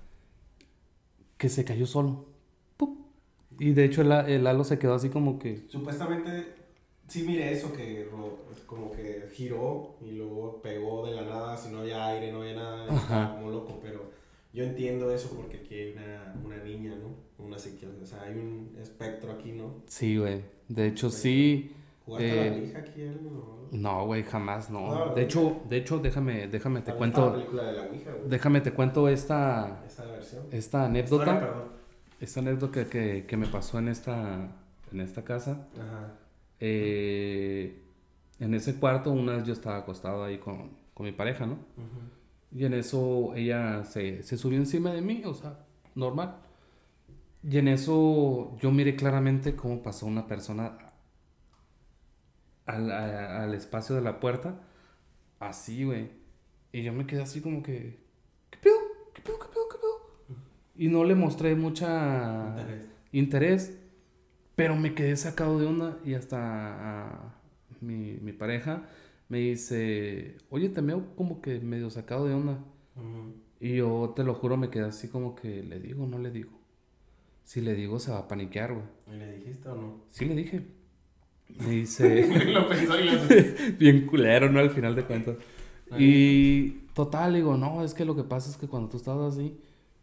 que 1.37 1.51
se 1.51 1.63
cayó 1.63 1.87
solo. 1.87 2.25
Y 3.59 3.73
de 3.73 3.85
hecho 3.85 4.01
el, 4.01 4.11
el 4.13 4.47
halo 4.47 4.65
se 4.65 4.79
quedó 4.79 4.95
así 4.95 5.11
como 5.11 5.39
que... 5.39 5.67
Supuestamente, 5.69 6.55
sí 7.07 7.23
mire 7.23 7.53
eso, 7.53 7.71
que 7.71 8.09
como 8.65 8.91
que 8.93 9.29
giró 9.31 9.97
y 10.01 10.13
luego 10.13 10.63
pegó 10.63 11.07
de 11.07 11.15
la 11.17 11.23
nada, 11.23 11.55
si 11.55 11.71
no 11.71 11.81
había 11.81 12.07
aire, 12.07 12.33
no 12.33 12.41
había 12.41 12.55
nada, 12.55 12.97
estaba 12.97 13.35
como 13.35 13.51
loco, 13.51 13.79
pero 13.83 14.11
yo 14.55 14.65
entiendo 14.65 15.13
eso 15.13 15.31
porque 15.37 15.59
aquí 15.59 15.75
hay 15.75 15.93
una, 15.93 16.35
una 16.47 16.65
niña, 16.65 16.95
¿no? 16.95 17.45
Una 17.45 17.59
psiquiatra, 17.59 18.03
o 18.03 18.07
sea, 18.07 18.23
hay 18.23 18.33
un 18.39 18.75
espectro 18.81 19.33
aquí, 19.33 19.53
¿no? 19.53 19.83
Sí, 19.87 20.17
güey. 20.17 20.41
De 20.69 20.87
hecho, 20.87 21.11
sí. 21.11 21.73
¿Jugaste 22.07 22.41
a 22.41 22.45
la 22.47 22.57
Ouija 22.57 22.79
aquí 22.79 23.03
No, 23.73 24.07
güey, 24.07 24.23
jamás, 24.23 24.71
no. 24.71 25.15
de 25.15 25.23
hecho, 25.23 25.63
de 25.69 25.79
hecho, 25.79 25.99
déjame, 25.99 26.49
déjame 26.49 26.81
te 26.83 26.95
cuento. 26.95 27.27
La 27.27 27.33
película 27.33 27.63
de 27.65 27.73
la 27.73 27.83
Ouija, 27.83 28.13
güey. 28.13 28.29
Déjame 28.29 28.61
te 28.61 28.73
cuento 28.73 29.09
esta. 29.09 29.83
Esta 29.87 30.05
versión. 30.07 30.47
Esta 30.51 30.85
anécdota 30.85 31.67
esta 32.21 32.41
anécdota 32.41 32.89
que, 32.89 33.25
que, 33.27 33.37
me 33.37 33.47
pasó 33.47 33.79
en 33.79 33.89
esta, 33.89 34.49
en 34.93 35.01
esta 35.01 35.23
casa. 35.23 35.69
Ajá. 35.75 36.15
Eh, 36.61 37.83
en 38.39 38.55
ese 38.55 38.77
cuarto, 38.77 39.13
una 39.13 39.37
vez 39.37 39.45
yo 39.45 39.53
estaba 39.53 39.79
acostado 39.79 40.25
ahí 40.25 40.39
con, 40.39 40.71
con 40.95 41.07
mi 41.07 41.13
pareja, 41.13 41.47
¿no? 41.47 41.59
Y 42.55 42.65
en 42.65 42.75
eso 42.75 43.35
ella 43.35 43.85
se, 43.85 44.23
se, 44.23 44.37
subió 44.37 44.59
encima 44.59 44.93
de 44.93 45.03
mí, 45.03 45.23
o 45.25 45.35
sea, 45.35 45.59
normal. 45.95 46.37
Y 47.43 47.59
en 47.59 47.69
eso 47.69 48.57
yo 48.61 48.71
miré 48.71 48.97
claramente 48.97 49.55
cómo 49.55 49.83
pasó 49.83 50.07
una 50.07 50.27
persona 50.27 50.79
al, 52.67 52.91
al 52.91 53.55
espacio 53.55 53.95
de 53.95 54.03
la 54.03 54.21
puerta, 54.21 54.61
así, 55.41 55.85
güey. 55.85 56.11
Y 56.73 56.83
yo 56.83 56.93
me 56.93 57.07
quedé 57.07 57.23
así 57.23 57.41
como 57.41 57.63
que, 57.63 57.99
¿qué 58.51 58.59
pedo? 58.59 58.77
¿Qué 59.15 59.23
pedo? 59.23 59.39
¿Qué 59.39 59.47
pedo? 59.49 59.67
y 60.79 60.89
no 60.89 61.05
le 61.05 61.15
mostré 61.15 61.55
mucha 61.55 62.55
interés. 63.13 63.79
pero 64.55 64.77
me 64.77 64.95
quedé 64.95 65.17
sacado 65.17 65.59
de 65.59 65.67
onda 65.67 65.99
y 66.05 66.15
hasta 66.15 67.35
mi, 67.81 68.19
mi, 68.23 68.33
pareja 68.33 68.89
me 69.29 69.39
dice, 69.39 70.37
oye, 70.51 70.69
te 70.69 70.81
veo 70.81 71.15
como 71.15 71.43
que 71.43 71.61
medio 71.61 71.91
sacado 71.91 72.27
de 72.27 72.35
onda. 72.35 72.65
Y 73.61 73.77
yo 73.77 74.13
te 74.15 74.23
lo 74.23 74.35
juro, 74.35 74.57
me 74.57 74.71
quedé 74.71 74.85
así 74.85 75.09
como 75.09 75.35
que 75.35 75.63
le 75.63 75.81
digo, 75.81 76.07
no 76.07 76.19
le 76.19 76.31
digo. 76.31 76.53
Si 77.45 77.61
le 77.61 77.75
digo, 77.75 77.99
se 77.99 78.11
va 78.11 78.19
a 78.19 78.29
paniquear, 78.29 78.73
güey. 78.73 78.87
¿Y 79.09 79.19
le 79.19 79.37
dijiste 79.37 79.69
o 79.69 79.77
no? 79.77 80.05
Sí, 80.11 80.25
le 80.25 80.35
dije. 80.35 80.67
Me 81.49 81.71
dice. 81.71 82.27
lo 82.53 82.69
pensó 82.69 82.95
Bien 83.79 84.07
culero, 84.07 84.51
¿no? 84.51 84.61
Al 84.61 84.71
final 84.71 84.95
de 84.95 85.05
cuentas. 85.05 85.37
Y 85.97 86.71
total, 86.95 87.35
digo, 87.35 87.57
no, 87.57 87.85
es 87.85 87.95
que 87.95 88.05
lo 88.05 88.17
que 88.17 88.25
pasa 88.25 88.51
es 88.51 88.57
que 88.57 88.67
cuando 88.67 88.89
tú 88.89 88.97
estabas 88.97 89.35
así, 89.35 89.57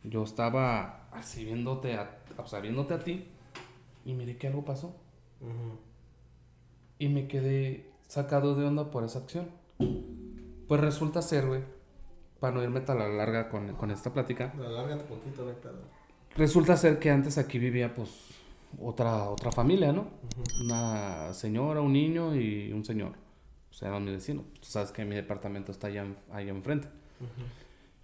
yo 0.03 0.23
estaba 0.23 1.09
así 1.11 1.43
viéndote 1.43 1.95
a, 1.95 2.19
o 2.37 2.47
sea, 2.47 2.59
viéndote 2.59 2.93
a 2.93 2.99
ti 2.99 3.25
y 4.05 4.13
miré 4.13 4.37
que 4.37 4.47
algo 4.47 4.63
pasó. 4.63 4.95
Y 6.99 7.09
me 7.09 7.27
quedé 7.27 7.91
sacado 8.07 8.55
de 8.55 8.65
onda 8.65 8.91
por 8.91 9.03
esa 9.03 9.19
acción. 9.19 9.49
Pues 10.67 10.79
resulta 10.79 11.21
ser, 11.21 11.47
güey, 11.47 11.61
para 12.39 12.55
no 12.55 12.63
irme 12.63 12.79
tan 12.81 13.01
a 13.01 13.07
la 13.07 13.13
larga 13.13 13.49
con, 13.49 13.73
con 13.75 13.91
esta 13.91 14.13
plática. 14.13 14.53
Alárgate 14.57 15.03
poquito, 15.03 15.45
Resulta 16.35 16.77
ser 16.77 16.99
que 16.99 17.11
antes 17.11 17.37
aquí 17.37 17.59
vivía, 17.59 17.93
pues, 17.93 18.09
otra, 18.79 19.29
otra 19.29 19.51
familia, 19.51 19.91
¿no? 19.91 20.07
Una 20.63 21.33
señora, 21.33 21.81
un 21.81 21.93
niño 21.93 22.35
y 22.35 22.71
un 22.71 22.83
señor. 22.85 23.13
O 23.69 23.73
sea, 23.73 23.89
eran 23.89 24.05
mi 24.05 24.11
vecino. 24.11 24.43
Tú 24.59 24.67
sabes 24.67 24.91
que 24.91 25.03
mi 25.05 25.15
departamento 25.15 25.71
está 25.71 25.87
allá, 25.87 26.05
allá 26.31 26.51
enfrente. 26.51 26.87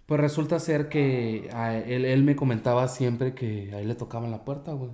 Pues 0.06 0.20
resulta 0.20 0.58
ser 0.58 0.88
que 0.88 1.48
él, 1.86 2.04
él, 2.04 2.24
me 2.24 2.34
comentaba 2.34 2.88
siempre 2.88 3.34
que 3.34 3.72
a 3.72 3.80
él 3.80 3.88
le 3.88 3.94
tocaban 3.94 4.30
la 4.30 4.44
puerta, 4.44 4.72
güey. 4.72 4.90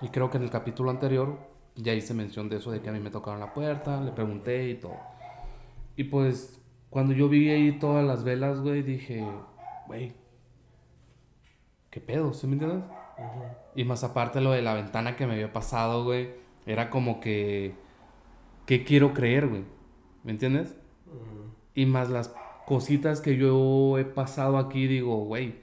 Y 0.00 0.08
creo 0.08 0.30
que 0.30 0.38
en 0.38 0.42
el 0.42 0.50
capítulo 0.50 0.90
anterior 0.90 1.38
ya 1.76 1.94
hice 1.94 2.14
mención 2.14 2.48
de 2.48 2.56
eso, 2.56 2.70
de 2.70 2.80
que 2.80 2.88
a 2.88 2.92
mí 2.92 3.00
me 3.00 3.10
tocaban 3.10 3.40
la 3.40 3.54
puerta, 3.54 4.00
le 4.00 4.10
pregunté 4.10 4.68
y 4.68 4.74
todo. 4.74 4.96
Y 5.96 6.04
pues 6.04 6.60
cuando 6.90 7.12
yo 7.12 7.28
vi 7.28 7.50
ahí 7.50 7.78
todas 7.78 8.04
las 8.04 8.24
velas, 8.24 8.60
güey, 8.60 8.82
dije, 8.82 9.24
güey, 9.86 10.12
¿qué 11.90 12.00
pedo? 12.00 12.34
¿Sí 12.34 12.46
me 12.46 12.54
entiendes? 12.54 12.84
Y 13.74 13.84
más 13.84 14.04
aparte 14.04 14.40
lo 14.40 14.52
de 14.52 14.62
la 14.62 14.74
ventana 14.74 15.16
que 15.16 15.26
me 15.26 15.34
había 15.34 15.52
pasado, 15.52 16.04
güey, 16.04 16.30
era 16.66 16.90
como 16.90 17.20
que, 17.20 17.74
¿qué 18.66 18.84
quiero 18.84 19.12
creer, 19.12 19.48
güey? 19.48 19.64
¿Me 20.22 20.32
entiendes? 20.32 20.76
Y 21.74 21.86
más 21.86 22.10
las 22.10 22.34
cositas 22.66 23.20
que 23.20 23.36
yo 23.36 23.98
he 23.98 24.04
pasado 24.04 24.58
aquí, 24.58 24.86
digo, 24.86 25.24
güey, 25.24 25.56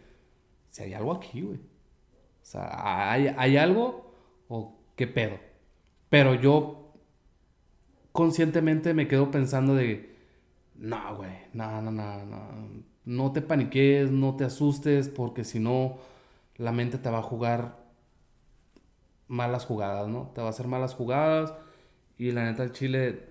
si 0.69 0.83
hay 0.83 0.93
algo 0.93 1.13
aquí, 1.13 1.41
güey. 1.41 1.57
O 1.57 2.45
sea, 2.45 3.11
¿hay, 3.11 3.33
¿hay 3.37 3.57
algo 3.57 4.13
o 4.47 4.77
qué 4.95 5.07
pedo? 5.07 5.37
Pero 6.09 6.35
yo 6.35 6.93
conscientemente 8.11 8.93
me 8.93 9.07
quedo 9.07 9.31
pensando 9.31 9.75
de, 9.75 10.15
no, 10.75 11.15
güey, 11.15 11.31
no, 11.53 11.81
no, 11.81 11.91
no, 11.91 12.25
no. 12.25 12.91
No 13.03 13.31
te 13.31 13.41
paniques, 13.41 14.11
no 14.11 14.35
te 14.35 14.43
asustes, 14.43 15.09
porque 15.09 15.43
si 15.43 15.59
no, 15.59 15.97
la 16.61 16.71
mente 16.71 16.97
te 16.97 17.09
va 17.09 17.19
a 17.19 17.23
jugar 17.23 17.77
malas 19.27 19.65
jugadas, 19.65 20.07
¿no? 20.07 20.31
Te 20.35 20.41
va 20.41 20.47
a 20.47 20.51
hacer 20.51 20.67
malas 20.67 20.93
jugadas. 20.93 21.53
Y 22.17 22.31
la 22.31 22.43
neta, 22.43 22.63
el 22.63 22.71
chile 22.71 23.27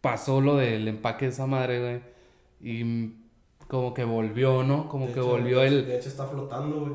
pasó 0.00 0.40
lo 0.40 0.56
del 0.56 0.88
empaque 0.88 1.26
de 1.26 1.32
esa 1.32 1.46
madre, 1.46 1.80
güey 1.80 2.12
y 2.62 3.10
como 3.66 3.92
que 3.92 4.04
volvió, 4.04 4.62
¿no? 4.62 4.88
Como 4.88 5.12
que 5.12 5.20
volvió 5.20 5.62
el... 5.62 5.86
De 5.86 5.96
hecho 5.96 6.08
está 6.08 6.26
flotando, 6.26 6.80
güey. 6.80 6.92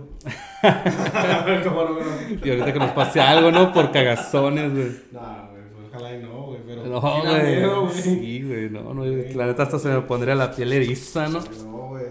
y 2.43 2.49
ahorita 2.49 2.73
que 2.73 2.79
nos 2.79 2.91
pase 2.91 3.19
algo, 3.19 3.51
¿no? 3.51 3.73
Por 3.73 3.91
cagazones, 3.91 4.71
güey. 4.73 4.91
No, 5.11 5.49
güey, 5.49 5.63
pues 5.75 5.87
ojalá 5.89 6.15
y 6.15 6.23
no, 6.23 6.43
güey, 6.43 6.61
pero... 6.65 6.85
No, 6.85 7.21
güey. 7.21 8.01
Sí, 8.01 8.43
güey, 8.43 8.69
no, 8.69 8.93
no, 8.93 9.03
la 9.05 9.47
neta 9.47 9.63
hasta 9.63 9.79
se 9.79 9.89
me 9.89 10.01
pondría 10.01 10.35
la 10.35 10.51
piel 10.51 10.71
eriza, 10.71 11.27
¿no? 11.27 11.39
No, 11.65 11.87
güey. 11.89 12.05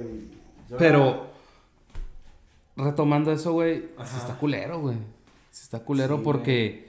Pero, 0.77 1.26
retomando 2.77 3.33
eso, 3.33 3.53
güey, 3.53 3.89
sí 4.05 4.17
está 4.17 4.39
culero, 4.39 4.81
güey. 4.81 4.97
Sí 5.51 5.63
está 5.63 5.81
culero 5.81 6.23
porque 6.23 6.89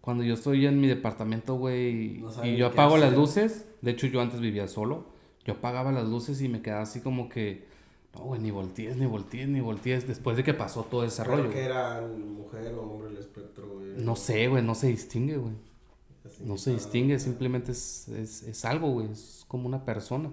cuando 0.00 0.22
yo 0.22 0.34
estoy 0.34 0.66
en 0.66 0.80
mi 0.80 0.86
departamento, 0.86 1.56
güey, 1.56 2.24
y 2.44 2.56
yo 2.56 2.68
apago 2.68 2.96
las 2.96 3.12
luces, 3.12 3.66
de 3.82 3.90
hecho 3.90 4.06
yo 4.06 4.20
antes 4.20 4.40
vivía 4.40 4.68
solo 4.68 5.16
yo 5.46 5.54
apagaba 5.54 5.92
las 5.92 6.08
luces 6.08 6.42
y 6.42 6.48
me 6.48 6.60
quedaba 6.60 6.82
así 6.82 7.00
como 7.00 7.28
que, 7.28 7.64
no, 8.14 8.24
güey, 8.24 8.40
ni 8.40 8.50
voltees, 8.50 8.96
ni 8.96 9.06
voltees, 9.06 9.48
ni 9.48 9.60
voltees, 9.60 10.08
después 10.08 10.36
de 10.36 10.42
que 10.42 10.54
pasó 10.54 10.82
todo 10.82 11.04
ese 11.04 11.22
rollo. 11.22 11.50
que 11.50 11.62
era 11.62 12.02
mujer 12.02 12.74
o 12.74 12.82
hombre 12.82 13.10
el 13.10 13.16
espectro, 13.18 13.68
güey? 13.68 13.92
No 13.96 14.16
sé, 14.16 14.48
güey, 14.48 14.64
no 14.64 14.74
se 14.74 14.88
distingue, 14.88 15.36
güey. 15.36 15.54
No 16.40 16.58
se 16.58 16.72
distingue, 16.72 17.20
simplemente 17.20 17.70
es, 17.70 18.08
es, 18.08 18.42
es 18.42 18.64
algo, 18.64 18.90
güey, 18.90 19.12
es 19.12 19.44
como 19.46 19.68
una 19.68 19.84
persona. 19.84 20.32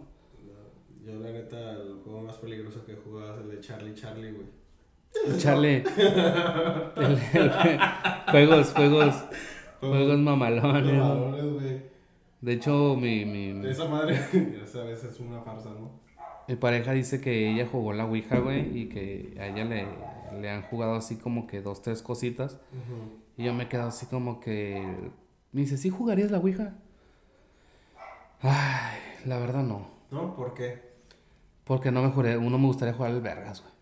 Yo, 1.06 1.19
la 1.19 1.32
neta, 1.32 1.73
el 1.73 1.99
juego 2.03 2.21
más 2.21 2.38
peligroso 2.38 2.84
que 2.84 2.95
jugaba 2.95 3.36
es 3.36 3.41
el 3.41 3.51
de 3.51 3.60
Charlie 3.60 3.93
Charlie, 3.93 4.32
güey. 4.32 4.47
Charlie. 5.38 5.84
juegos, 8.32 8.73
juegos, 8.73 9.15
juegos 9.80 10.19
mamalones. 10.19 10.97
Mamalones, 10.97 11.54
güey. 11.54 11.82
De 12.41 12.54
hecho, 12.54 12.95
mi, 12.95 13.26
mi... 13.26 13.67
Esa 13.67 13.88
madre, 13.88 14.15
esa 14.63 14.84
vez 14.84 15.04
es 15.04 15.19
una 15.19 15.41
farsa, 15.41 15.70
¿no? 15.70 15.91
Mi 16.47 16.55
pareja 16.55 16.91
dice 16.91 17.22
que 17.22 17.51
ella 17.51 17.68
jugó 17.72 17.93
la 17.93 18.05
Ouija, 18.05 18.39
güey, 18.39 18.78
y 18.78 18.89
que 18.89 19.38
a 19.39 19.47
ella 19.47 19.64
le, 19.64 19.88
le 20.41 20.49
han 20.49 20.64
jugado 20.64 20.95
así 20.95 21.16
como 21.16 21.47
que 21.47 21.61
dos, 21.61 21.82
tres 21.82 22.01
cositas. 22.01 22.59
Y 23.38 23.45
yo 23.45 23.53
me 23.53 23.70
quedo 23.70 23.84
así 23.84 24.07
como 24.07 24.41
que... 24.41 24.86
Me 25.53 25.61
dice, 25.61 25.78
¿sí 25.78 25.89
jugarías 25.89 26.32
la 26.32 26.39
Ouija? 26.39 26.74
Ay, 28.41 28.97
la 29.26 29.38
verdad 29.38 29.64
no. 29.64 29.88
¿No? 30.11 30.36
¿Por 30.36 30.53
qué? 30.53 30.82
Porque 31.64 31.91
no 31.91 32.03
me 32.03 32.09
juré, 32.09 32.38
uno 32.38 32.57
me 32.57 32.68
gustaría 32.68 32.93
jugar 32.93 33.11
al 33.11 33.22
vergas, 33.22 33.61
güey. 33.61 33.72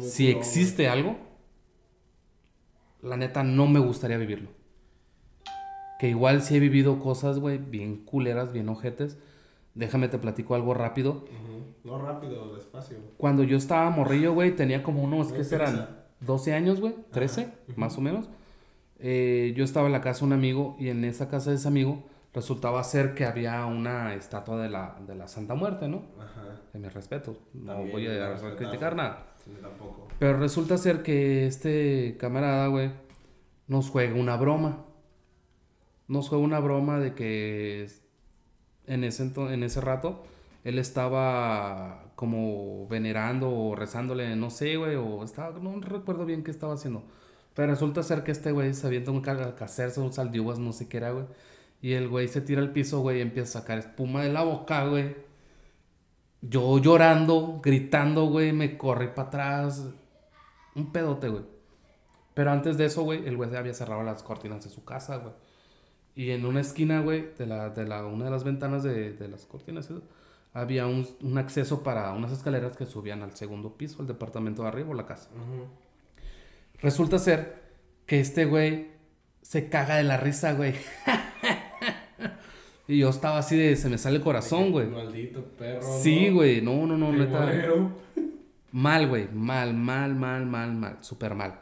Si 0.00 0.30
existe 0.30 0.88
algo, 0.88 1.16
la 3.02 3.16
neta 3.16 3.42
no 3.42 3.66
me 3.66 3.80
gustaría 3.80 4.16
vivirlo. 4.16 4.50
Que 5.98 6.08
igual 6.08 6.42
sí 6.42 6.56
he 6.56 6.60
vivido 6.60 6.98
cosas, 6.98 7.38
güey, 7.38 7.58
bien 7.58 7.96
culeras, 8.04 8.52
bien 8.52 8.68
ojetes. 8.68 9.18
Déjame 9.74 10.08
te 10.08 10.18
platico 10.18 10.54
algo 10.54 10.74
rápido. 10.74 11.24
No 11.84 11.98
rápido, 11.98 12.54
despacio. 12.54 12.98
Cuando 13.16 13.42
yo 13.42 13.56
estaba 13.56 13.90
morrillo, 13.90 14.34
güey, 14.34 14.54
tenía 14.54 14.82
como 14.82 15.02
unos, 15.02 15.32
¿qué 15.32 15.44
serán? 15.44 16.02
12 16.20 16.54
años, 16.54 16.80
güey, 16.80 16.94
13, 17.10 17.48
más 17.76 17.98
o 17.98 18.00
menos. 18.00 18.28
Eh, 18.98 19.52
yo 19.56 19.64
estaba 19.64 19.86
en 19.86 19.92
la 19.92 20.00
casa 20.00 20.20
de 20.20 20.26
un 20.26 20.32
amigo 20.32 20.76
y 20.78 20.88
en 20.88 21.04
esa 21.04 21.28
casa 21.28 21.50
de 21.50 21.56
ese 21.56 21.66
amigo 21.66 22.04
resultaba 22.34 22.82
ser 22.84 23.14
que 23.14 23.24
había 23.24 23.64
una 23.66 24.14
estatua 24.14 24.60
de 24.62 24.68
la, 24.68 24.96
de 25.06 25.14
la 25.14 25.28
Santa 25.28 25.54
Muerte, 25.54 25.88
¿no? 25.88 26.02
Ajá. 26.18 26.60
De 26.72 26.78
mi 26.78 26.88
respeto. 26.88 27.36
No 27.52 27.84
voy 27.84 28.06
a, 28.06 28.36
criticar 28.56 28.96
nada. 28.96 29.34
tampoco. 29.60 30.08
Pero 30.18 30.38
resulta 30.38 30.78
ser 30.78 31.02
que 31.02 31.46
este 31.46 32.16
camarada, 32.18 32.68
güey, 32.68 32.90
nos 33.66 33.90
juega 33.90 34.14
una 34.14 34.36
broma. 34.36 34.84
Nos 36.08 36.28
juega 36.28 36.44
una 36.44 36.60
broma 36.60 36.98
de 36.98 37.14
que 37.14 37.88
en 38.86 39.04
ese, 39.04 39.30
en 39.34 39.62
ese 39.62 39.80
rato 39.80 40.24
él 40.64 40.78
estaba 40.78 42.12
como 42.14 42.86
venerando 42.88 43.50
o 43.50 43.74
rezándole, 43.74 44.36
no 44.36 44.50
sé, 44.50 44.76
güey, 44.76 44.96
o 44.96 45.24
estaba, 45.24 45.58
no 45.58 45.80
recuerdo 45.80 46.24
bien 46.24 46.44
qué 46.44 46.50
estaba 46.50 46.74
haciendo. 46.74 47.02
Pero 47.54 47.68
resulta 47.68 48.02
ser 48.02 48.22
que 48.22 48.30
este 48.30 48.52
güey 48.52 48.72
se 48.74 48.86
avienta 48.86 49.10
un 49.10 49.20
cacerse, 49.20 50.00
un 50.00 50.12
sal 50.12 50.30
no 50.32 50.72
sé 50.72 50.88
qué 50.88 50.98
era, 50.98 51.10
güey. 51.10 51.26
Y 51.82 51.94
el 51.94 52.08
güey 52.08 52.28
se 52.28 52.40
tira 52.40 52.62
al 52.62 52.72
piso, 52.72 53.00
güey, 53.00 53.18
y 53.18 53.22
empieza 53.22 53.58
a 53.58 53.62
sacar 53.62 53.78
espuma 53.78 54.22
de 54.22 54.32
la 54.32 54.44
boca, 54.44 54.86
güey. 54.86 55.16
Yo 56.40 56.78
llorando, 56.78 57.60
gritando, 57.62 58.26
güey, 58.26 58.52
me 58.52 58.78
corrí 58.78 59.08
para 59.08 59.28
atrás. 59.28 59.88
Un 60.76 60.92
pedote, 60.92 61.28
güey. 61.28 61.42
Pero 62.34 62.52
antes 62.52 62.78
de 62.78 62.84
eso, 62.84 63.02
güey, 63.02 63.26
el 63.26 63.36
güey 63.36 63.54
había 63.56 63.74
cerrado 63.74 64.04
las 64.04 64.22
cortinas 64.22 64.62
de 64.62 64.70
su 64.70 64.84
casa, 64.84 65.16
güey. 65.16 65.34
Y 66.14 66.30
en 66.30 66.46
una 66.46 66.60
esquina, 66.60 67.00
güey, 67.00 67.34
de, 67.36 67.46
la, 67.46 67.70
de 67.70 67.84
la, 67.84 68.06
una 68.06 68.26
de 68.26 68.30
las 68.30 68.44
ventanas 68.44 68.84
de, 68.84 69.12
de 69.14 69.28
las 69.28 69.44
cortinas, 69.46 69.88
había 70.52 70.86
un, 70.86 71.08
un, 71.20 71.38
acceso 71.38 71.82
para 71.82 72.12
unas 72.12 72.30
escaleras 72.30 72.76
que 72.76 72.86
subían 72.86 73.22
al 73.22 73.34
segundo 73.34 73.76
piso, 73.76 74.00
al 74.00 74.06
departamento 74.06 74.62
de 74.62 74.68
arriba 74.68 74.90
o 74.90 74.94
la 74.94 75.06
casa. 75.06 75.30
Resulta 76.80 77.18
ser 77.18 77.60
que 78.06 78.20
este 78.20 78.44
güey 78.44 78.92
se 79.40 79.68
caga 79.68 79.96
de 79.96 80.04
la 80.04 80.16
risa, 80.16 80.52
güey. 80.52 80.74
y 82.88 82.98
yo 82.98 83.10
estaba 83.10 83.38
así 83.38 83.56
de, 83.56 83.76
se 83.76 83.88
me 83.88 83.98
sale 83.98 84.16
el 84.16 84.22
corazón, 84.22 84.72
güey. 84.72 84.86
Maldito 84.86 85.42
perro. 85.58 85.82
Sí, 85.82 86.30
güey, 86.30 86.60
no, 86.60 86.86
no, 86.86 86.96
no, 86.96 87.12
neta. 87.12 87.48
Mal, 88.72 89.08
güey, 89.08 89.28
mal, 89.32 89.74
mal, 89.74 90.14
mal, 90.14 90.46
mal, 90.46 90.74
mal, 90.74 90.96
súper 91.00 91.34
mal. 91.34 91.60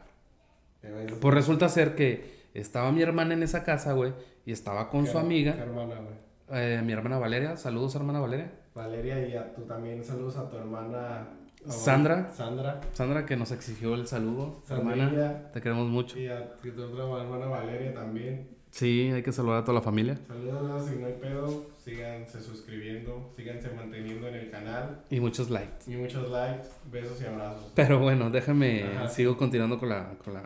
Pues 1.20 1.34
resulta 1.34 1.68
ser 1.68 1.94
que 1.94 2.40
estaba 2.54 2.90
mi 2.92 3.02
hermana 3.02 3.34
en 3.34 3.42
esa 3.42 3.64
casa, 3.64 3.92
güey, 3.92 4.12
y 4.46 4.52
estaba 4.52 4.88
con 4.88 5.06
su 5.06 5.18
amiga. 5.18 5.54
¿Qué 5.54 5.62
hermana, 5.62 5.96
güey? 5.96 6.30
Eh, 6.52 6.82
mi 6.84 6.92
hermana 6.92 7.18
Valeria, 7.18 7.56
saludos 7.56 7.94
hermana 7.94 8.20
Valeria. 8.20 8.52
Valeria 8.74 9.28
y 9.28 9.36
a 9.36 9.52
tú 9.54 9.62
también 9.62 10.02
saludos 10.04 10.36
a 10.36 10.48
tu 10.48 10.56
hermana 10.56 11.28
Sandra. 11.66 12.30
Sandra. 12.30 12.80
Sandra 12.92 13.26
que 13.26 13.36
nos 13.36 13.52
exigió 13.52 13.94
el 13.94 14.06
saludo. 14.06 14.62
Hermana, 14.68 15.50
te 15.52 15.60
queremos 15.60 15.88
mucho. 15.88 16.18
Y 16.18 16.28
a 16.28 16.54
tu 16.54 16.68
otra 16.70 17.22
hermana 17.22 17.46
Valeria 17.46 17.92
también. 17.92 18.48
Sí, 18.70 19.10
hay 19.12 19.22
que 19.22 19.32
saludar 19.32 19.58
a 19.58 19.64
toda 19.64 19.74
la 19.74 19.82
familia. 19.82 20.18
Saludos, 20.26 20.88
si 20.88 20.96
no 20.96 21.06
hay 21.06 21.14
pedo, 21.14 21.66
síganse 21.84 22.40
suscribiendo, 22.40 23.32
síganse 23.36 23.70
manteniendo 23.70 24.28
en 24.28 24.34
el 24.34 24.50
canal. 24.50 25.04
Y 25.10 25.20
muchos 25.20 25.50
likes. 25.50 25.90
Y 25.90 25.96
muchos 25.96 26.30
likes, 26.30 26.68
besos 26.90 27.20
y 27.20 27.26
abrazos. 27.26 27.72
Pero 27.74 27.98
bueno, 27.98 28.30
déjame, 28.30 29.08
sigo 29.08 29.36
continuando 29.36 29.78
con 29.78 29.88
la, 29.88 30.14
con 30.24 30.34
la, 30.34 30.44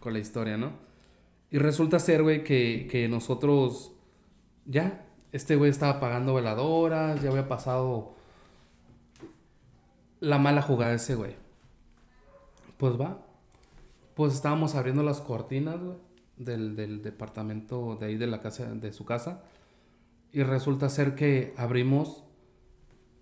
con 0.00 0.12
la 0.12 0.18
historia, 0.18 0.56
¿no? 0.56 0.72
Y 1.50 1.58
resulta 1.58 1.98
ser, 1.98 2.22
güey, 2.22 2.44
que, 2.44 2.88
que 2.90 3.08
nosotros, 3.08 3.92
ya, 4.66 5.06
este 5.32 5.56
güey 5.56 5.70
estaba 5.70 6.00
pagando 6.00 6.34
veladoras, 6.34 7.22
ya 7.22 7.30
había 7.30 7.48
pasado 7.48 8.14
la 10.18 10.38
mala 10.38 10.62
jugada 10.62 10.90
de 10.90 10.96
ese 10.96 11.14
güey. 11.14 11.34
Pues 12.76 13.00
va. 13.00 13.18
Pues 14.14 14.34
estábamos 14.34 14.74
abriendo 14.74 15.02
las 15.02 15.20
cortinas, 15.20 15.80
güey, 15.80 15.96
del, 16.44 17.02
departamento 17.02 17.96
de 17.96 18.06
ahí 18.06 18.16
de 18.16 18.26
la 18.26 18.40
casa, 18.40 18.66
de 18.66 18.92
su 18.92 19.04
casa. 19.04 19.42
Y 20.32 20.42
resulta 20.42 20.88
ser 20.88 21.14
que 21.14 21.54
abrimos, 21.56 22.24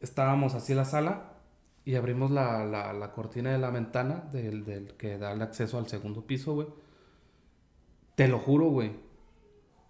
estábamos 0.01 0.55
así 0.55 0.73
en 0.73 0.79
la 0.79 0.85
sala 0.85 1.33
y 1.85 1.97
abrimos 1.97 2.31
la, 2.31 3.13
cortina 3.15 3.51
de 3.51 3.59
la 3.59 3.71
ventana 3.71 4.25
del, 4.33 4.65
del, 4.65 4.95
que 4.95 5.19
da 5.19 5.33
el 5.33 5.43
acceso 5.43 5.79
al 5.79 5.89
segundo 5.89 6.27
piso, 6.27 6.55
güey. 6.55 6.69
Te 8.15 8.29
lo 8.29 8.39
juro, 8.39 8.67
güey. 8.67 8.93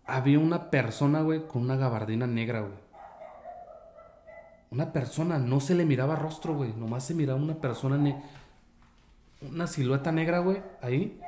Había 0.04 0.38
una 0.38 0.70
persona, 0.70 1.22
güey, 1.22 1.46
con 1.46 1.62
una 1.62 1.76
gabardina 1.76 2.26
negra, 2.26 2.60
güey. 2.60 2.88
Una 4.70 4.92
persona, 4.92 5.38
no 5.38 5.60
se 5.60 5.74
le 5.74 5.84
miraba 5.84 6.14
rostro, 6.14 6.54
güey. 6.54 6.72
Nomás 6.74 7.04
se 7.04 7.14
miraba 7.14 7.40
una 7.40 7.54
persona, 7.54 7.98
una 9.40 9.66
silueta 9.66 10.12
negra, 10.12 10.40
güey, 10.40 10.62
ahí. 10.82 11.18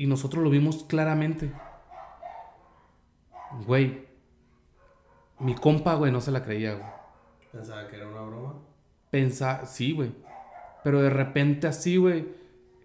Y 0.00 0.06
nosotros 0.06 0.42
lo 0.42 0.48
vimos 0.48 0.84
claramente. 0.84 1.52
Güey. 3.66 4.08
Mi 5.38 5.54
compa, 5.54 5.94
güey, 5.94 6.10
no 6.10 6.22
se 6.22 6.30
la 6.30 6.42
creía, 6.42 6.72
güey. 6.72 6.86
Pensaba 7.52 7.86
que 7.86 7.96
era 7.96 8.08
una 8.08 8.22
broma. 8.22 8.54
Pensaba, 9.10 9.66
sí, 9.66 9.92
güey. 9.92 10.14
Pero 10.82 11.02
de 11.02 11.10
repente 11.10 11.66
así, 11.66 11.98
güey. 11.98 12.26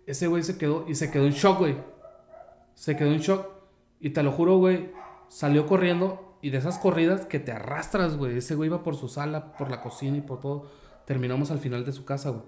Ese 0.06 0.28
güey 0.28 0.44
se 0.44 0.58
quedó 0.58 0.84
y 0.90 0.96
se 0.96 1.10
quedó 1.10 1.26
en 1.26 1.32
shock, 1.32 1.60
güey. 1.60 1.78
Se 2.74 2.98
quedó 2.98 3.14
en 3.14 3.20
shock. 3.20 3.48
Y 4.02 4.10
te 4.10 4.22
lo 4.22 4.34
juro, 4.34 4.58
güey. 4.58 4.92
Salió 5.30 5.68
corriendo 5.68 6.38
y 6.42 6.50
de 6.50 6.58
esas 6.58 6.78
corridas 6.80 7.26
que 7.26 7.40
te 7.40 7.54
arrastras, 7.54 8.18
güey. 8.18 8.40
Ese 8.40 8.56
güey 8.56 8.68
iba 8.68 8.84
por 8.84 8.98
su 8.98 9.08
sala, 9.08 9.54
por 9.54 9.72
la 9.72 9.82
cocina 9.82 10.18
y 10.18 10.22
por 10.22 10.42
todo. 10.42 10.70
Terminamos 11.06 11.50
al 11.50 11.60
final 11.60 11.86
de 11.86 11.94
su 11.94 12.04
casa, 12.04 12.32
güey. 12.32 12.44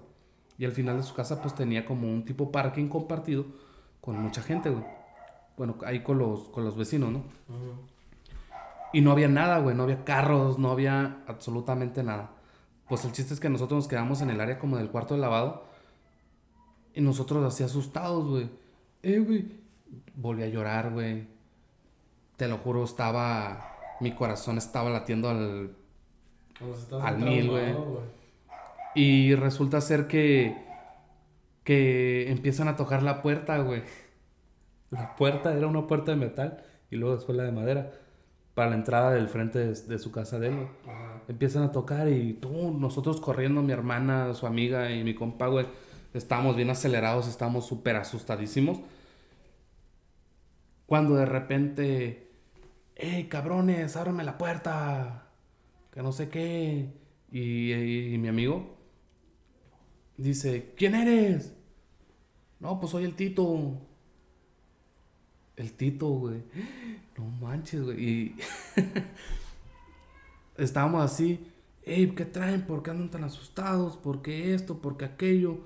Y 0.58 0.66
al 0.66 0.72
final 0.72 0.98
de 0.98 1.04
su 1.04 1.14
casa, 1.14 1.40
pues 1.40 1.54
tenía 1.54 1.86
como 1.86 2.06
un 2.06 2.26
tipo 2.26 2.52
parking 2.52 2.88
compartido 2.88 3.46
con 4.00 4.20
mucha 4.20 4.42
gente, 4.42 4.70
güey. 4.70 4.84
Bueno, 5.56 5.76
ahí 5.84 6.02
con 6.02 6.18
los, 6.18 6.48
con 6.50 6.64
los 6.64 6.76
vecinos, 6.76 7.10
¿no? 7.10 7.22
Y 8.92 9.00
no 9.00 9.12
había 9.12 9.28
nada, 9.28 9.58
güey. 9.58 9.74
No 9.74 9.82
había 9.82 10.04
carros, 10.04 10.58
no 10.58 10.70
había 10.70 11.22
absolutamente 11.26 12.02
nada. 12.02 12.30
Pues 12.88 13.04
el 13.04 13.12
chiste 13.12 13.34
es 13.34 13.40
que 13.40 13.50
nosotros 13.50 13.78
nos 13.78 13.88
quedamos 13.88 14.20
en 14.20 14.30
el 14.30 14.40
área 14.40 14.58
como 14.58 14.76
del 14.76 14.90
cuarto 14.90 15.14
de 15.14 15.20
lavado. 15.20 15.64
Y 16.94 17.00
nosotros 17.00 17.44
así 17.44 17.64
asustados, 17.64 18.28
güey. 18.28 18.50
Eh, 19.02 19.18
güey. 19.18 19.46
Volví 20.14 20.42
a 20.42 20.48
llorar, 20.48 20.92
güey. 20.92 21.26
Te 22.36 22.46
lo 22.48 22.58
juro, 22.58 22.84
estaba 22.84 23.78
mi 24.00 24.12
corazón 24.12 24.58
estaba 24.58 24.90
latiendo 24.90 25.28
al, 25.28 25.74
al 27.02 27.18
mil, 27.18 27.50
güey. 27.50 27.74
Y 28.94 29.34
resulta 29.34 29.80
ser 29.80 30.06
que, 30.06 30.56
que 31.68 32.30
empiezan 32.30 32.66
a 32.68 32.76
tocar 32.76 33.02
la 33.02 33.20
puerta, 33.20 33.58
güey. 33.58 33.82
La 34.88 35.14
puerta 35.16 35.54
era 35.54 35.66
una 35.66 35.86
puerta 35.86 36.12
de 36.12 36.16
metal 36.16 36.64
y 36.90 36.96
luego 36.96 37.14
después 37.14 37.36
la 37.36 37.44
de 37.44 37.52
madera. 37.52 37.92
Para 38.54 38.70
la 38.70 38.76
entrada 38.76 39.10
del 39.10 39.28
frente 39.28 39.58
de, 39.58 39.98
su 39.98 40.10
casa 40.10 40.38
de 40.38 40.48
él, 40.48 40.54
güey. 40.54 40.68
Empiezan 41.28 41.64
a 41.64 41.70
tocar 41.70 42.08
y 42.08 42.32
tú, 42.32 42.72
nosotros 42.72 43.20
corriendo, 43.20 43.60
mi 43.60 43.74
hermana, 43.74 44.32
su 44.32 44.46
amiga 44.46 44.90
y 44.90 45.04
mi 45.04 45.14
compa, 45.14 45.48
güey. 45.48 45.66
Estábamos 46.14 46.56
bien 46.56 46.70
acelerados, 46.70 47.28
estábamos 47.28 47.66
súper 47.66 47.96
asustadísimos. 47.96 48.80
Cuando 50.86 51.16
de 51.16 51.26
repente 51.26 52.28
¡Ey, 52.96 53.28
cabrones, 53.28 53.94
ábrame 53.94 54.24
la 54.24 54.38
puerta! 54.38 55.28
Que 55.92 56.02
no 56.02 56.12
sé 56.12 56.30
qué. 56.30 56.94
Y, 57.30 58.16
mi 58.18 58.28
amigo 58.28 58.78
dice, 60.16 60.72
¿quién 60.76 60.94
eres? 60.94 61.52
No, 62.60 62.78
pues 62.80 62.92
soy 62.92 63.04
el 63.04 63.14
Tito. 63.14 63.78
El 65.56 65.72
Tito, 65.72 66.08
güey. 66.08 66.42
No 67.16 67.24
manches, 67.40 67.82
güey. 67.82 68.04
Y 68.04 68.36
estábamos 70.56 71.04
así. 71.04 71.46
Ey, 71.82 72.10
¿qué 72.10 72.24
traen? 72.24 72.66
¿Por 72.66 72.82
qué 72.82 72.90
andan 72.90 73.10
tan 73.10 73.24
asustados? 73.24 73.96
¿Por 73.96 74.22
qué 74.22 74.54
esto? 74.54 74.78
¿Por 74.78 74.96
qué 74.96 75.04
aquello? 75.04 75.58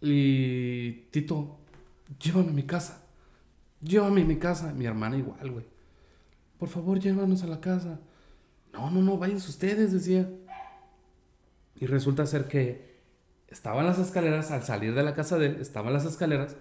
Y 0.00 0.92
Tito, 1.10 1.58
llévame 2.20 2.50
a 2.50 2.52
mi 2.52 2.62
casa. 2.62 3.02
Llévame 3.82 4.22
a 4.22 4.24
mi 4.24 4.36
casa. 4.36 4.72
Mi 4.72 4.86
hermana 4.86 5.16
igual, 5.16 5.50
güey 5.50 5.76
por 6.58 6.68
favor, 6.68 6.98
llévanos 6.98 7.42
a 7.42 7.46
la 7.46 7.60
casa. 7.60 8.00
No, 8.72 8.90
no, 8.90 9.02
no, 9.02 9.18
váyanse 9.18 9.50
ustedes, 9.50 9.92
decía. 9.92 10.28
Y 11.78 11.86
resulta 11.86 12.26
ser 12.26 12.48
que 12.48 12.85
estaban 13.56 13.86
las 13.86 13.98
escaleras, 13.98 14.50
al 14.50 14.64
salir 14.64 14.94
de 14.94 15.02
la 15.02 15.14
casa 15.14 15.38
de 15.38 15.46
él, 15.46 15.60
estaban 15.60 15.94
las 15.94 16.04
escaleras, 16.04 16.56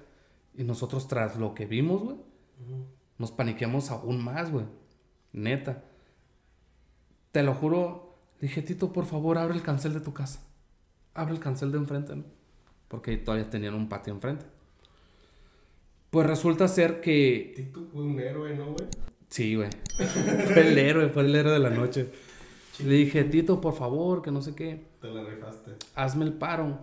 y 0.55 0.63
nosotros 0.63 1.09
tras 1.09 1.35
lo 1.35 1.53
que 1.53 1.65
vimos, 1.65 2.01
güey, 2.01 2.15
nos 3.17 3.31
paniqueamos 3.31 3.91
aún 3.91 4.23
más, 4.23 4.49
güey. 4.49 4.65
Neta. 5.33 5.83
Te 7.33 7.43
lo 7.43 7.53
juro, 7.53 8.17
dije, 8.39 8.61
Tito, 8.61 8.93
por 8.93 9.05
favor, 9.05 9.37
abre 9.37 9.55
el 9.55 9.61
cancel 9.61 9.93
de 9.93 9.99
tu 9.99 10.13
casa. 10.13 10.39
Abre 11.13 11.33
el 11.33 11.41
cancel 11.41 11.73
de 11.73 11.79
enfrente, 11.79 12.15
¿no? 12.15 12.23
Porque 12.87 13.17
todavía 13.17 13.49
tenían 13.49 13.73
un 13.73 13.89
patio 13.89 14.13
enfrente. 14.13 14.45
Pues 16.09 16.25
resulta 16.25 16.69
ser 16.69 17.01
que... 17.01 17.53
Tito 17.57 17.85
fue 17.91 18.03
un 18.03 18.17
héroe, 18.21 18.55
¿no, 18.55 18.71
güey? 18.71 18.87
Sí, 19.27 19.55
güey. 19.55 19.69
fue 20.53 20.69
el 20.69 20.77
héroe, 20.77 21.09
fue 21.09 21.23
el 21.23 21.35
héroe 21.35 21.51
de 21.51 21.59
la 21.59 21.71
noche. 21.71 22.09
Le 22.83 22.93
dije, 22.93 23.23
Tito, 23.23 23.61
por 23.61 23.73
favor, 23.73 24.21
que 24.21 24.31
no 24.31 24.41
sé 24.41 24.53
qué. 24.55 24.85
Te 25.01 25.07
la 25.07 25.23
rifaste. 25.23 25.71
Hazme 25.95 26.25
el 26.25 26.33
paro. 26.33 26.79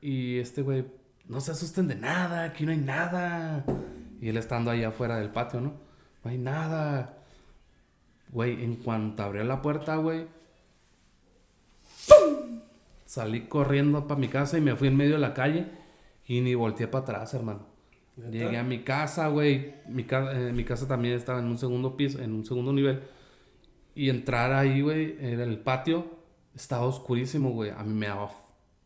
Y 0.00 0.38
este 0.38 0.62
güey, 0.62 0.84
no 1.28 1.40
se 1.40 1.52
asusten 1.52 1.88
de 1.88 1.96
nada, 1.96 2.44
aquí 2.44 2.64
no 2.64 2.72
hay 2.72 2.78
nada. 2.78 3.64
Y 4.20 4.28
él 4.28 4.36
estando 4.36 4.70
ahí 4.70 4.82
afuera 4.82 5.18
del 5.18 5.30
patio, 5.30 5.60
¿no? 5.60 5.74
No 6.24 6.30
hay 6.30 6.38
nada. 6.38 7.18
Güey, 8.30 8.64
en 8.64 8.76
cuanto 8.76 9.22
abrió 9.22 9.44
la 9.44 9.60
puerta, 9.60 9.96
güey. 9.96 10.26
Salí 13.04 13.42
corriendo 13.42 14.06
para 14.06 14.20
mi 14.20 14.28
casa 14.28 14.56
y 14.56 14.60
me 14.60 14.76
fui 14.76 14.88
en 14.88 14.96
medio 14.96 15.14
de 15.14 15.18
la 15.18 15.34
calle 15.34 15.66
y 16.26 16.40
ni 16.40 16.54
volteé 16.54 16.86
para 16.86 17.02
atrás, 17.02 17.34
hermano. 17.34 17.66
Llegué 18.30 18.58
a 18.58 18.62
mi 18.62 18.82
casa, 18.82 19.28
güey. 19.28 19.74
Mi, 19.88 20.06
eh, 20.08 20.52
mi 20.54 20.64
casa 20.64 20.86
también 20.86 21.14
estaba 21.14 21.40
en 21.40 21.46
un 21.46 21.58
segundo 21.58 21.96
piso, 21.96 22.20
en 22.20 22.32
un 22.32 22.44
segundo 22.44 22.72
nivel. 22.72 23.02
Y 24.00 24.08
entrar 24.08 24.50
ahí, 24.54 24.80
güey, 24.80 25.18
en 25.20 25.40
el 25.40 25.58
patio, 25.58 26.06
estaba 26.54 26.86
oscurísimo, 26.86 27.50
güey. 27.50 27.68
A 27.68 27.82
mí 27.82 27.92
me 27.92 28.06
daba 28.06 28.30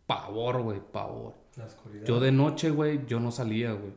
pavor, 0.08 0.60
güey, 0.62 0.80
pavor. 0.80 1.34
Yo 2.04 2.18
de 2.18 2.32
noche, 2.32 2.70
güey, 2.70 3.06
yo 3.06 3.20
no 3.20 3.30
salía, 3.30 3.74
güey. 3.74 3.92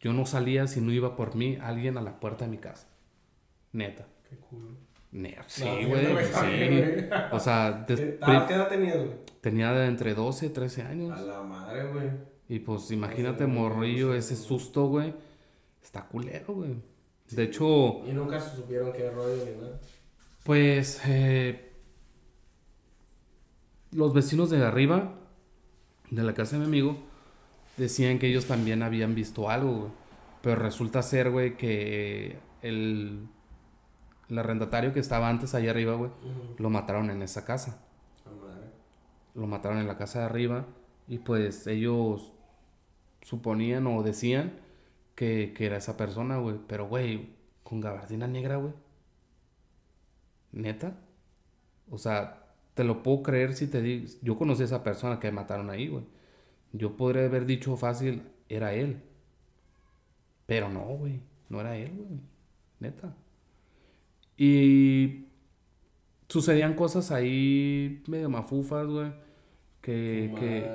Yo 0.00 0.14
no 0.14 0.24
salía 0.24 0.66
si 0.68 0.80
no 0.80 0.90
iba 0.90 1.16
por 1.16 1.34
mí 1.34 1.58
alguien 1.60 1.98
a 1.98 2.00
la 2.00 2.18
puerta 2.18 2.46
de 2.46 2.50
mi 2.50 2.56
casa. 2.56 2.88
Neta. 3.72 4.06
Qué 4.26 4.38
cool. 4.38 4.78
sí, 5.48 5.66
güey. 5.86 6.06
sí. 6.24 7.08
O 7.30 7.38
sea, 7.38 7.84
¿qué 7.86 8.16
edad 8.22 8.68
tenías, 8.70 8.96
güey? 8.96 9.16
Tenía 9.42 9.70
de 9.74 9.86
entre 9.86 10.14
12 10.14 10.46
y 10.46 10.48
13 10.48 10.82
años. 10.84 11.10
A 11.10 11.20
la 11.20 11.42
madre, 11.42 11.92
güey. 11.92 12.08
Y 12.48 12.60
pues 12.60 12.90
imagínate, 12.90 13.44
morrillo, 13.44 14.14
ese 14.14 14.36
susto, 14.36 14.86
güey. 14.86 15.12
Está 15.82 16.08
culero, 16.08 16.54
güey. 16.54 16.76
De 17.30 17.42
hecho. 17.42 18.00
¿Y 18.06 18.12
nunca 18.14 18.40
supieron 18.40 18.94
qué 18.94 19.10
rollo 19.10 19.44
ni 19.44 19.60
nada? 19.60 19.78
Pues. 20.44 21.00
Eh, 21.06 21.72
los 23.92 24.14
vecinos 24.14 24.50
de 24.50 24.64
arriba, 24.64 25.14
de 26.10 26.22
la 26.22 26.34
casa 26.34 26.56
de 26.56 26.60
mi 26.60 26.66
amigo, 26.66 26.96
decían 27.76 28.18
que 28.18 28.28
ellos 28.28 28.46
también 28.46 28.82
habían 28.82 29.14
visto 29.14 29.50
algo, 29.50 29.72
güey. 29.72 29.90
Pero 30.40 30.56
resulta 30.56 31.02
ser, 31.02 31.30
güey, 31.30 31.56
que 31.56 32.38
el, 32.62 33.28
el 34.28 34.38
arrendatario 34.38 34.92
que 34.92 35.00
estaba 35.00 35.28
antes 35.28 35.54
allá 35.54 35.70
arriba, 35.70 35.94
güey, 35.94 36.10
lo 36.58 36.68
mataron 36.68 37.10
en 37.10 37.22
esa 37.22 37.44
casa. 37.44 37.84
Lo 39.34 39.46
mataron 39.46 39.78
en 39.78 39.86
la 39.86 39.96
casa 39.96 40.20
de 40.20 40.24
arriba. 40.24 40.66
Y 41.06 41.18
pues 41.18 41.66
ellos 41.66 42.32
suponían 43.22 43.86
o 43.86 44.02
decían 44.02 44.58
que, 45.14 45.52
que 45.54 45.66
era 45.66 45.76
esa 45.76 45.96
persona, 45.96 46.38
güey. 46.38 46.56
Pero, 46.66 46.88
güey, 46.88 47.30
con 47.62 47.80
gabardina 47.80 48.26
negra, 48.26 48.56
güey. 48.56 48.72
¿Neta? 50.52 50.98
O 51.90 51.98
sea, 51.98 52.46
te 52.74 52.84
lo 52.84 53.02
puedo 53.02 53.22
creer 53.22 53.54
si 53.54 53.66
te 53.66 53.82
digo. 53.82 54.06
Yo 54.22 54.38
conocí 54.38 54.62
a 54.62 54.66
esa 54.66 54.84
persona 54.84 55.18
que 55.18 55.30
mataron 55.32 55.70
ahí, 55.70 55.88
güey. 55.88 56.04
Yo 56.72 56.96
podría 56.96 57.26
haber 57.26 57.46
dicho 57.46 57.76
fácil, 57.76 58.22
era 58.48 58.74
él. 58.74 59.02
Pero 60.46 60.68
no, 60.68 60.84
güey. 60.84 61.20
No 61.48 61.60
era 61.60 61.76
él, 61.76 61.92
güey. 61.94 62.20
Neta. 62.80 63.14
Y 64.36 65.26
sucedían 66.28 66.74
cosas 66.74 67.10
ahí 67.10 68.02
medio 68.06 68.30
mafufas, 68.30 68.86
güey. 68.86 69.12
Que, 69.82 70.32
que 70.38 70.70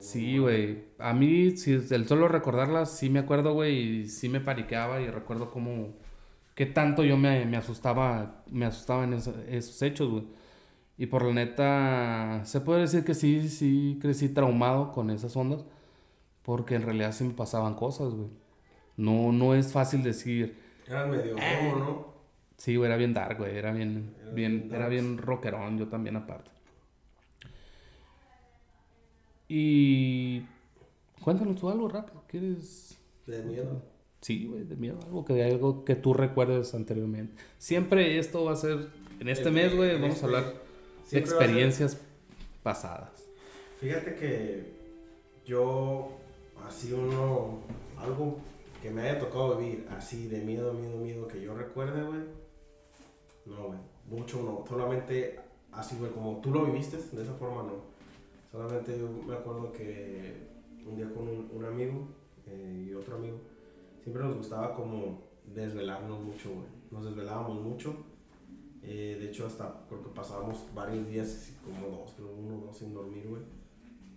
sí, 0.00 0.38
güey. 0.38 0.84
A 0.98 1.14
mí, 1.14 1.56
si 1.56 1.72
el 1.72 2.06
solo 2.06 2.28
recordarlas, 2.28 2.90
sí 2.96 3.08
me 3.08 3.20
acuerdo, 3.20 3.54
güey, 3.54 4.00
y 4.00 4.08
sí 4.08 4.28
me 4.28 4.40
pariqueaba 4.40 5.00
y 5.00 5.08
recuerdo 5.08 5.50
cómo, 5.50 5.94
qué 6.58 6.66
tanto 6.66 7.04
yo 7.04 7.16
me, 7.16 7.46
me 7.46 7.56
asustaba, 7.56 8.42
me 8.50 8.66
asustaba 8.66 9.04
en 9.04 9.12
esos 9.12 9.80
hechos, 9.80 10.10
güey. 10.10 10.24
Y 10.96 11.06
por 11.06 11.24
la 11.24 11.32
neta, 11.32 12.40
se 12.46 12.60
puede 12.60 12.80
decir 12.80 13.04
que 13.04 13.14
sí, 13.14 13.48
sí 13.48 13.96
crecí 14.02 14.28
traumado 14.30 14.90
con 14.90 15.10
esas 15.10 15.36
ondas, 15.36 15.64
porque 16.42 16.74
en 16.74 16.82
realidad 16.82 17.12
sí 17.12 17.22
me 17.22 17.32
pasaban 17.32 17.74
cosas, 17.74 18.12
güey. 18.12 18.30
No, 18.96 19.30
no 19.30 19.54
es 19.54 19.72
fácil 19.72 20.02
decir. 20.02 20.58
Era 20.88 21.06
medio 21.06 21.36
eh, 21.38 21.74
¿no? 21.78 22.08
Sí, 22.56 22.74
güey, 22.74 22.88
era 22.88 22.96
bien 22.96 23.14
dark, 23.14 23.38
güey. 23.38 23.56
Era 23.56 23.70
bien, 23.70 24.16
era 24.20 24.32
bien, 24.32 24.70
era 24.74 24.88
bien 24.88 25.16
rockerón, 25.16 25.78
yo 25.78 25.86
también 25.86 26.16
aparte. 26.16 26.50
Y. 29.46 30.42
Cuéntanos 31.22 31.54
tú 31.54 31.70
algo 31.70 31.88
rápido. 31.88 32.24
¿Quieres.? 32.26 32.98
De 33.28 33.44
miedo. 33.44 33.97
Sí, 34.20 34.46
güey, 34.46 34.64
de 34.64 34.76
miedo. 34.76 34.98
Algo 35.04 35.24
que, 35.24 35.42
algo 35.44 35.84
que 35.84 35.94
tú 35.94 36.12
recuerdes 36.14 36.74
anteriormente. 36.74 37.34
Siempre 37.58 38.18
esto 38.18 38.44
va 38.44 38.52
a 38.52 38.56
ser. 38.56 38.88
En 39.20 39.28
este 39.28 39.50
mes, 39.50 39.74
güey, 39.74 39.94
vamos 39.94 40.10
a 40.10 40.12
este 40.14 40.24
hablar 40.26 40.54
de 41.10 41.18
experiencias 41.18 42.00
pasadas. 42.62 43.10
Fíjate 43.80 44.14
que 44.16 44.72
yo. 45.46 46.10
Así 46.66 46.92
uno. 46.92 47.60
Algo 47.96 48.38
que 48.82 48.90
me 48.90 49.02
haya 49.02 49.18
tocado 49.18 49.56
vivir 49.56 49.86
así 49.90 50.28
de 50.28 50.40
miedo, 50.40 50.72
miedo, 50.72 50.96
miedo 50.98 51.28
que 51.28 51.40
yo 51.40 51.54
recuerde, 51.54 52.02
güey. 52.02 52.20
No, 53.46 53.68
güey. 53.68 53.78
Mucho 54.08 54.42
no. 54.42 54.64
Solamente 54.68 55.38
así, 55.72 55.96
güey, 55.98 56.10
como 56.12 56.40
tú 56.40 56.50
lo 56.50 56.64
viviste, 56.64 56.96
de 56.96 57.22
esa 57.22 57.34
forma 57.34 57.62
no. 57.62 57.98
Solamente 58.50 58.98
yo 58.98 59.08
me 59.26 59.34
acuerdo 59.34 59.72
que 59.72 60.48
un 60.86 60.96
día 60.96 61.08
con 61.12 61.28
un, 61.28 61.64
amigo 61.64 62.08
eh, 62.46 62.86
y 62.88 62.94
otro 62.94 63.16
amigo, 63.16 63.38
siempre 64.08 64.26
nos 64.26 64.38
gustaba 64.38 64.74
como 64.74 65.22
desvelarnos 65.44 66.18
mucho, 66.18 66.48
güey. 66.48 66.66
Nos 66.90 67.04
desvelábamos 67.04 67.60
mucho. 67.60 67.94
Eh, 68.82 69.18
de 69.20 69.28
hecho, 69.28 69.46
hasta 69.46 69.84
creo 69.86 70.02
que 70.02 70.08
pasábamos 70.08 70.64
varios 70.74 71.06
días, 71.08 71.52
como 71.62 71.94
dos, 71.94 72.14
pero 72.16 72.32
uno, 72.32 72.56
dos 72.64 72.78
sin 72.78 72.94
dormir, 72.94 73.28
güey. 73.28 73.42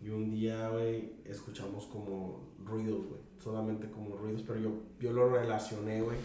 Y 0.01 0.09
un 0.09 0.31
día, 0.31 0.69
güey, 0.69 1.15
escuchamos 1.25 1.87
como 1.87 2.53
ruidos, 2.63 3.05
güey. 3.05 3.19
Solamente 3.37 3.91
como 3.91 4.15
ruidos, 4.15 4.43
pero 4.47 4.59
yo, 4.59 4.71
yo 4.97 5.11
lo 5.11 5.29
relacioné, 5.29 6.01
güey, 6.01 6.17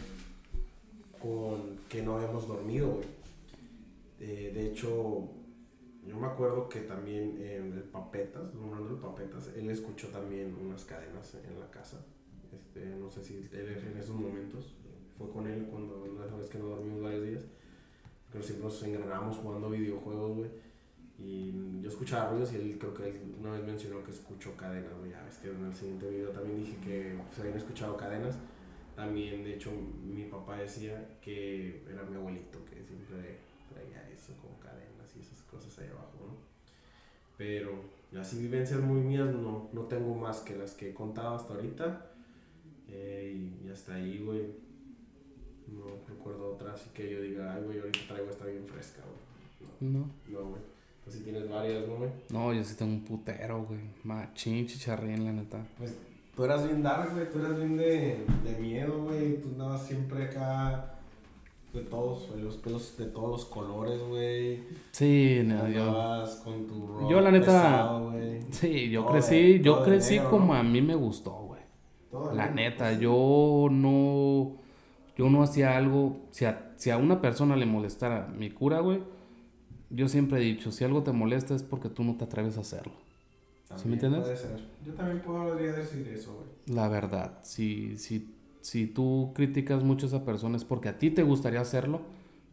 con 1.21 1.79
que 1.89 2.03
no 2.03 2.19
habíamos 2.19 2.47
dormido, 2.47 2.89
güey. 2.93 3.07
Eh, 4.21 4.53
de 4.55 4.69
hecho, 4.69 5.29
yo 6.07 6.17
me 6.17 6.27
acuerdo 6.29 6.69
que 6.69 6.83
también 6.83 7.37
en 7.43 7.73
el 7.73 7.83
Papetas, 7.83 8.55
nombrando 8.55 8.91
el 8.91 9.01
Papetas, 9.01 9.51
él 9.57 9.69
escuchó 9.71 10.07
también 10.09 10.57
unas 10.65 10.85
cadenas 10.85 11.35
en 11.35 11.59
la 11.59 11.69
casa. 11.69 12.07
Este, 12.57 12.87
no 12.97 13.11
sé 13.11 13.23
si 13.23 13.37
él 13.53 13.79
en 13.93 13.99
esos 13.99 14.17
momentos 14.17 14.75
fue 15.17 15.31
con 15.31 15.47
él 15.47 15.67
cuando 15.71 16.03
una 16.03 16.37
vez 16.37 16.49
que 16.49 16.59
no 16.59 16.67
dormimos 16.67 17.03
varios 17.03 17.27
días. 17.27 17.45
Pero 18.33 18.43
siempre 18.43 18.65
nos 18.65 18.83
engranamos 18.83 19.37
jugando 19.37 19.71
videojuegos, 19.71 20.37
güey. 20.37 20.51
Y 21.19 21.81
yo 21.81 21.89
escuchaba 21.89 22.31
ruidos 22.31 22.53
y 22.53 22.57
él 22.57 22.77
creo 22.79 22.93
que 22.93 23.09
él 23.09 23.35
una 23.41 23.53
vez 23.53 23.65
mencionó 23.65 24.03
que 24.05 24.11
escuchó 24.11 24.55
cadenas, 24.57 24.93
güey. 24.99 25.11
Ya 25.11 25.27
que 25.41 25.49
en 25.49 25.65
el 25.65 25.75
siguiente 25.75 26.11
video 26.11 26.31
también 26.31 26.59
dije 26.59 26.77
que 26.85 27.17
se 27.35 27.41
habían 27.43 27.57
escuchado 27.57 27.97
cadenas. 27.97 28.37
También, 28.95 29.45
de 29.45 29.55
hecho, 29.55 29.71
mi 29.71 30.25
papá 30.25 30.57
decía 30.57 31.19
que 31.21 31.85
era 31.91 32.03
mi 32.05 32.17
abuelito 32.17 32.65
que 32.65 32.83
siempre 32.83 33.39
traía 33.71 34.09
eso 34.11 34.33
como 34.41 34.59
cadenas 34.59 35.15
y 35.15 35.21
esas 35.21 35.43
cosas 35.43 35.79
ahí 35.79 35.89
abajo, 35.89 36.17
¿no? 36.27 36.37
Pero 37.37 37.79
así 38.19 38.39
vivencias 38.39 38.81
muy 38.81 39.01
mías 39.01 39.29
no, 39.35 39.69
no 39.73 39.83
tengo 39.83 40.15
más 40.15 40.41
que 40.41 40.57
las 40.57 40.73
que 40.73 40.91
he 40.91 40.95
contado 40.95 41.37
hasta 41.37 41.55
ahorita. 41.55 42.16
Eh, 42.97 43.51
y, 43.65 43.69
hasta 43.71 43.95
ahí, 43.95 44.23
güey. 44.25 44.43
No 45.69 45.85
recuerdo 46.09 46.55
otra, 46.55 46.73
así 46.73 46.91
que 46.95 47.11
yo 47.11 47.21
diga, 47.21 47.55
ay, 47.55 47.63
güey, 47.65 47.79
ahorita 47.81 47.99
traigo 48.09 48.31
esta 48.31 48.47
bien 48.47 48.65
fresca, 48.67 49.03
güey. 49.03 49.93
No. 49.93 50.11
No, 50.29 50.49
güey. 50.51 50.63
Si 51.09 51.21
tienes 51.21 51.49
varias, 51.49 51.87
¿no, 51.87 51.97
güey? 51.97 52.11
No, 52.31 52.53
yo 52.53 52.65
sí 52.65 52.75
tengo 52.75 52.93
un 52.93 53.05
putero, 53.05 53.65
güey. 53.65 53.81
Machín, 54.03 54.67
chicharrín, 54.67 55.25
la 55.25 55.33
neta. 55.33 55.65
Pues 55.79 55.95
tú 56.35 56.45
eras 56.45 56.65
bien 56.65 56.83
dark, 56.83 57.13
güey. 57.13 57.31
Tú 57.31 57.39
eras 57.39 57.57
bien 57.57 57.77
de, 57.77 58.25
de 58.45 58.59
miedo, 58.61 59.05
güey. 59.05 59.41
Tú 59.41 59.49
andabas 59.51 59.87
siempre 59.87 60.25
acá 60.25 60.97
de 61.77 61.83
todos, 61.83 62.31
los 62.37 62.57
pelos 62.57 62.97
de 62.97 63.07
todos 63.07 63.31
los 63.31 63.45
colores, 63.45 64.01
güey. 64.09 64.63
Sí, 64.91 65.43
no, 65.45 65.69
yo. 65.69 66.25
con 66.43 66.67
tu 66.67 66.87
rock 66.87 67.11
Yo, 67.11 67.21
la 67.21 67.31
neta. 67.31 68.01
sí, 68.51 68.91
yo 68.91 69.07
crecí, 69.07 69.61
yo 69.61 69.85
crecí 69.85 70.19
como 70.19 70.55
a 70.55 70.63
mí 70.63 70.81
me 70.81 70.95
gustó, 70.95 71.33
La 72.35 72.51
neta, 72.51 72.93
yo 72.93 73.69
no. 73.71 74.53
Yo 75.17 75.31
no 75.31 75.43
hacía 75.43 75.77
algo. 75.77 76.19
Si 76.31 76.45
a, 76.45 76.73
si 76.77 76.91
a 76.91 76.99
una 76.99 77.21
persona 77.21 77.57
le 77.57 77.67
molestara 77.67 78.29
mi 78.37 78.51
cura, 78.51 78.81
güey 78.81 79.01
yo 79.91 80.09
siempre 80.09 80.41
he 80.41 80.45
dicho, 80.45 80.73
si 80.73 80.85
algo 80.85 81.03
te 81.03 81.13
molesta 81.13 81.55
es 81.55 81.63
porque 81.63 81.89
tú 81.89 82.05
no 82.05 82.17
te 82.17 82.25
atreves 82.25 82.57
a 82.59 82.61
hacerlo. 82.61 82.93
¿Sí 83.77 83.89
me 83.89 83.95
entiendes? 83.95 84.23
Puede 84.23 84.37
ser. 84.37 84.61
Yo 84.85 84.93
también 84.95 85.21
podría 85.21 85.73
decir 85.73 86.07
eso, 86.09 86.35
güey. 86.35 86.77
La 86.77 86.89
verdad, 86.89 87.39
si, 87.43 87.97
si, 87.99 88.33
si 88.61 88.87
tú 88.87 89.33
criticas 89.35 89.83
mucho 89.83 90.07
a 90.07 90.09
esa 90.09 90.25
persona 90.25 90.57
es 90.57 90.65
porque 90.65 90.89
a 90.89 90.99
ti 90.99 91.11
te 91.11 91.23
gustaría 91.23 91.61
hacerlo, 91.61 92.01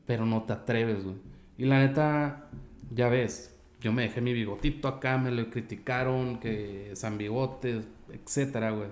pero 0.05 0.25
no 0.25 0.43
te 0.43 0.53
atreves, 0.53 1.03
güey. 1.03 1.15
Y 1.57 1.65
la 1.65 1.79
neta, 1.79 2.49
ya 2.93 3.09
ves, 3.09 3.55
yo 3.79 3.93
me 3.93 4.03
dejé 4.03 4.21
mi 4.21 4.33
bigotito 4.33 4.87
acá, 4.87 5.17
me 5.17 5.31
lo 5.31 5.49
criticaron, 5.49 6.39
que 6.39 6.91
San 6.95 7.17
Bigotes, 7.17 7.85
etcétera, 8.11 8.71
güey. 8.71 8.89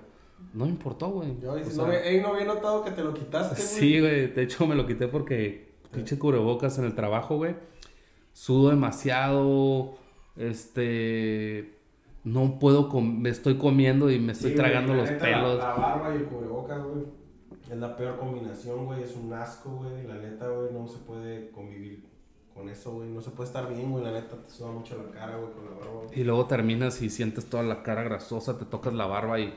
No 0.54 0.64
me 0.64 0.70
importó, 0.70 1.08
güey. 1.10 1.38
Yo 1.40 1.56
no, 1.56 1.86
no 1.86 2.28
había 2.34 2.44
notado 2.44 2.84
que 2.84 2.90
te 2.90 3.02
lo 3.02 3.14
quitaste, 3.14 3.54
güey. 3.54 3.66
Sí, 3.66 4.00
güey. 4.00 4.26
De 4.28 4.42
hecho, 4.42 4.66
me 4.66 4.74
lo 4.74 4.86
quité 4.86 5.08
porque 5.08 5.72
pinche 5.90 6.18
cubrebocas 6.18 6.78
en 6.78 6.84
el 6.84 6.94
trabajo, 6.94 7.36
güey 7.36 7.54
sudo 8.32 8.70
demasiado, 8.70 9.94
este, 10.36 11.78
no 12.24 12.58
puedo, 12.58 12.88
me 13.00 13.28
estoy 13.28 13.56
comiendo 13.58 14.10
y 14.10 14.18
me 14.18 14.32
estoy 14.32 14.54
tragando 14.54 14.94
los 14.94 15.10
pelos. 15.10 15.58
La, 15.58 15.74
barba 15.74 16.14
y 16.14 16.18
el 16.18 16.24
cubrebocas, 16.24 16.82
güey. 16.82 17.04
Es 17.70 17.78
la 17.78 17.96
peor 17.96 18.18
combinación, 18.18 18.84
güey. 18.86 19.02
Es 19.02 19.16
un 19.16 19.32
asco, 19.32 19.70
güey. 19.70 20.06
La 20.06 20.14
neta, 20.16 20.48
güey, 20.48 20.72
no 20.72 20.86
se 20.86 20.98
puede 20.98 21.50
convivir 21.50 22.04
con 22.52 22.68
eso, 22.68 22.92
güey. 22.92 23.08
No 23.08 23.20
se 23.22 23.30
puede 23.30 23.46
estar 23.46 23.72
bien, 23.72 23.90
güey. 23.90 24.04
La 24.04 24.12
neta, 24.12 24.36
te 24.36 24.50
suda 24.50 24.72
mucho 24.72 24.96
la 24.96 25.10
cara, 25.10 25.36
güey, 25.36 25.52
con 25.52 25.64
la 25.64 25.70
barba. 25.70 26.02
Y 26.14 26.24
luego 26.24 26.46
terminas 26.46 27.00
y 27.00 27.08
sientes 27.08 27.46
toda 27.46 27.62
la 27.62 27.82
cara 27.82 28.02
grasosa, 28.02 28.58
te 28.58 28.64
tocas 28.64 28.92
la 28.92 29.06
barba 29.06 29.40
y... 29.40 29.54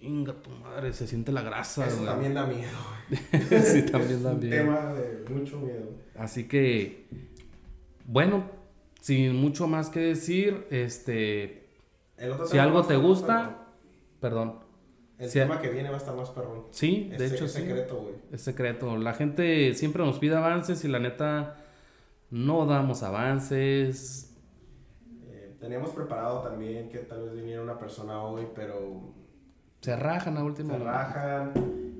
Inga 0.00 0.32
tu 0.32 0.50
madre, 0.50 0.92
se 0.92 1.06
siente 1.06 1.30
la 1.30 1.42
grasa. 1.42 1.86
Eso 1.86 2.04
también 2.04 2.32
da 2.32 2.46
miedo, 2.46 2.78
sí, 3.62 3.82
también 3.82 4.22
da 4.22 4.32
miedo. 4.32 4.44
Un 4.44 4.50
tema 4.50 4.94
de 4.94 5.24
mucho 5.28 5.58
miedo. 5.58 5.90
Así 6.16 6.48
que, 6.48 7.06
bueno, 8.06 8.44
sin 9.00 9.36
mucho 9.36 9.66
más 9.66 9.90
que 9.90 10.00
decir, 10.00 10.66
este... 10.70 11.68
si 12.46 12.58
algo 12.58 12.84
te 12.84 12.96
gusta, 12.96 13.66
perdón. 14.20 14.70
El 15.18 15.30
tema 15.30 15.60
que 15.60 15.68
viene 15.68 15.90
va 15.90 15.96
a 15.96 15.98
estar 15.98 16.16
más 16.16 16.30
perrón. 16.30 16.64
Sí, 16.70 17.10
de 17.16 17.26
hecho 17.26 17.44
es 17.44 17.52
secreto, 17.52 18.00
güey. 18.00 18.14
Es 18.32 18.40
secreto. 18.40 18.96
La 18.96 19.12
gente 19.12 19.74
siempre 19.74 20.02
nos 20.02 20.18
pide 20.18 20.34
avances 20.34 20.82
y 20.82 20.88
la 20.88 20.98
neta 20.98 21.58
no 22.30 22.64
damos 22.64 23.02
avances. 23.02 24.34
Eh, 25.28 25.56
teníamos 25.60 25.90
preparado 25.90 26.40
también 26.40 26.88
que 26.88 27.00
tal 27.00 27.24
vez 27.24 27.34
viniera 27.34 27.62
una 27.62 27.78
persona 27.78 28.22
hoy, 28.22 28.46
pero... 28.54 29.12
Se 29.80 29.96
rajan 29.96 30.36
a 30.36 30.44
última 30.44 30.74
Se 30.74 30.84
rajan 30.84 31.52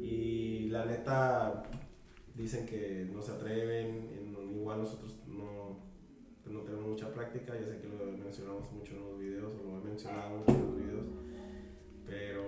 y 0.02 0.68
la 0.68 0.84
neta 0.84 1.62
dicen 2.34 2.66
que 2.66 3.08
no 3.12 3.22
se 3.22 3.32
atreven. 3.32 4.10
Igual 4.54 4.80
nosotros 4.80 5.16
no, 5.26 5.78
pues 6.42 6.54
no 6.54 6.60
tenemos 6.60 6.88
mucha 6.88 7.10
práctica. 7.12 7.54
Ya 7.58 7.66
sé 7.66 7.80
que 7.80 7.88
lo 7.88 8.04
mencionamos 8.12 8.70
mucho 8.72 8.92
en 8.92 9.00
los 9.00 9.18
videos, 9.18 9.52
o 9.58 9.70
lo 9.70 9.80
he 9.80 9.84
mencionado 9.84 10.36
mucho 10.36 10.52
en 10.52 10.66
los 10.66 10.76
videos. 10.76 11.06
Pero 12.06 12.42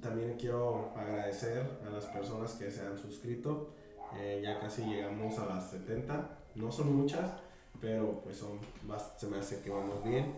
también 0.00 0.36
quiero 0.38 0.92
agradecer 0.96 1.62
a 1.86 1.90
las 1.90 2.04
personas 2.06 2.52
que 2.54 2.70
se 2.70 2.86
han 2.86 2.98
suscrito. 2.98 3.70
Eh, 4.16 4.40
ya 4.44 4.60
casi 4.60 4.84
llegamos 4.84 5.38
a 5.38 5.46
las 5.46 5.70
70 5.70 6.44
no 6.54 6.70
son 6.70 6.96
muchas, 6.96 7.32
pero 7.80 8.20
pues 8.22 8.36
son, 8.36 8.58
se 9.16 9.26
me 9.26 9.38
hace 9.38 9.60
que 9.60 9.70
vamos 9.70 10.04
bien. 10.04 10.34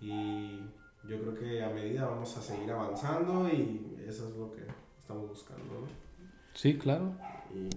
Y 0.00 0.60
yo 1.08 1.20
creo 1.20 1.34
que 1.34 1.62
a 1.62 1.70
medida 1.70 2.06
vamos 2.06 2.36
a 2.36 2.42
seguir 2.42 2.70
avanzando 2.70 3.48
y 3.48 3.96
eso 4.06 4.28
es 4.28 4.36
lo 4.36 4.52
que 4.52 4.62
estamos 4.98 5.28
buscando. 5.28 5.64
¿no? 5.64 5.86
Sí, 6.54 6.76
claro. 6.76 7.12
Y 7.54 7.68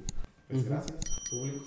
pues 0.48 0.66
gracias, 0.66 0.98
público. 1.30 1.66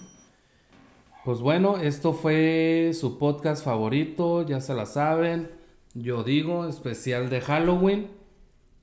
Pues 1.25 1.41
bueno, 1.41 1.77
esto 1.77 2.13
fue 2.13 2.91
su 2.95 3.19
podcast 3.19 3.65
favorito, 3.65 4.45
ya 4.45 4.61
se 4.61 4.75
la 4.75 4.87
saben. 4.87 5.51
Yo 5.95 6.25
digo, 6.25 6.67
especial 6.67 7.31
de 7.31 7.41
Halloween. 7.41 8.11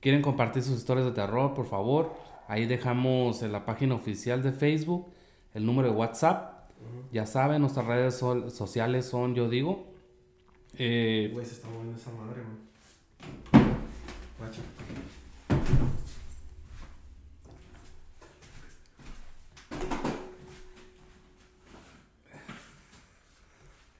¿Quieren 0.00 0.22
compartir 0.22 0.62
sus 0.62 0.78
historias 0.78 1.06
de 1.06 1.12
terror? 1.12 1.52
Por 1.52 1.66
favor. 1.66 2.14
Ahí 2.48 2.66
dejamos 2.66 3.42
en 3.42 3.52
la 3.52 3.66
página 3.66 3.94
oficial 3.94 4.42
de 4.42 4.52
Facebook 4.52 5.06
el 5.52 5.66
número 5.66 5.90
de 5.90 5.94
WhatsApp 5.94 6.60
ya 7.12 7.26
saben, 7.26 7.60
nuestras 7.60 7.86
redes 7.86 8.14
sociales 8.14 9.06
son, 9.06 9.34
yo 9.34 9.48
digo. 9.48 9.86
Eh, 10.78 11.36
está 11.42 11.68
moviendo 11.68 11.96
esa 11.96 12.10
madre, 12.12 12.42
güey. 12.42 12.59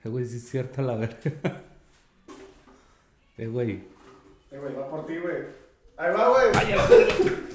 Eh, 0.02 0.08
güey, 0.08 0.24
sí 0.26 0.36
es 0.38 0.48
cierta 0.48 0.82
la 0.82 0.96
verga. 0.96 1.16
eh, 3.38 3.46
güey. 3.46 3.82
Eh, 4.50 4.58
güey, 4.58 4.74
va 4.74 4.88
por 4.88 5.06
ti, 5.06 5.18
güey. 5.18 5.44
Ahí 5.96 6.12
va, 6.12 6.28
güey. 6.30 7.49